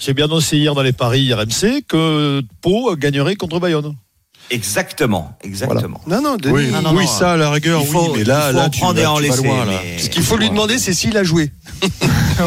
J'ai 0.00 0.14
bien 0.14 0.26
annoncé 0.26 0.56
hier 0.58 0.74
dans 0.74 0.82
les 0.82 0.92
paris 0.92 1.32
RMC 1.32 1.82
que 1.86 2.42
Pau 2.60 2.94
gagnerait 2.96 3.36
contre 3.36 3.60
Bayonne. 3.60 3.94
Exactement, 4.50 5.36
exactement. 5.44 6.00
Non, 6.06 6.20
non, 6.22 6.36
Denis. 6.36 6.52
Oui, 6.54 6.70
Non, 6.70 6.82
non, 6.82 6.90
oui, 6.96 7.04
non. 7.04 7.10
ça, 7.10 7.32
à 7.32 7.36
la 7.36 7.50
rigueur, 7.50 7.80
Il 7.82 7.86
faut- 7.86 8.10
oui, 8.12 8.18
mais 8.18 8.24
là, 8.24 8.48
il 8.48 8.52
faut 8.52 8.58
là, 8.58 8.64
en 8.66 8.70
tu 8.70 8.80
et 8.80 8.84
en 8.84 8.94
tu 8.94 9.00
vas 9.02 9.20
laisser, 9.20 9.42
loin, 9.44 9.64
là. 9.64 9.72
mais- 9.82 9.98
Ce 10.02 10.08
qu'il 10.08 10.22
faut 10.22 10.36
lui 10.36 10.48
demander, 10.50 10.78
c'est 10.78 10.92
s'il 10.92 11.16
a 11.16 11.24
joué. 11.24 11.50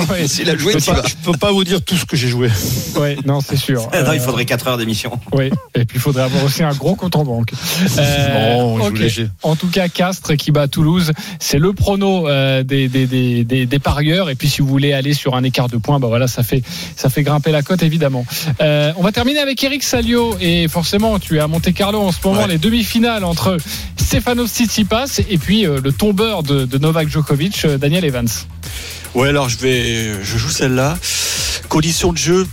Ouais, 0.10 0.28
S'il 0.28 0.50
a 0.50 0.58
joué, 0.58 0.74
Je 0.74 0.78
peux, 0.80 0.92
pas, 0.92 1.04
je 1.08 1.14
peux 1.24 1.38
pas 1.38 1.52
vous 1.52 1.64
dire 1.64 1.80
tout 1.84 1.96
ce 1.96 2.06
que 2.06 2.18
j'ai 2.18 2.28
joué. 2.28 2.50
ouais, 3.00 3.16
non, 3.28 3.42
c'est 3.42 3.58
sûr. 3.58 3.84
Non, 3.94 4.12
il 4.14 4.20
Euh, 4.20 4.24
faudrait 4.24 4.46
4 4.46 4.68
heures 4.68 4.78
d'émission. 4.80 5.20
Oui, 5.34 5.52
et 5.76 5.86
puis 5.86 5.98
il 5.98 6.02
faudrait 6.02 6.24
avoir 6.24 6.44
aussi 6.44 6.64
un 6.64 6.74
gros 6.74 6.96
compte 6.96 7.16
en 7.16 7.24
banque. 7.24 7.52
Euh, 8.00 8.56
Non. 8.58 8.80
En 9.44 9.56
tout 9.56 9.68
cas, 9.68 9.88
Castres 9.90 10.36
qui 10.36 10.50
bat 10.52 10.68
Toulouse, 10.68 11.12
c'est 11.40 11.60
le 11.60 11.74
prono 11.74 12.28
euh, 12.28 12.64
des, 12.64 12.88
des, 12.88 13.06
des, 13.06 13.44
des, 13.44 13.66
des 13.68 13.80
parieurs. 13.80 14.32
Et 14.32 14.36
puis 14.36 14.50
si 14.50 14.62
vous 14.62 14.68
voulez 14.68 14.94
aller 14.94 15.14
sur 15.14 15.36
un 15.36 15.44
écart 15.44 15.68
de 15.70 15.78
points, 15.78 16.00
bah 16.00 16.08
voilà, 16.08 16.28
ça 16.28 16.42
fait 16.42 16.64
ça 16.96 17.10
fait 17.10 17.22
grimper 17.22 17.52
la 17.52 17.62
cote 17.62 17.84
évidemment. 17.84 18.26
Euh, 18.62 18.94
on 18.98 19.04
va 19.04 19.12
terminer 19.12 19.40
avec 19.40 19.64
Eric 19.64 19.84
Salio 19.84 20.36
et 20.42 20.68
forcément 20.68 21.20
tu 21.20 21.38
es 21.38 21.40
à 21.40 21.48
Monte 21.48 21.72
En 22.00 22.12
ce 22.12 22.18
moment 22.26 22.42
Ouais. 22.42 22.48
les 22.48 22.58
demi-finales 22.58 23.24
entre 23.24 23.58
Stefano 23.98 24.48
Tsitsipas 24.48 25.20
et 25.30 25.38
puis 25.38 25.66
euh, 25.66 25.80
le 25.84 25.92
tombeur 25.92 26.44
de, 26.44 26.66
de 26.66 26.78
Novak 26.78 27.08
Djokovic, 27.10 27.66
euh, 27.66 27.78
Daniel 27.78 28.06
Evans. 28.06 28.28
Ouais, 29.16 29.30
alors 29.30 29.50
je 29.50 29.58
vais, 29.58 30.24
je 30.24 30.38
joue 30.38 30.50
celle-là. 30.50 30.98
Conditions 31.70 32.12
de 32.14 32.18
jeu 32.18 32.48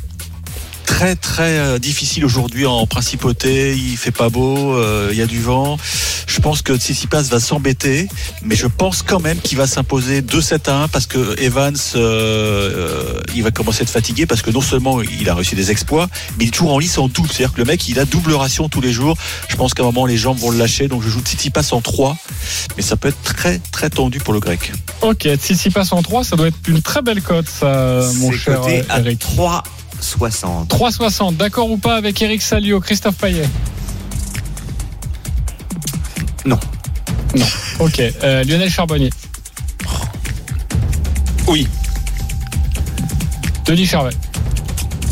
très 0.90 1.14
très 1.14 1.58
euh, 1.58 1.78
difficile 1.78 2.24
aujourd'hui 2.24 2.66
en 2.66 2.84
principauté. 2.84 3.76
Il 3.76 3.96
fait 3.96 4.10
pas 4.10 4.28
beau, 4.28 4.74
euh, 4.74 5.10
il 5.12 5.18
y 5.18 5.22
a 5.22 5.26
du 5.26 5.40
vent. 5.40 5.78
Je 6.26 6.40
pense 6.40 6.62
que 6.62 6.76
Tsitsipas 6.76 7.22
va 7.22 7.40
s'embêter, 7.40 8.08
mais 8.42 8.56
je 8.56 8.66
pense 8.66 9.02
quand 9.02 9.20
même 9.20 9.38
qu'il 9.38 9.56
va 9.56 9.66
s'imposer 9.66 10.20
2-7 10.20 10.68
à 10.68 10.82
1 10.82 10.88
parce 10.88 11.06
que 11.06 11.40
Evans, 11.40 11.76
euh, 11.94 13.14
euh, 13.16 13.20
il 13.34 13.42
va 13.42 13.50
commencer 13.50 13.80
à 13.80 13.82
être 13.82 13.90
fatigué 13.90 14.26
parce 14.26 14.42
que 14.42 14.50
non 14.50 14.60
seulement 14.60 15.00
il 15.00 15.28
a 15.28 15.34
réussi 15.34 15.54
des 15.54 15.70
exploits, 15.70 16.08
mais 16.38 16.44
il 16.44 16.48
est 16.48 16.50
toujours 16.50 16.72
en 16.72 16.78
lice 16.78 16.98
en 16.98 17.08
double. 17.08 17.28
C'est-à-dire 17.28 17.52
que 17.52 17.58
le 17.58 17.64
mec, 17.64 17.88
il 17.88 17.98
a 17.98 18.04
double 18.04 18.32
ration 18.34 18.68
tous 18.68 18.80
les 18.80 18.92
jours. 18.92 19.16
Je 19.48 19.56
pense 19.56 19.74
qu'à 19.74 19.82
un 19.82 19.86
moment, 19.86 20.06
les 20.06 20.16
jambes 20.16 20.38
vont 20.38 20.50
le 20.50 20.58
lâcher. 20.58 20.88
Donc 20.88 21.02
je 21.02 21.08
joue 21.08 21.20
Tsitsipas 21.20 21.68
en 21.72 21.80
3, 21.80 22.16
mais 22.76 22.82
ça 22.82 22.96
peut 22.96 23.08
être 23.08 23.22
très 23.22 23.60
très 23.72 23.90
tendu 23.90 24.18
pour 24.18 24.32
le 24.32 24.40
grec. 24.40 24.72
Ok, 25.02 25.28
Tsitsipas 25.36 25.88
en 25.92 26.02
3, 26.02 26.24
ça 26.24 26.36
doit 26.36 26.48
être 26.48 26.58
une 26.68 26.82
très 26.82 27.02
belle 27.02 27.22
cote, 27.22 27.48
ça, 27.48 28.02
mon 28.16 28.32
cher 28.32 28.62
euh, 28.66 28.82
à 28.88 29.00
Eric. 29.00 29.20
3,60. 30.00 30.66
3,60, 30.68 31.36
d'accord 31.36 31.70
ou 31.70 31.76
pas 31.76 31.96
avec 31.96 32.20
Eric 32.22 32.42
Salio, 32.42 32.80
Christophe 32.80 33.16
Payet? 33.16 33.48
Non. 36.44 36.58
Non. 37.36 37.46
Ok. 37.80 38.00
Euh, 38.00 38.42
Lionel 38.44 38.70
Charbonnier? 38.70 39.10
Oui. 41.46 41.68
Denis 43.66 43.86
Charvet? 43.86 44.10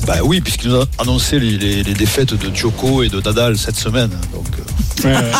Bah 0.07 0.17
oui, 0.25 0.41
puisqu'il 0.41 0.71
nous 0.71 0.77
a 0.81 0.85
annoncé 0.99 1.39
les, 1.39 1.59
les- 1.59 1.83
les 1.83 1.95
défaites 1.95 2.33
de 2.35 2.55
Djoko 2.55 3.03
et 3.03 3.09
de 3.09 3.21
Nadal 3.21 3.59
cette 3.59 3.77
semaine. 3.77 4.11
Donc, 4.33 4.47
euh, 4.59 4.63
Ouais, 5.05 5.15
ouais. 5.15 5.31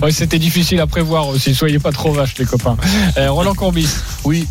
Ouais, 0.02 0.12
C'était 0.12 0.38
difficile 0.38 0.80
à 0.80 0.86
prévoir 0.86 1.28
aussi. 1.28 1.54
Soyez 1.54 1.78
pas 1.78 1.92
trop 1.92 2.12
vaches, 2.12 2.36
les 2.38 2.46
copains. 2.46 2.76
Euh, 3.18 3.30
Roland 3.30 3.54
Courbis? 3.54 3.88
Oui. 4.24 4.46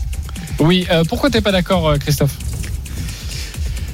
Oui. 0.59 0.85
euh, 0.91 1.03
pourquoi 1.07 1.29
t'es 1.31 1.41
pas 1.41 1.51
d'accord, 1.51 1.87
euh, 1.87 1.97
Christophe? 1.97 2.35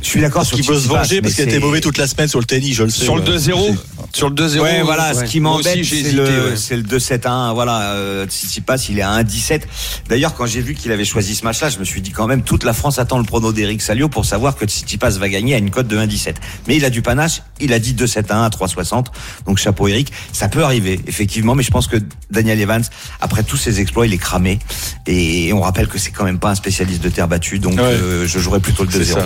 Je 0.02 0.08
suis 0.08 0.22
d'accord 0.22 0.46
sur 0.46 0.56
qu'il 0.58 0.66
veut 0.66 0.80
se 0.80 0.88
venger 0.88 1.22
parce 1.22 1.34
qu'il 1.34 1.44
a 1.44 1.48
été 1.48 1.56
c'est- 1.56 1.60
mauvais 1.60 1.82
toute 1.82 1.98
la 1.98 2.08
semaine 2.08 2.28
sur 2.28 2.40
le 2.40 2.46
tennis, 2.46 2.76
je 2.76 2.84
le 2.84 2.90
sais. 2.90 3.04
Sur 3.04 3.16
le 3.16 3.22
ouais. 3.22 3.28
2-0 3.38 3.76
Sur 4.14 4.30
le 4.30 4.36
2-0. 4.36 4.60
Ouais, 4.62 4.82
voilà, 4.82 5.10
ouais. 5.14 5.14
ce 5.14 5.24
qui 5.30 5.40
m'embête, 5.40 5.84
c'est 5.84 6.12
le, 6.14 6.24
ouais. 6.24 6.56
c'est 6.56 6.78
le 6.78 6.84
2-7-1. 6.84 7.54
Voilà, 7.54 7.92
euh, 7.94 8.26
Tsitsipas, 8.26 8.78
il 8.90 8.98
est 9.00 9.04
à 9.04 9.12
1-17. 9.12 9.62
D'ailleurs, 10.08 10.34
quand 10.36 10.46
j'ai 10.46 10.62
vu 10.62 10.74
qu'il 10.74 10.92
avait 10.92 11.06
choisi 11.06 11.36
ce 11.36 11.44
match-là, 11.44 11.70
je 11.70 11.78
me 11.80 11.84
suis 11.84 12.02
dit 12.02 12.12
quand 12.12 12.26
même, 12.28 12.42
toute 12.44 12.64
la 12.64 12.74
France 12.74 12.98
attend 12.98 13.18
le 13.18 13.24
prono 13.24 13.52
d'Eric 13.54 13.82
Salio 13.82 14.10
pour 14.10 14.26
savoir 14.26 14.56
que 14.56 14.66
Tsitsipas 14.66 15.12
va 15.12 15.30
gagner 15.30 15.54
à 15.54 15.58
une 15.58 15.70
cote 15.70 15.88
de 15.88 15.98
1-17. 15.98 16.36
Mais 16.68 16.78
il 16.78 16.86
a 16.86 16.90
du 16.90 17.02
panache, 17.02 17.42
il 17.60 17.74
a 17.74 17.80
dit 17.80 17.94
2-7-1 17.94 18.44
à 18.46 18.50
3-60. 18.50 19.08
Donc 19.46 19.58
chapeau 19.58 19.88
Eric. 19.88 20.12
Ça 20.32 20.48
peut 20.48 20.64
arriver, 20.64 21.00
effectivement, 21.08 21.56
mais 21.56 21.64
je 21.64 21.72
pense 21.72 21.88
que 21.88 21.98
Daniel 22.32 22.60
Evans, 22.62 22.84
après 23.22 23.44
tous 23.44 23.58
ses 23.58 23.80
exploits, 23.80 24.08
il 24.08 24.14
est 24.14 24.18
cramé. 24.18 24.60
Et 25.08 25.52
on 25.54 25.62
rappelle 25.62 25.88
que 25.88 26.00
c'est 26.00 26.12
quand 26.12 26.24
même 26.26 26.40
pas 26.40 26.50
un 26.52 26.56
spécialiste 26.56 27.04
de 27.04 27.10
terre 27.10 27.28
battue, 27.28 27.60
donc 27.60 27.74
Ouais. 27.76 27.82
euh, 27.84 28.28
je 28.28 28.40
jouerais 28.40 28.60
plutôt 28.60 28.84
le 28.84 28.90
2-0. 28.90 29.20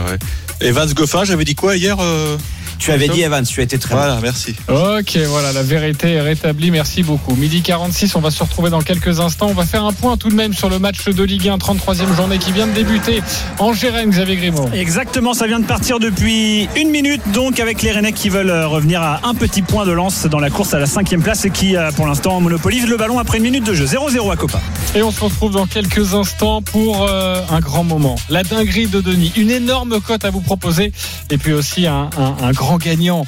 Ouais. 0.62 0.68
Evans 0.68 0.94
Goffin, 0.94 1.24
j'avais 1.24 1.46
dit 1.46 1.56
quoi 1.56 1.76
hier 1.76 1.98
euh, 2.00 2.38
Tu 2.84 2.92
avais 2.92 3.08
dit 3.08 3.22
Evans, 3.22 3.46
tu 3.46 3.60
as 3.60 3.64
été 3.64 3.78
très 3.78 3.96
Voilà, 3.96 4.16
bon. 4.16 4.22
merci. 4.24 4.56
Ok, 4.68 5.18
voilà, 5.28 5.54
la 5.54 5.64
vérité 5.64 6.12
est 6.14 6.22
rétablie. 6.22 6.72
Merci 6.72 7.04
beaucoup. 7.04 7.36
Midi 7.36 7.62
46, 7.62 8.16
on 8.16 8.20
va 8.20 8.30
se 8.32 8.44
retrouver 8.44 8.70
dans 8.70 8.82
quelques 8.82 9.20
instants. 9.20 9.48
On 9.50 9.54
va 9.54 9.66
faire 9.66 9.86
un 9.86 9.94
point 9.94 10.18
tout 10.18 10.30
de 10.30 10.36
même 10.36 10.54
sur 10.54 10.70
le 10.70 10.80
match 10.80 11.06
de 11.06 11.24
Ligue 11.24 11.48
1, 11.50 11.58
33e 11.58 12.16
journée 12.16 12.38
qui 12.40 12.52
vient 12.52 12.68
de 12.68 12.74
débuter. 12.74 13.22
En 13.60 13.74
Gérène, 13.74 14.10
Xavier 14.10 14.36
Grimaud. 14.36 14.70
Exactement, 14.74 15.34
ça 15.34 15.48
vient 15.48 15.60
de 15.60 15.66
partir 15.66 16.00
depuis 16.00 16.68
une 16.76 16.90
minute, 16.90 17.22
donc 17.34 17.60
avec 17.60 17.82
les 17.82 17.92
Rennais 17.92 18.12
qui 18.12 18.30
veulent 18.30 18.50
euh, 18.50 18.68
revenir 18.68 19.02
à 19.02 19.22
un 19.24 19.34
petit 19.34 19.62
point 19.62 19.86
de 19.86 19.92
lance 19.92 20.26
dans 20.26 20.40
la 20.40 20.50
course 20.50 20.74
à 20.74 20.80
la 20.80 20.86
cinquième 20.86 21.22
place 21.22 21.46
et 21.46 21.50
qui, 21.52 21.76
euh, 21.78 21.92
pour 21.92 22.06
l'instant, 22.08 22.40
monopolise 22.42 22.88
le 22.88 22.98
ballon 22.98 23.18
après 23.20 23.38
une 23.38 23.44
minute 23.46 23.64
de 23.66 23.74
jeu. 23.74 23.86
0-0 23.86 24.32
à 24.32 24.36
Copa. 24.36 24.62
Et 24.96 25.02
on 25.04 25.12
se 25.12 25.22
retrouve 25.24 25.54
dans 25.54 25.66
quelques 25.68 26.14
instants 26.14 26.62
pour 26.62 27.08
euh, 27.10 27.42
un 27.50 27.60
grand 27.60 27.84
moment. 27.84 28.16
La 28.30 28.44
dinguerie 28.44 28.88
de 28.88 29.02
Denis. 29.02 29.32
Une 29.38 29.52
énorme 29.52 30.00
cote 30.02 30.26
à 30.26 30.30
vous 30.32 30.42
proposer. 30.42 30.92
Et 31.30 31.38
puis 31.38 31.54
aussi 31.54 31.88
un, 31.88 32.10
un- 32.18 32.36
un 32.44 32.52
grand 32.52 32.73
gagnant. 32.78 33.26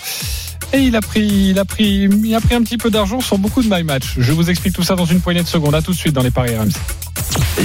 Et 0.74 0.80
il 0.80 0.96
a 0.96 1.02
pris, 1.02 1.26
il 1.50 1.60
a 1.60 1.66
pris, 1.66 2.10
il 2.24 2.36
a 2.36 2.42
pris 2.42 2.56
un 2.56 2.62
petit 2.62 2.78
peu 2.78 2.90
d'argent 2.90 3.22
sur 3.22 3.38
beaucoup 3.38 3.62
de 3.62 3.70
my 3.74 3.84
match. 3.84 4.16
Je 4.18 4.32
vous 4.32 4.50
explique 4.50 4.74
tout 4.74 4.84
ça 4.84 4.96
dans 4.96 5.06
une 5.06 5.22
poignée 5.22 5.44
de 5.44 5.48
secondes. 5.48 5.76
À 5.76 5.82
tout 5.82 5.92
de 5.92 5.98
suite 5.98 6.14
dans 6.14 6.24
les 6.24 6.32
paris 6.32 6.56
RMC. 6.56 6.74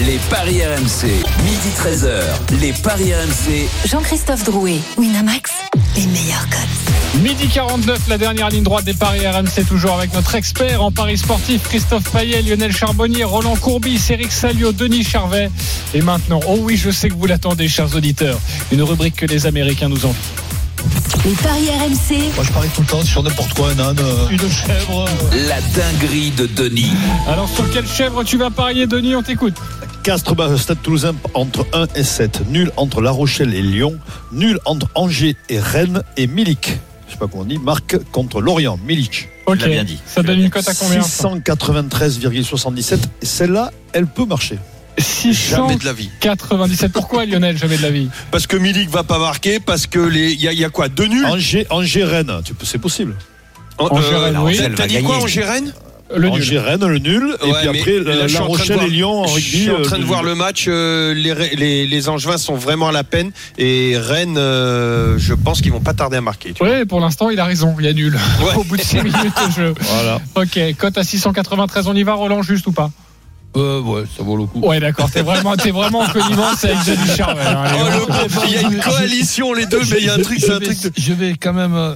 Les 0.07 0.19
paris 0.31 0.61
RMC, 0.65 1.07
midi 1.45 1.71
13h. 1.77 2.61
Les 2.61 2.73
paris 2.73 3.13
RMC, 3.13 3.69
Jean-Christophe 3.89 4.45
Drouet, 4.45 4.79
Winamax, 4.97 5.51
les 5.97 6.07
meilleurs 6.07 6.49
cotes. 6.49 7.23
Midi 7.23 7.49
49, 7.49 8.09
la 8.09 8.19
dernière 8.19 8.49
ligne 8.51 8.63
droite 8.63 8.85
des 8.85 8.95
paris 8.95 9.27
RMC, 9.27 9.67
toujours 9.69 9.95
avec 9.95 10.15
notre 10.15 10.37
expert 10.37 10.83
en 10.83 10.93
paris 10.93 11.19
sportif, 11.19 11.63
Christophe 11.65 12.05
Payet, 12.13 12.43
Lionel 12.43 12.73
Charbonnier, 12.73 13.25
Roland 13.25 13.57
Courbis, 13.57 14.01
Eric 14.11 14.31
Salio, 14.31 14.73
Denis 14.73 15.03
Charvet. 15.03 15.51
Et 15.93 16.03
maintenant, 16.03 16.41
oh 16.47 16.59
oui, 16.61 16.77
je 16.77 16.91
sais 16.91 17.09
que 17.09 17.15
vous 17.15 17.27
l'attendez, 17.27 17.69
chers 17.69 17.95
auditeurs, 17.97 18.39
une 18.71 18.83
rubrique 18.83 19.17
que 19.17 19.27
les 19.27 19.47
Américains 19.47 19.89
nous 19.89 20.07
envient. 20.07 20.17
Les 21.27 21.33
paris 21.35 21.69
RMC, 21.69 22.35
Moi, 22.35 22.45
je 22.45 22.53
parie 22.53 22.69
tout 22.75 22.81
le 22.81 22.87
temps 22.87 23.03
sur 23.03 23.23
n'importe 23.23 23.53
quoi, 23.53 23.69
un 23.73 23.79
âne, 23.79 23.99
euh, 24.01 24.29
une 24.31 24.39
chèvre. 24.51 25.05
la 25.49 25.61
dinguerie 25.61 26.31
de 26.31 26.47
Denis. 26.47 26.93
Alors, 27.29 27.47
sur 27.47 27.71
quelle 27.71 27.87
chèvre 27.87 28.25
tu 28.25 28.39
vas 28.39 28.49
parier, 28.49 28.87
Denis 28.87 29.15
On 29.15 29.23
t'écoute. 29.23 29.55
Castres 30.03 30.35
bat 30.35 30.57
Stade 30.57 30.81
Toulousain 30.83 31.15
entre 31.35 31.67
1 31.75 31.89
et 31.95 32.05
7. 32.05 32.49
Nul 32.49 32.73
entre 32.79 33.03
La 33.03 33.11
Rochelle 33.11 33.53
et 33.55 33.61
Lyon. 33.61 33.99
Nul 34.33 34.59
entre 34.65 34.87
Angers 34.95 35.37
et 35.51 35.61
Rennes. 35.61 36.03
Et 36.17 36.27
Milik, 36.27 36.79
je 37.07 37.13
sais 37.13 37.19
pas 37.19 37.27
comment 37.27 37.43
on 37.43 37.47
dit, 37.47 37.59
marque 37.59 37.99
contre 38.13 38.41
Lorient. 38.41 38.79
Milik. 38.87 39.29
Ok. 39.45 39.61
l'as 39.61 39.69
bien 39.69 39.85
dit. 39.85 39.99
Ça 40.07 40.23
donne 40.23 40.41
une 40.41 40.49
cote 40.49 40.69
à 40.69 40.73
combien 40.75 41.01
693,77. 41.01 42.99
Et 43.21 43.27
celle-là, 43.27 43.71
elle 43.93 44.07
peut 44.07 44.25
marcher. 44.25 44.59
Jamais 45.01 45.77
de 45.77 45.85
la 45.85 45.93
vie. 45.93 46.11
697. 46.23 46.93
Pourquoi, 46.93 47.25
Lionel, 47.27 47.57
jamais 47.59 47.77
de 47.77 47.83
la 47.83 47.91
vie? 47.91 48.09
Parce 48.31 48.47
que 48.47 48.57
Milik 48.57 48.89
va 48.91 49.03
pas 49.03 49.19
marquer, 49.19 49.61
parce 49.61 49.87
que 49.87 49.99
les, 49.99 50.33
il 50.33 50.41
y, 50.41 50.49
a- 50.49 50.53
il 50.53 50.59
y 50.59 50.65
a 50.65 50.69
quoi? 50.71 50.89
Deux 50.89 51.07
nuls? 51.07 51.25
Angers, 51.27 51.67
Angers 51.71 52.05
Rennes, 52.05 52.33
tu 52.45 52.55
peux- 52.55 52.67
c'est 52.67 52.79
possible. 52.79 53.15
Angers-Rennes, 53.79 54.39
oui. 54.43 54.59
T'as 54.77 54.87
dit 54.87 55.03
quoi. 55.03 55.17
Angers-Rennes 55.17 55.73
Le 56.15 56.23
nul. 56.29 56.31
Angers 56.33 56.59
Rennes, 56.59 56.85
le 56.87 56.99
nul. 56.99 57.37
et 57.43 57.47
Ouais, 57.47 57.59
puis 57.61 57.69
après, 57.81 57.99
là, 58.01 58.15
la, 58.17 58.23
je 58.27 58.29
suis 58.29 58.39
La 58.39 58.43
en 58.45 58.47
train 58.49 58.55
de 58.55 58.59
Rochelle 58.59 58.77
voir- 58.77 58.87
et 58.87 58.91
Lyon 58.91 59.21
en 59.23 59.27
Je 59.29 59.35
rugby. 59.35 59.49
suis 59.49 59.71
en 59.71 59.81
train 59.83 59.97
euh, 59.97 60.01
de 60.01 60.05
voir 60.05 60.23
le 60.25 60.35
match. 60.35 60.65
euh, 60.69 61.15
les, 61.15 61.35
les, 61.57 61.87
les 61.87 62.09
Angevins 62.09 62.37
sont 62.37 62.57
vraiment 62.57 62.89
à 62.89 62.93
la 62.93 63.05
peine. 63.05 63.31
Et 63.59 63.95
Rennes, 63.97 64.37
euh, 64.37 65.15
je 65.19 65.33
pense 65.35 65.61
qu'ils 65.63 65.71
vont 65.73 65.81
pas 65.81 65.95
tarder 65.95 66.17
à 66.17 66.21
marquer. 66.21 66.53
Ouais, 66.61 66.85
pour 66.85 67.01
l'instant, 67.01 67.31
il 67.31 67.39
a 67.41 67.45
raison. 67.45 67.75
Il 67.79 67.87
y 67.87 67.89
a 67.89 67.93
nul. 67.93 68.15
Ouais. 68.43 68.55
Au 68.57 68.65
bout 68.65 68.77
de 68.77 68.83
6 68.83 68.97
minutes 68.97 69.15
de 69.17 69.53
jeu. 69.57 69.75
Voilà. 69.81 70.21
Ok, 70.35 70.59
cote 70.79 70.99
à 70.99 71.05
693. 71.05 71.87
On 71.87 71.95
y 71.95 72.03
va, 72.03 72.15
Roland, 72.15 72.43
juste 72.43 72.67
ou 72.67 72.73
pas? 72.73 72.91
Euh, 73.57 73.81
ouais, 73.81 74.03
ça 74.17 74.23
vaut 74.23 74.37
le 74.37 74.45
coup. 74.45 74.61
Ouais, 74.61 74.79
d'accord. 74.79 75.11
T'es 75.11 75.23
vraiment, 75.23 75.57
t'es 75.57 75.73
vraiment 75.73 76.01
en 76.01 76.09
connivence 76.09 76.65
avec 76.65 76.79
Denis 76.87 77.17
Charvet. 77.17 77.43
hein. 77.45 77.65
Oh, 78.09 78.13
il 78.47 78.53
y 78.53 78.57
a 78.59 78.61
une 78.63 78.79
coalition, 78.79 79.53
les 79.53 79.67
deux, 79.67 79.81
mais 79.91 79.97
il 79.99 80.07
y 80.07 80.09
a 80.11 80.15
un 80.15 80.19
truc, 80.23 80.39
Je 80.39 80.47
c'est 80.47 80.53
un 80.53 80.59
vais- 80.61 80.67
truc 80.67 80.81
de. 80.83 80.91
Je 80.97 81.13
vais 81.13 81.33
quand 81.35 81.53
même 81.53 81.75
euh, 81.75 81.95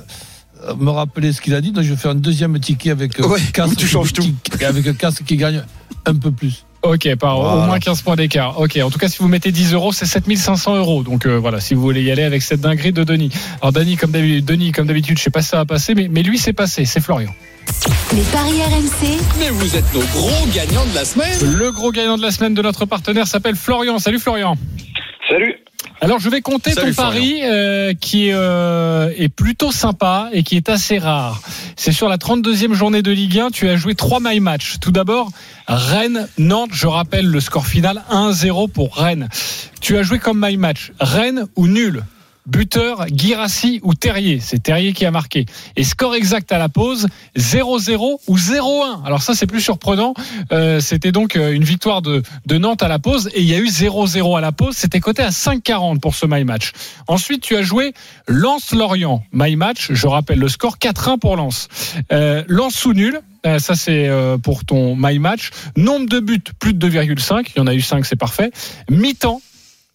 me 0.79 0.91
rappeler 0.91 1.33
ce 1.33 1.41
qu'il 1.41 1.55
a 1.55 1.61
dit. 1.61 1.71
Donc, 1.71 1.85
je 1.85 1.91
vais 1.91 1.97
faire 1.97 2.11
un 2.11 2.17
deuxième 2.17 2.59
ticket 2.59 2.91
avec 2.91 3.21
euh, 3.21 3.27
Ouais, 3.29 3.39
tu 3.55 3.77
qui- 3.77 3.87
changes 3.87 4.13
tout. 4.13 4.23
qui- 4.43 4.65
avec 4.65 4.87
un 4.87 4.95
casque 4.95 5.23
qui 5.25 5.37
gagne 5.37 5.63
un 6.07 6.15
peu 6.17 6.33
plus. 6.33 6.65
Ok, 6.83 7.15
par 7.17 7.39
au 7.39 7.65
moins 7.67 7.79
15 7.79 8.03
points 8.03 8.17
d'écart. 8.17 8.61
Ok, 8.61 8.79
en 8.83 8.91
tout 8.91 8.99
cas, 8.99 9.09
si 9.09 9.17
vous 9.21 9.29
mettez 9.29 9.53
10 9.53 9.73
euros, 9.73 9.93
c'est 9.93 10.05
7500 10.05 10.77
euros. 10.77 11.03
Donc 11.03 11.25
euh, 11.25 11.37
voilà, 11.39 11.59
si 11.61 11.73
vous 11.73 11.81
voulez 11.81 12.03
y 12.03 12.11
aller 12.11 12.25
avec 12.25 12.43
cette 12.43 12.61
dinguerie 12.61 12.93
de 12.93 13.05
Denis. 13.05 13.31
Alors 13.63 13.73
Denis, 13.73 13.97
comme 13.97 14.11
d'habitude, 14.11 14.45
Denis, 14.45 14.73
comme 14.73 14.87
d'habitude, 14.87 15.17
je 15.17 15.23
sais 15.23 15.31
pas 15.31 15.41
si 15.41 15.49
ça 15.49 15.57
va 15.57 15.65
passer, 15.65 15.95
mais, 15.95 16.09
mais 16.11 16.23
lui, 16.23 16.37
c'est 16.37 16.53
passé. 16.53 16.85
C'est 16.85 17.01
Florian. 17.01 17.31
Les 18.15 18.23
paris 18.23 18.63
RMC, 18.63 19.19
Mais 19.39 19.51
vous 19.51 19.77
êtes 19.77 19.93
nos 19.93 20.01
gros 20.01 20.47
gagnants 20.55 20.87
de 20.87 20.95
la 20.95 21.05
semaine. 21.05 21.57
Le 21.59 21.73
gros 21.73 21.91
gagnant 21.91 22.17
de 22.17 22.23
la 22.23 22.31
semaine 22.31 22.55
de 22.55 22.63
notre 22.63 22.85
partenaire 22.85 23.27
s'appelle 23.27 23.57
Florian. 23.57 23.99
Salut 23.99 24.19
Florian. 24.19 24.57
Salut. 25.29 25.57
Alors 26.01 26.19
je 26.19 26.29
vais 26.29 26.41
compter 26.41 26.73
Salut, 26.73 26.95
ton 26.95 27.03
pari 27.03 27.41
euh, 27.43 27.95
qui 27.95 28.31
euh, 28.31 29.11
est 29.17 29.29
plutôt 29.29 29.73
sympa 29.73 30.29
et 30.33 30.43
qui 30.43 30.57
est 30.57 30.69
assez 30.69 30.99
rare. 30.99 31.41
C'est 31.77 31.93
sur 31.93 32.09
la 32.09 32.17
32e 32.17 32.75
journée 32.75 33.03
de 33.03 33.11
Ligue 33.11 33.39
1, 33.39 33.51
tu 33.51 33.69
as 33.69 33.77
joué 33.77 33.95
trois 33.95 34.19
my 34.21 34.39
match. 34.41 34.77
Tout 34.81 34.93
d'abord, 34.93 35.31
Rennes 35.67 36.29
Nantes, 36.39 36.71
je 36.73 36.87
rappelle 36.87 37.27
le 37.27 37.41
score 37.41 37.67
final 37.67 38.03
1-0 38.11 38.71
pour 38.71 38.97
Rennes. 38.97 39.29
Tu 39.81 39.97
as 39.97 40.03
joué 40.03 40.19
comme 40.19 40.45
my 40.45 40.57
match 40.57 40.93
Rennes 41.01 41.47
ou 41.57 41.67
nul? 41.67 42.05
Buteur, 42.47 43.07
Girassi 43.11 43.81
ou 43.83 43.95
Terrier 43.95 44.39
C'est 44.41 44.63
Terrier 44.63 44.93
qui 44.93 45.07
a 45.07 45.11
marqué. 45.11 45.47
Et 45.77 45.85
score 45.85 46.15
exact 46.15 46.53
à 46.53 46.59
la 46.59 46.69
pause 46.69 47.09
0-0 47.37 48.19
ou 48.27 48.37
0-1. 48.37 49.05
Alors 49.05 49.23
ça 49.23 49.35
c'est 49.35 49.47
plus 49.47 49.61
surprenant. 49.61 50.15
Euh, 50.53 50.81
C'était 50.81 51.13
donc 51.13 51.37
euh, 51.37 51.53
une 51.53 51.65
victoire 51.65 52.03
de, 52.03 52.23
Nantes 52.51 52.83
à 52.83 52.89
la 52.89 52.99
pause 52.99 53.29
et 53.35 53.41
il 53.41 53.47
y 53.47 53.55
a 53.55 53.59
eu 53.59 53.67
0-0 53.67 54.37
à 54.37 54.41
la 54.41 54.53
pause. 54.53 54.77
C'était 54.77 55.01
coté 55.01 55.23
à 55.23 55.31
5,40 55.31 56.01
pour 56.01 56.15
ce 56.15 56.27
my 56.27 56.45
match. 56.45 56.73
Ensuite 57.07 57.43
tu 57.43 57.57
as 57.57 57.63
joué 57.63 57.95
Lens-Lorient. 58.29 59.23
My 59.33 59.57
match, 59.57 59.89
je 59.91 60.07
rappelle 60.07 60.39
le 60.39 60.49
score 60.49 60.77
4-1 60.77 61.19
pour 61.19 61.37
Lens. 61.37 61.69
Euh, 62.13 62.45
Lens 62.49 62.85
ou 62.85 62.93
nul 62.93 63.21
euh, 63.47 63.59
ça 63.59 63.75
c'est 63.75 64.09
pour 64.43 64.65
ton 64.65 64.97
my 64.97 65.19
match. 65.19 65.51
Nombre 65.77 66.09
de 66.09 66.19
buts 66.19 66.43
plus 66.59 66.73
de 66.73 66.89
2,5. 66.89 67.53
Il 67.55 67.59
y 67.59 67.61
en 67.61 67.67
a 67.67 67.75
eu 67.75 67.83
5, 67.83 68.07
c'est 68.07 68.17
parfait. 68.17 68.51
Mi-temps. 68.89 69.43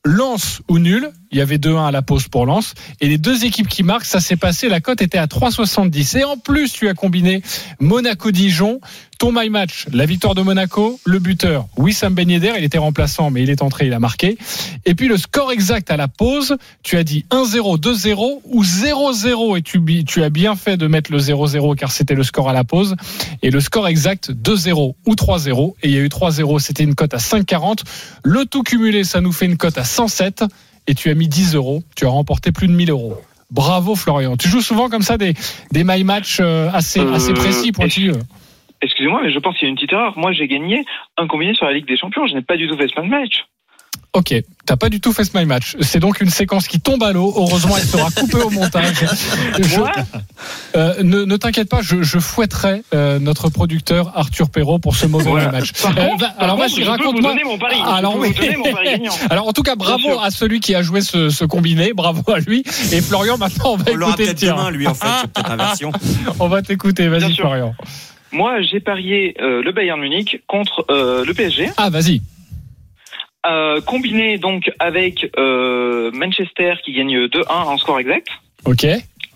Lance 0.06 0.62
ou 0.70 0.80
nul, 0.80 1.12
il 1.32 1.38
y 1.38 1.42
avait 1.42 1.58
2-1 1.58 1.88
à 1.88 1.92
la 1.92 2.02
pause 2.02 2.28
pour 2.28 2.46
Lens. 2.46 2.74
Et 3.02 3.08
les 3.08 3.18
deux 3.18 3.46
équipes 3.46 3.68
qui 3.68 3.84
marquent, 3.84 4.06
ça 4.06 4.20
s'est 4.20 4.36
passé, 4.36 4.70
la 4.70 4.82
cote 4.82 5.02
était 5.02 5.18
à 5.18 5.28
3,70. 5.28 6.18
Et 6.18 6.24
en 6.24 6.38
plus, 6.38 6.74
tu 6.74 6.88
as 6.88 6.94
combiné 6.94 7.42
Monaco-Dijon, 7.80 8.80
ton 9.20 9.32
my 9.34 9.50
match, 9.50 9.86
la 9.92 10.06
victoire 10.06 10.34
de 10.34 10.42
Monaco, 10.42 11.00
le 11.06 11.20
buteur, 11.20 11.68
Wissam 11.78 12.14
Ben 12.14 12.30
Yedder, 12.30 12.54
il 12.58 12.64
était 12.64 12.78
remplaçant, 12.78 13.32
mais 13.32 13.44
il 13.44 13.50
est 13.50 13.62
entré, 13.62 13.86
il 13.86 13.94
a 13.94 14.00
marqué. 14.00 14.38
Et 14.86 14.96
puis 14.96 15.08
le 15.08 15.18
score 15.18 15.52
exact 15.52 15.92
à 15.92 15.98
la 15.98 16.08
pause, 16.08 16.56
tu 16.84 16.96
as 16.96 17.04
dit 17.04 17.26
1-0, 17.30 17.80
2-0 17.80 18.40
ou 18.46 18.64
0-0. 18.64 19.58
Et 19.58 19.62
tu, 19.62 20.06
tu 20.06 20.24
as 20.24 20.30
bien 20.30 20.56
fait 20.56 20.78
de 20.78 20.88
mettre 20.88 21.12
le 21.12 21.20
0-0 21.20 21.76
car 21.76 21.92
c'était 21.92 22.16
le 22.16 22.24
score 22.24 22.50
à 22.50 22.54
la 22.54 22.64
pause. 22.64 22.96
Et 23.44 23.52
le 23.52 23.60
score 23.60 23.90
exact 23.90 24.32
2-0 24.32 24.96
ou 25.06 25.14
3-0. 25.14 25.74
Et 25.84 25.90
il 25.90 25.94
y 25.94 25.98
a 25.98 26.02
eu 26.02 26.08
3-0, 26.08 26.60
c'était 26.60 26.84
une 26.84 26.96
cote 26.96 27.14
à 27.14 27.18
5,40. 27.18 27.80
Le 28.24 28.46
tout 28.46 28.64
cumulé, 28.64 29.04
ça 29.04 29.20
nous 29.20 29.34
fait 29.34 29.46
une 29.46 29.58
cote 29.58 29.78
à 29.78 29.84
107. 29.84 30.46
Et 30.88 30.96
tu 30.96 31.10
as 31.10 31.14
mis 31.16 31.28
10 31.28 31.56
euros. 31.56 31.84
Tu 31.96 32.06
as 32.06 32.10
remporté 32.10 32.52
plus 32.52 32.68
de 32.68 32.74
1000 32.74 32.90
euros. 32.90 33.18
Bravo 33.52 33.96
Florian. 33.96 34.38
Tu 34.38 34.48
joues 34.48 34.62
souvent 34.62 34.90
comme 34.90 35.02
ça 35.02 35.18
des, 35.18 35.34
des 35.72 35.84
my 35.84 36.04
match 36.04 36.38
euh, 36.40 36.70
assez, 36.72 37.00
Euh, 37.00 37.14
assez 37.14 37.34
précis, 37.34 37.72
pointilleux. 37.72 38.20
Excusez-moi, 38.82 39.22
mais 39.24 39.32
je 39.34 39.40
pense 39.40 39.58
qu'il 39.58 39.66
y 39.66 39.68
a 39.68 39.70
une 39.72 39.76
petite 39.76 39.92
erreur. 39.92 40.18
Moi, 40.18 40.32
j'ai 40.32 40.48
gagné 40.48 40.86
un 41.18 41.28
combiné 41.28 41.54
sur 41.54 41.66
la 41.66 41.74
Ligue 41.74 41.88
des 41.88 41.98
Champions. 41.98 42.28
Je 42.28 42.34
n'ai 42.36 42.42
pas 42.42 42.56
du 42.58 42.68
tout 42.68 42.78
fait 42.78 42.88
ce 42.88 43.02
match. 43.02 43.46
Ok, 44.14 44.34
t'as 44.66 44.76
pas 44.78 44.90
du 44.90 45.00
tout 45.02 45.14
fait 45.14 45.24
ce 45.24 45.38
my 45.38 45.46
match. 45.46 45.76
C'est 45.82 46.00
donc 46.00 46.20
une 46.22 46.30
séquence 46.30 46.68
qui 46.68 46.80
tombe 46.80 47.04
à 47.04 47.12
l'eau. 47.12 47.32
Heureusement, 47.36 47.76
elle 47.78 47.84
sera 47.84 48.10
coupée 48.10 48.42
au 48.42 48.50
montage. 48.50 48.96
Je- 49.60 49.80
euh, 50.76 51.04
ne 51.04 51.24
ne 51.26 51.38
t'inquiète 51.38 51.70
pas, 51.70 51.82
je, 51.82 52.02
je 52.04 52.20
fouetterai 52.20 52.84
euh, 52.94 53.20
notre 53.20 53.50
producteur 53.50 54.12
Arthur 54.16 54.50
Perrault 54.50 54.80
pour 54.80 54.96
ce 54.96 55.06
mauvais 55.08 55.30
Voilà. 55.30 55.52
match. 55.52 55.72
Par 55.82 55.92
Euh, 55.98 56.08
contre- 56.10 56.22
va- 56.22 56.30
par 56.30 56.44
alors 56.44 56.58
contre, 56.58 56.76
vas-y, 56.76 56.84
raconte-moi. 56.84 57.32
donner 57.32 57.44
mon 57.44 57.58
pari. 57.58 57.76
Ah, 57.84 57.96
Alors 57.96 58.18
oui. 58.18 58.34
Alors 59.30 59.48
en 59.48 59.54
tout 59.54 59.64
cas, 59.64 59.76
bravo 59.76 60.20
à 60.22 60.30
celui 60.32 60.60
qui 60.60 60.76
a 60.76 60.82
joué 60.82 61.02
ce, 61.02 61.30
ce 61.30 61.46
combiné. 61.46 61.94
Bravo 61.94 62.22
à 62.32 62.40
lui. 62.40 62.64
Et 62.92 63.02
Florian, 63.02 63.38
maintenant 63.38 63.74
on 63.74 63.76
va 63.78 63.86
On 63.92 63.96
écouter 63.96 64.26
peut-être 64.26 64.42
demain, 64.42 64.72
lui, 64.72 64.88
en 64.88 64.94
fait. 64.94 65.08
C'est 65.22 65.28
peut-être 65.34 65.52
inversion. 65.52 65.92
On 66.40 66.48
va 66.48 66.62
t'écouter. 66.62 67.08
Vas-y. 67.08 67.36
Florian. 67.36 67.74
Moi, 68.32 68.62
j'ai 68.62 68.80
parié 68.80 69.36
euh, 69.42 69.64
le 69.64 69.72
Bayern 69.72 70.00
Munich 70.00 70.42
contre 70.48 70.86
euh, 70.92 71.26
le 71.26 71.34
PSG. 71.34 71.70
Ah, 71.78 71.90
vas-y. 71.90 72.22
Euh, 73.48 73.80
combiné 73.82 74.38
donc 74.38 74.70
avec 74.80 75.32
euh, 75.38 76.12
Manchester 76.12 76.74
qui 76.84 76.92
gagne 76.94 77.26
2-1 77.28 77.46
en 77.50 77.78
score 77.78 78.00
exact. 78.00 78.28
Ok. 78.66 78.86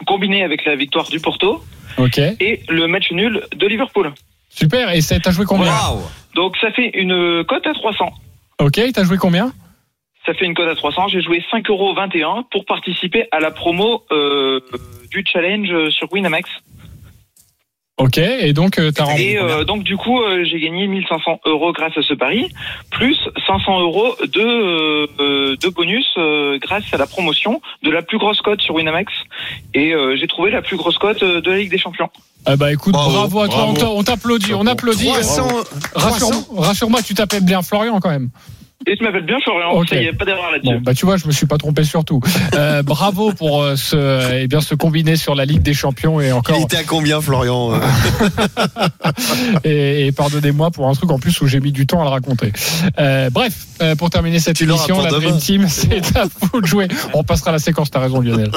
Combiné 0.03 0.43
avec 0.43 0.65
la 0.65 0.75
victoire 0.75 1.09
du 1.09 1.19
Porto. 1.19 1.63
Ok. 1.97 2.17
et 2.17 2.61
le 2.69 2.87
match 2.87 3.11
nul 3.11 3.43
de 3.55 3.67
Liverpool. 3.67 4.11
Super. 4.49 4.91
Et 4.95 5.01
ça, 5.01 5.19
t'as 5.19 5.31
joué 5.31 5.45
combien 5.45 5.71
Waouh 5.71 6.01
Donc 6.35 6.57
ça 6.57 6.71
fait 6.71 6.89
une 6.95 7.43
cote 7.47 7.67
à 7.67 7.73
300. 7.73 8.11
Ok. 8.59 8.79
T'as 8.93 9.03
joué 9.03 9.17
combien 9.17 9.51
Ça 10.25 10.33
fait 10.33 10.45
une 10.45 10.53
cote 10.55 10.69
à 10.69 10.75
300. 10.75 11.09
J'ai 11.09 11.21
joué 11.21 11.43
5,21 11.51 11.69
euros 11.69 12.43
pour 12.51 12.65
participer 12.65 13.27
à 13.31 13.39
la 13.39 13.51
promo 13.51 14.03
euh, 14.11 14.59
du 15.11 15.23
challenge 15.25 15.89
sur 15.89 16.11
Winamax. 16.11 16.49
Ok. 17.99 18.17
Et 18.17 18.53
donc, 18.53 18.79
euh, 18.79 18.91
t'as 18.91 19.03
Et 19.03 19.07
rempli. 19.07 19.37
euh, 19.37 19.63
donc 19.65 19.83
du 19.83 19.97
coup, 19.97 20.19
euh, 20.19 20.43
j'ai 20.43 20.59
gagné 20.59 20.87
1500 20.87 21.41
euros 21.45 21.71
grâce 21.73 21.95
à 21.95 22.01
ce 22.01 22.15
pari, 22.15 22.49
plus 22.89 23.15
500 23.45 23.81
euros 23.81 24.15
de, 24.23 24.41
euh, 25.21 25.55
de 25.61 25.69
bonus 25.69 26.05
euh, 26.17 26.57
grâce 26.59 26.85
à 26.91 26.97
la 26.97 27.05
promotion 27.05 27.61
de 27.83 27.91
la 27.91 28.01
plus 28.01 28.17
grosse 28.17 28.41
cote 28.41 28.61
sur 28.61 28.73
Winamax. 28.75 29.13
Et 29.75 29.93
euh, 29.93 30.15
j'ai 30.19 30.25
trouvé 30.27 30.49
la 30.49 30.63
plus 30.63 30.75
grosse 30.75 30.97
cote 30.97 31.21
euh, 31.21 31.39
de 31.39 31.51
la 31.51 31.57
Ligue 31.57 31.69
des 31.69 31.77
Champions. 31.77 32.09
Ah 32.45 32.55
bah 32.57 32.73
écoute, 32.73 32.93
bravo, 32.93 33.11
Bravo, 33.11 33.39
à 33.41 33.47
toi. 33.47 33.55
bravo. 33.57 33.71
On 33.71 33.75
t'a- 33.75 33.89
On 33.89 34.03
t'applaudit. 34.03 34.53
On 34.55 34.65
applaudit. 34.65 35.05
300, 35.05 35.47
Rassure- 35.95 36.45
Rassure-moi, 36.57 37.01
tu 37.03 37.13
t'appelles 37.13 37.45
bien 37.45 37.61
Florian 37.61 37.99
quand 37.99 38.09
même. 38.09 38.29
Et 38.87 38.97
tu 38.97 39.03
m'appelles 39.03 39.25
bien 39.25 39.37
Florian, 39.43 39.71
Ok. 39.71 39.89
ça 39.89 39.95
y 39.95 40.05
est, 40.05 40.13
pas 40.13 40.25
d'erreur 40.25 40.51
là-dessus. 40.51 40.75
Bon, 40.75 40.81
bah 40.81 40.93
tu 40.93 41.05
vois, 41.05 41.17
je 41.17 41.27
me 41.27 41.31
suis 41.31 41.45
pas 41.45 41.57
trompé 41.57 41.83
sur 41.83 42.03
tout. 42.03 42.19
Euh, 42.53 42.83
bravo 42.83 43.31
pour 43.33 43.61
euh, 43.61 43.75
ce, 43.75 44.41
eh 44.41 44.47
bien, 44.47 44.61
ce 44.61 44.75
combiné 44.75 45.15
sur 45.15 45.35
la 45.35 45.45
Ligue 45.45 45.61
des 45.61 45.73
Champions 45.73 46.19
et 46.19 46.31
encore. 46.31 46.57
Il 46.57 46.63
était 46.63 46.77
à 46.77 46.83
combien, 46.83 47.21
Florian 47.21 47.73
euh 47.73 47.79
et, 49.63 50.07
et 50.07 50.11
pardonnez-moi 50.11 50.71
pour 50.71 50.87
un 50.87 50.93
truc 50.93 51.11
en 51.11 51.19
plus 51.19 51.39
où 51.41 51.47
j'ai 51.47 51.59
mis 51.59 51.71
du 51.71 51.87
temps 51.87 52.01
à 52.01 52.03
le 52.03 52.09
raconter. 52.09 52.51
Euh, 52.99 53.29
bref, 53.29 53.53
euh, 53.81 53.95
pour 53.95 54.09
terminer 54.09 54.39
cette 54.39 54.57
Tu 54.57 54.63
émission, 54.63 55.01
la. 55.01 55.09
Dream 55.09 55.37
Team, 55.37 55.65
c'est 55.69 56.15
à 56.17 56.25
vous 56.41 56.61
de 56.61 56.65
jouer. 56.65 56.87
On 57.13 57.23
passera 57.23 57.51
la 57.51 57.59
séquence. 57.59 57.91
T'as 57.91 57.99
raison, 57.99 58.19
Lionel. 58.19 58.51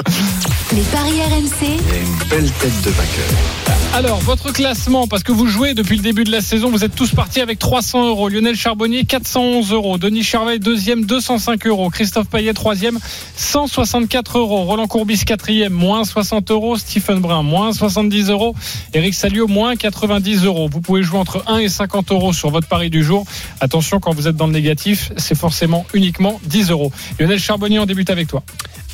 Les 0.73 0.81
paris 0.81 1.21
RMC. 1.21 1.61
Il 1.61 1.67
y 1.67 1.71
a 1.71 2.01
une 2.01 2.29
belle 2.29 2.51
tête 2.51 2.81
de 2.83 2.89
vainqueur. 2.89 3.86
Alors, 3.97 4.19
votre 4.19 4.51
classement, 4.51 5.07
parce 5.07 5.23
que 5.23 5.31
vous 5.31 5.47
jouez 5.47 5.73
depuis 5.73 5.97
le 5.97 6.03
début 6.03 6.23
de 6.23 6.29
la 6.29 6.41
saison, 6.41 6.69
vous 6.69 6.83
êtes 6.83 6.93
tous 6.93 7.15
partis 7.15 7.41
avec 7.41 7.57
300 7.57 8.09
euros. 8.09 8.29
Lionel 8.29 8.55
Charbonnier, 8.55 9.05
411 9.05 9.71
euros. 9.71 9.97
Denis 9.97 10.21
Charvet, 10.21 10.59
deuxième, 10.59 11.05
205 11.05 11.65
euros. 11.65 11.89
Christophe 11.89 12.27
Payet, 12.27 12.53
troisième, 12.53 12.99
164 13.37 14.37
euros. 14.37 14.65
Roland 14.65 14.85
Courbis, 14.85 15.25
quatrième, 15.25 15.73
moins 15.73 16.03
60 16.03 16.51
euros. 16.51 16.77
Stephen 16.77 17.21
Brun, 17.21 17.41
moins 17.41 17.73
70 17.73 18.29
euros. 18.29 18.53
Eric 18.93 19.15
Salio, 19.15 19.47
moins 19.47 19.75
90 19.75 20.45
euros. 20.45 20.69
Vous 20.71 20.79
pouvez 20.79 21.01
jouer 21.01 21.17
entre 21.17 21.43
1 21.47 21.57
et 21.57 21.69
50 21.69 22.11
euros 22.11 22.33
sur 22.33 22.51
votre 22.51 22.67
pari 22.67 22.91
du 22.91 23.03
jour. 23.03 23.25
Attention, 23.61 23.99
quand 23.99 24.13
vous 24.13 24.27
êtes 24.27 24.35
dans 24.35 24.45
le 24.45 24.53
négatif, 24.53 25.11
c'est 25.17 25.35
forcément 25.35 25.87
uniquement 25.95 26.39
10 26.43 26.69
euros. 26.69 26.91
Lionel 27.19 27.39
Charbonnier, 27.39 27.79
on 27.79 27.87
débute 27.87 28.11
avec 28.11 28.27
toi. 28.27 28.43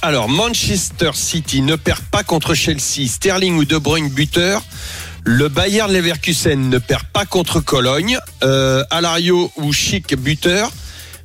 Alors, 0.06 0.28
Manchester 0.28 1.12
City 1.14 1.62
ne 1.62 1.78
perd 1.78 2.01
pas 2.12 2.24
contre 2.24 2.54
Chelsea. 2.56 3.08
Sterling 3.08 3.56
ou 3.56 3.64
De 3.64 3.78
Bruyne 3.78 4.10
buteur. 4.10 4.62
Le 5.26 5.47
Bayern 5.47 5.91
Leverkusen 5.91 6.69
ne 6.69 6.78
perd 6.80 7.05
pas 7.05 7.26
contre 7.26 7.61
Cologne. 7.61 8.19
Euh, 8.43 8.84
Alario 8.89 9.51
ou 9.55 9.71
Chic 9.71 10.15
buteur. 10.15 10.69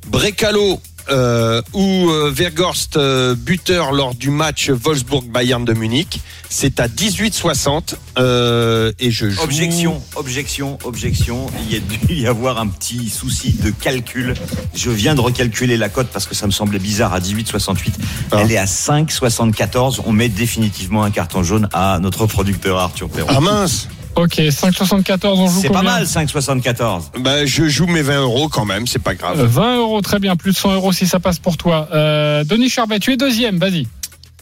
Brecalo 0.07 0.81
euh, 1.11 1.61
ou 1.73 2.09
euh, 2.09 2.31
Vergorst 2.33 2.97
euh, 2.97 3.35
buteur 3.35 3.91
lors 3.91 4.15
du 4.15 4.29
match 4.29 4.69
Wolfsburg-Bayern 4.69 5.65
de 5.65 5.73
Munich. 5.73 6.21
C'est 6.49 6.79
à 6.79 6.87
18,60 6.87 7.95
euh, 8.17 8.91
et 8.99 9.11
je 9.11 9.29
joue. 9.29 9.41
Objection, 9.41 10.01
objection, 10.15 10.77
objection. 10.83 11.47
Il 11.65 11.73
y 11.73 11.77
a 11.77 11.79
dû 11.79 12.13
y 12.13 12.27
avoir 12.27 12.59
un 12.59 12.67
petit 12.67 13.09
souci 13.09 13.53
de 13.53 13.69
calcul. 13.71 14.33
Je 14.73 14.89
viens 14.89 15.15
de 15.15 15.21
recalculer 15.21 15.77
la 15.77 15.89
cote 15.89 16.07
parce 16.11 16.25
que 16.25 16.35
ça 16.35 16.47
me 16.47 16.51
semblait 16.51 16.79
bizarre 16.79 17.13
à 17.13 17.19
18,68. 17.19 17.93
Ah. 18.31 18.37
Elle 18.41 18.51
est 18.51 18.57
à 18.57 18.65
5,74. 18.65 20.01
On 20.05 20.11
met 20.11 20.29
définitivement 20.29 21.03
un 21.03 21.11
carton 21.11 21.43
jaune 21.43 21.69
à 21.73 21.99
notre 21.99 22.25
producteur 22.25 22.77
Arthur 22.77 23.09
Perron. 23.09 23.29
Ah 23.29 23.39
mince. 23.39 23.87
Ok, 24.15 24.35
5,74, 24.39 25.27
on 25.27 25.47
joue 25.47 25.61
C'est 25.61 25.69
pas 25.69 25.81
mal 25.81 26.03
5,74. 26.05 27.03
Bah, 27.21 27.45
je 27.45 27.67
joue 27.69 27.85
mes 27.87 28.01
20 28.01 28.21
euros 28.21 28.49
quand 28.49 28.65
même, 28.65 28.85
c'est 28.87 28.99
pas 29.01 29.15
grave. 29.15 29.39
Euh, 29.39 29.45
20 29.45 29.77
euros, 29.77 30.01
très 30.01 30.19
bien, 30.19 30.35
plus 30.35 30.51
de 30.51 30.57
100 30.57 30.73
euros 30.73 30.91
si 30.91 31.07
ça 31.07 31.19
passe 31.19 31.39
pour 31.39 31.55
toi. 31.57 31.87
Euh, 31.93 32.43
Denis 32.43 32.69
Charbet, 32.69 32.99
tu 32.99 33.13
es 33.13 33.17
deuxième, 33.17 33.57
vas-y. 33.59 33.87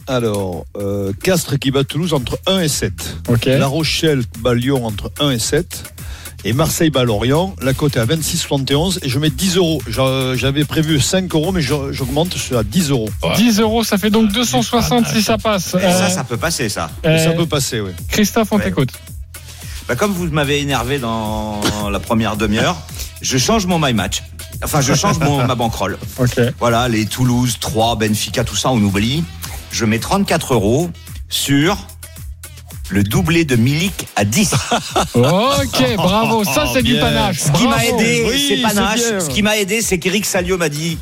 Alors, 0.08 0.64
euh, 0.78 1.12
Castres 1.22 1.58
qui 1.58 1.70
bat 1.70 1.84
Toulouse 1.84 2.14
entre 2.14 2.38
1 2.46 2.60
et 2.60 2.68
7. 2.68 2.92
Ok. 3.28 3.44
La 3.46 3.66
Rochelle 3.66 4.22
bat 4.40 4.54
Lyon 4.54 4.84
entre 4.86 5.12
1 5.20 5.30
et 5.30 5.38
7. 5.38 5.84
Et 6.44 6.52
Marseille 6.52 6.88
bat 6.90 7.02
Lorient. 7.04 7.54
La 7.60 7.74
cote 7.74 7.96
est 7.96 8.00
à 8.00 8.06
26,71 8.06 9.00
et 9.02 9.08
je 9.08 9.18
mets 9.18 9.28
10 9.28 9.56
euros. 9.56 9.82
J'a- 9.88 10.34
J'avais 10.36 10.64
prévu 10.64 10.98
5 11.00 11.34
euros, 11.34 11.50
mais 11.52 11.60
j'augmente, 11.60 12.36
à 12.56 12.62
10 12.62 12.90
euros. 12.90 13.08
10 13.36 13.60
euros, 13.60 13.82
ça 13.84 13.98
fait 13.98 14.08
donc 14.10 14.30
260 14.32 15.06
si 15.08 15.20
ça 15.22 15.36
passe. 15.36 15.74
Et 15.74 15.80
ça, 15.80 16.04
Euh, 16.06 16.08
ça 16.08 16.24
peut 16.24 16.36
passer, 16.36 16.68
ça. 16.68 16.90
euh, 17.04 17.18
Ça 17.22 17.32
peut 17.32 17.44
passer, 17.46 17.80
oui. 17.80 17.90
Christophe, 18.08 18.48
on 18.52 18.56
Ouais. 18.58 18.64
t'écoute. 18.64 18.90
Bah, 19.88 19.96
comme 19.96 20.12
vous 20.12 20.26
m'avez 20.26 20.60
énervé 20.60 20.98
dans 20.98 21.60
la 21.90 21.98
première 21.98 22.36
demi-heure, 22.36 22.76
je 23.22 23.38
change 23.38 23.64
mon 23.66 23.78
my 23.78 23.94
match. 23.94 24.22
Enfin, 24.62 24.82
je 24.82 24.92
change 24.92 25.18
mon, 25.18 25.46
ma 25.46 25.54
bankroll. 25.54 25.96
Ok. 26.18 26.38
Voilà, 26.58 26.88
les 26.88 27.06
Toulouse, 27.06 27.56
3, 27.58 27.96
Benfica, 27.96 28.44
tout 28.44 28.56
ça, 28.56 28.70
on 28.70 28.78
oublie. 28.82 29.24
Je 29.72 29.84
mets 29.86 29.98
34 29.98 30.54
euros 30.54 30.90
sur 31.30 31.78
le 32.90 33.02
doublé 33.02 33.44
de 33.44 33.56
Milik 33.56 34.06
à 34.16 34.24
10. 34.24 34.54
Ok, 35.14 35.96
bravo. 35.96 36.44
Ça, 36.44 36.66
c'est 36.72 36.82
du 36.82 36.98
panache. 36.98 37.38
Ce 37.38 37.52
qui 37.52 37.66
m'a 37.66 37.84
aidé, 37.86 38.26
Oui, 38.28 38.46
c'est 38.48 38.62
panache. 38.62 39.00
Ce 39.00 39.30
qui 39.30 39.42
m'a 39.42 39.56
aidé, 39.56 39.80
c'est 39.80 39.98
qu'Eric 39.98 40.26
Salio 40.26 40.58
m'a 40.58 40.68
dit 40.68 40.98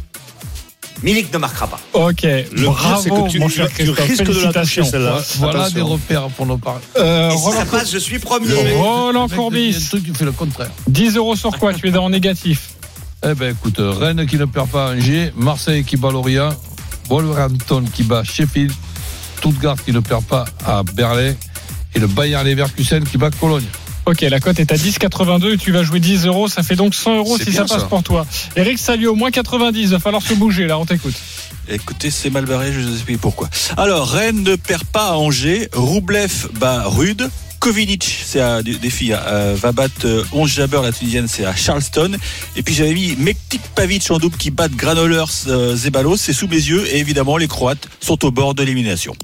Milik 1.02 1.32
ne 1.32 1.38
marquera 1.38 1.66
pas. 1.66 1.78
Ok, 1.92 2.22
Le 2.22 2.66
bravo, 2.66 3.02
c'est 3.02 3.10
que 3.10 3.28
tu, 3.30 3.38
mon 3.38 3.48
tu- 3.48 3.56
cher 3.56 3.68
tu 3.76 3.90
risques 3.90 4.24
de 4.24 4.40
la 4.44 4.52
toucher, 4.52 4.82
celle-là. 4.84 5.18
Voilà 5.36 5.60
Attention. 5.64 5.74
des 5.74 5.92
repères 5.92 6.28
pour 6.28 6.46
nos 6.46 6.56
paris. 6.58 6.80
Euh, 6.98 7.30
Et 7.30 7.36
si 7.36 7.50
ça 7.52 7.64
passe, 7.66 7.90
je 7.92 7.98
suis 7.98 8.18
premier. 8.18 8.72
Roland 8.76 9.28
Courbis. 9.28 9.58
il 9.66 9.70
y 9.72 9.74
a 9.74 9.78
un 9.78 9.80
truc 9.88 10.04
qui 10.04 10.14
fait 10.14 10.24
le 10.24 10.32
contraire. 10.32 10.70
10 10.88 11.16
euros 11.16 11.36
sur 11.36 11.56
quoi 11.58 11.74
Tu 11.74 11.88
es 11.88 11.90
dans 11.90 12.06
le 12.08 12.12
négatif. 12.12 12.70
Eh 13.28 13.34
ben 13.34 13.52
écoute, 13.52 13.76
Rennes 13.78 14.26
qui 14.26 14.36
ne 14.36 14.44
perd 14.46 14.68
pas 14.68 14.88
à 14.90 14.94
Angers, 14.94 15.32
Marseille 15.36 15.84
qui 15.84 15.96
bat 15.96 16.10
Lorient, 16.10 16.50
Wolverhampton 17.08 17.84
qui 17.92 18.02
bat 18.02 18.22
Sheffield, 18.24 18.72
Stuttgart 19.38 19.76
qui 19.84 19.92
ne 19.92 20.00
perd 20.00 20.24
pas 20.24 20.44
à 20.64 20.82
Berlin 20.82 21.34
et 21.94 21.98
le 21.98 22.06
Bayern 22.06 22.46
Leverkusen 22.46 23.04
qui 23.04 23.16
bat 23.18 23.30
Cologne. 23.30 23.64
Ok, 24.06 24.20
la 24.20 24.38
cote 24.38 24.60
est 24.60 24.70
à 24.70 24.76
10,82 24.76 25.54
et 25.54 25.56
tu 25.56 25.72
vas 25.72 25.82
jouer 25.82 25.98
10 25.98 26.26
euros. 26.26 26.46
Ça 26.46 26.62
fait 26.62 26.76
donc 26.76 26.94
100 26.94 27.16
euros 27.16 27.38
si 27.38 27.52
ça 27.52 27.64
passe 27.64 27.80
ça. 27.80 27.86
pour 27.86 28.04
toi. 28.04 28.24
Eric 28.54 28.78
Salio, 28.78 29.16
moins 29.16 29.32
90. 29.32 29.80
Il 29.80 29.88
va 29.88 29.98
falloir 29.98 30.22
se 30.22 30.34
bouger 30.34 30.66
là, 30.66 30.78
on 30.78 30.86
t'écoute. 30.86 31.14
Écoutez, 31.68 32.10
c'est 32.10 32.30
mal 32.30 32.44
barré, 32.44 32.72
je 32.72 32.78
vous 32.78 32.92
explique 32.92 33.20
pourquoi. 33.20 33.50
Alors, 33.76 34.08
Rennes 34.08 34.44
ne 34.44 34.54
perd 34.54 34.84
pas 34.84 35.08
à 35.08 35.12
Angers, 35.14 35.68
Roublev 35.72 36.48
bat 36.60 36.84
Rude, 36.86 37.28
Kovinic, 37.58 38.04
c'est 38.24 38.40
à 38.40 38.62
des 38.62 38.76
des 38.76 38.90
filles, 38.90 39.16
euh, 39.26 39.56
va 39.60 39.72
battre 39.72 40.06
euh, 40.06 40.24
11 40.32 40.48
Jabber, 40.48 40.82
la 40.84 40.92
Tunisienne, 40.92 41.26
c'est 41.26 41.44
à 41.44 41.56
Charleston. 41.56 42.12
Et 42.54 42.62
puis 42.62 42.74
j'avais 42.74 42.94
mis 42.94 43.16
Mektik 43.16 43.62
Pavic 43.74 44.08
en 44.12 44.18
double 44.18 44.36
qui 44.36 44.52
bat 44.52 44.68
Granolers 44.68 45.24
euh, 45.48 45.74
Zeballos, 45.74 46.16
c'est 46.16 46.32
sous 46.32 46.46
mes 46.46 46.54
yeux. 46.54 46.86
Et 46.94 46.98
évidemment, 46.98 47.36
les 47.36 47.48
Croates 47.48 47.88
sont 48.00 48.24
au 48.24 48.30
bord 48.30 48.54
de 48.54 48.62
l'élimination. 48.62 49.16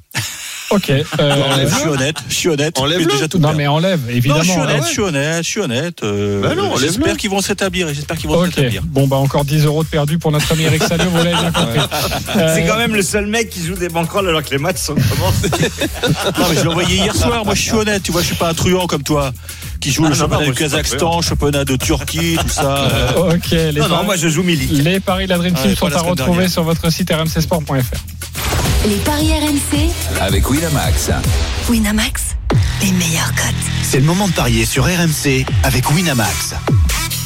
Ok. 0.72 0.90
euh, 0.90 1.04
je 1.68 1.74
suis 1.74 1.88
honnête, 1.88 2.16
je 2.28 2.34
suis 2.34 2.48
honnête. 2.48 2.78
Enlève-le. 2.78 3.06
mais 3.06 3.12
déjà 3.12 3.28
tout 3.28 3.38
non, 3.38 3.52
mais 3.54 3.66
enlève, 3.66 4.00
Non, 4.06 4.10
évidemment. 4.12 4.42
je 4.42 4.50
suis 4.50 4.60
honnête, 4.60 4.76
Ah 4.78 4.80
ouais. 4.80 4.86
je 4.86 4.92
suis 4.92 5.02
honnête, 5.02 5.36
je 5.44 5.48
suis 5.48 5.60
honnête. 5.60 6.02
euh, 6.02 6.40
Bah 6.42 6.54
non, 6.54 6.76
j'espère 6.76 7.16
qu'ils 7.16 7.30
vont 7.30 7.40
s'établir 7.40 7.88
et 7.88 7.94
j'espère 7.94 8.16
qu'ils 8.16 8.28
vont 8.28 8.36
Ok, 8.40 8.46
s'établir. 8.54 8.82
bon 8.84 9.06
bah 9.06 9.16
encore 9.16 9.44
10 9.44 9.64
euros 9.66 9.82
de 9.84 9.88
perdu 9.88 10.18
pour 10.18 10.32
notre 10.32 10.50
ami 10.52 10.62
Eric 10.64 10.82
Salio, 10.82 11.08
vous 11.10 11.16
l'avez 11.18 11.30
bien 11.30 11.52
compris. 11.52 11.80
Euh, 12.36 12.54
C'est 12.54 12.64
quand 12.66 12.78
même 12.78 12.94
le 12.94 13.02
seul 13.02 13.26
mec 13.26 13.50
qui 13.50 13.64
joue 13.66 13.74
des 13.74 13.88
bankrolls 13.90 14.26
alors 14.28 14.42
que 14.42 14.50
les 14.50 14.58
matchs 14.58 14.78
sont 14.78 14.94
commencés. 14.94 15.50
Non, 16.38 16.46
mais 16.48 16.56
je 16.56 16.62
l'ai 16.62 16.68
envoyé 16.68 16.96
hier 16.96 17.14
soir. 17.14 17.44
Moi, 17.44 17.54
je 17.54 17.60
suis 17.62 17.72
honnête. 17.72 18.02
Tu 18.02 18.10
vois, 18.12 18.22
je 18.22 18.26
suis 18.28 18.36
pas 18.36 18.48
un 18.48 18.54
truand 18.54 18.86
comme 18.86 19.02
toi 19.02 19.32
qui 19.80 19.92
joue 19.92 20.02
Ah, 20.06 20.08
le 20.08 20.14
non, 20.14 20.20
championnat 20.20 20.44
non, 20.46 20.50
du 20.50 20.56
Kazakhstan, 20.56 21.20
championnat 21.22 21.64
de 21.64 21.76
Turquie, 21.76 22.36
tout 22.40 22.48
ça. 22.48 22.78
euh. 23.16 23.34
Ok, 23.34 23.50
les, 23.50 23.72
Non, 23.72 23.88
non, 23.88 24.04
moi 24.04 24.16
je 24.16 24.28
joue 24.28 24.42
Milik. 24.42 24.70
les 24.72 25.00
paris 25.00 25.24
de 25.24 25.30
la 25.30 25.38
Dream 25.38 25.54
Team 25.54 25.70
Ouais, 25.70 25.76
sont 25.76 25.92
à 25.92 26.00
retrouver 26.00 26.48
sur 26.48 26.62
votre 26.62 26.90
site 26.90 27.10
rmcsport.fr. 27.12 28.71
Les 28.84 28.96
paris 28.96 29.32
RMC. 29.32 29.92
Avec 30.20 30.50
Winamax. 30.50 31.10
Winamax, 31.70 32.34
les 32.82 32.90
meilleurs 32.92 33.32
cotes. 33.34 33.54
C'est 33.82 33.98
le 33.98 34.04
moment 34.04 34.26
de 34.26 34.32
parier 34.32 34.64
sur 34.64 34.84
RMC 34.84 35.44
avec 35.62 35.88
Winamax. 35.92 36.54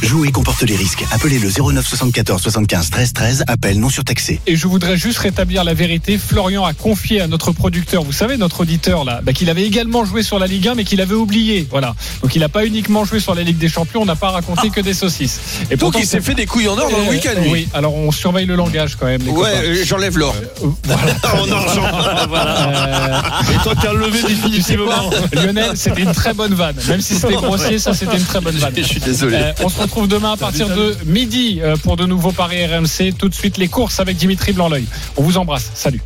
Jouer 0.03 0.31
comporte 0.31 0.63
les 0.63 0.77
risques. 0.77 1.05
Appelez 1.11 1.39
le 1.39 1.49
09 1.51 1.87
74 1.87 2.43
75 2.43 2.91
13 2.91 3.13
13. 3.13 3.45
Appel 3.49 3.81
non 3.81 3.89
surtaxé. 3.89 4.41
Et 4.47 4.55
je 4.55 4.69
voudrais 4.69 4.97
juste 4.97 5.19
rétablir 5.19 5.65
la 5.65 5.75
vérité. 5.75 6.19
Florian 6.19 6.65
a 6.65 6.75
confié 6.75 7.21
à 7.23 7.27
notre 7.27 7.51
producteur, 7.53 8.05
vous 8.05 8.13
savez, 8.13 8.37
notre 8.37 8.61
auditeur 8.61 9.05
là, 9.05 9.21
bah, 9.23 9.33
qu'il 9.33 9.49
avait 9.49 9.65
également 9.65 10.05
joué 10.05 10.23
sur 10.23 10.39
la 10.39 10.47
Ligue 10.47 10.69
1, 10.69 10.75
mais 10.75 10.85
qu'il 10.85 11.01
avait 11.01 11.15
oublié. 11.15 11.67
Voilà. 11.71 11.95
Donc 12.23 12.35
il 12.37 12.41
n'a 12.41 12.49
pas 12.49 12.67
uniquement 12.67 13.05
joué 13.05 13.21
sur 13.21 13.35
la 13.35 13.43
Ligue 13.43 13.59
des 13.59 13.69
Champions. 13.69 14.03
On 14.03 14.07
n'a 14.07 14.17
pas 14.17 14.31
raconté 14.31 14.71
que 14.71 14.81
des 14.81 14.95
saucisses. 14.95 15.41
Et 15.71 15.77
Donc 15.77 15.93
pourtant, 15.93 15.99
il 16.01 16.07
s'est 16.07 16.21
fait 16.21 16.35
des 16.35 16.47
couilles 16.47 16.69
en 16.69 16.77
or 16.79 16.91
dans 16.91 16.99
le 16.99 17.11
week-end. 17.11 17.41
Oui. 17.49 17.67
Alors 17.73 17.95
on 17.95 18.13
surveille 18.13 18.47
le 18.47 18.55
langage 18.55 18.97
quand 18.97 19.07
même. 19.07 19.23
Les 19.23 19.31
Ouais, 19.31 19.51
euh, 19.55 19.85
j'enlève 19.85 20.17
l'or. 20.19 20.35
Euh, 20.63 20.69
voilà. 20.85 21.03
En 21.43 21.51
argent. 21.51 21.83
Euh, 22.37 23.21
Et 23.55 23.63
toi, 23.63 23.75
tu 23.75 24.21
sais 24.21 24.29
définitivement. 24.29 25.11
Lionel, 25.33 25.71
c'était 25.75 26.03
une 26.03 26.13
très 26.13 26.35
bonne 26.35 26.55
vanne. 26.55 26.77
Même 26.89 27.01
si 27.01 27.15
c'était 27.15 27.35
grossier, 27.35 27.79
ça 27.79 27.95
c'était 27.95 28.17
une 28.17 28.25
très 28.25 28.41
bonne 28.41 28.57
vanne. 28.57 28.73
Je 28.77 28.83
suis 28.83 29.01
désolé. 29.01 29.37
Euh, 29.37 29.53
on 29.63 29.69
se 29.69 29.79
retrouve 29.87 30.09
demain 30.09 30.33
à 30.33 30.37
partir 30.37 30.69
de 30.69 30.97
midi 31.05 31.61
euh, 31.63 31.77
pour 31.77 31.97
de 31.97 32.07
nouveaux 32.07 32.33
paris 32.33 32.65
RMC. 32.67 33.15
Tout 33.19 33.29
de 33.29 33.35
suite 33.35 33.57
les 33.57 33.69
courses 33.69 34.01
avec 34.01 34.17
Dimitri 34.17 34.53
Blanc-L'œil. 34.53 34.87
On 35.17 35.23
vous 35.23 35.39
embrasse. 35.39 35.71
Salut. 35.75 36.01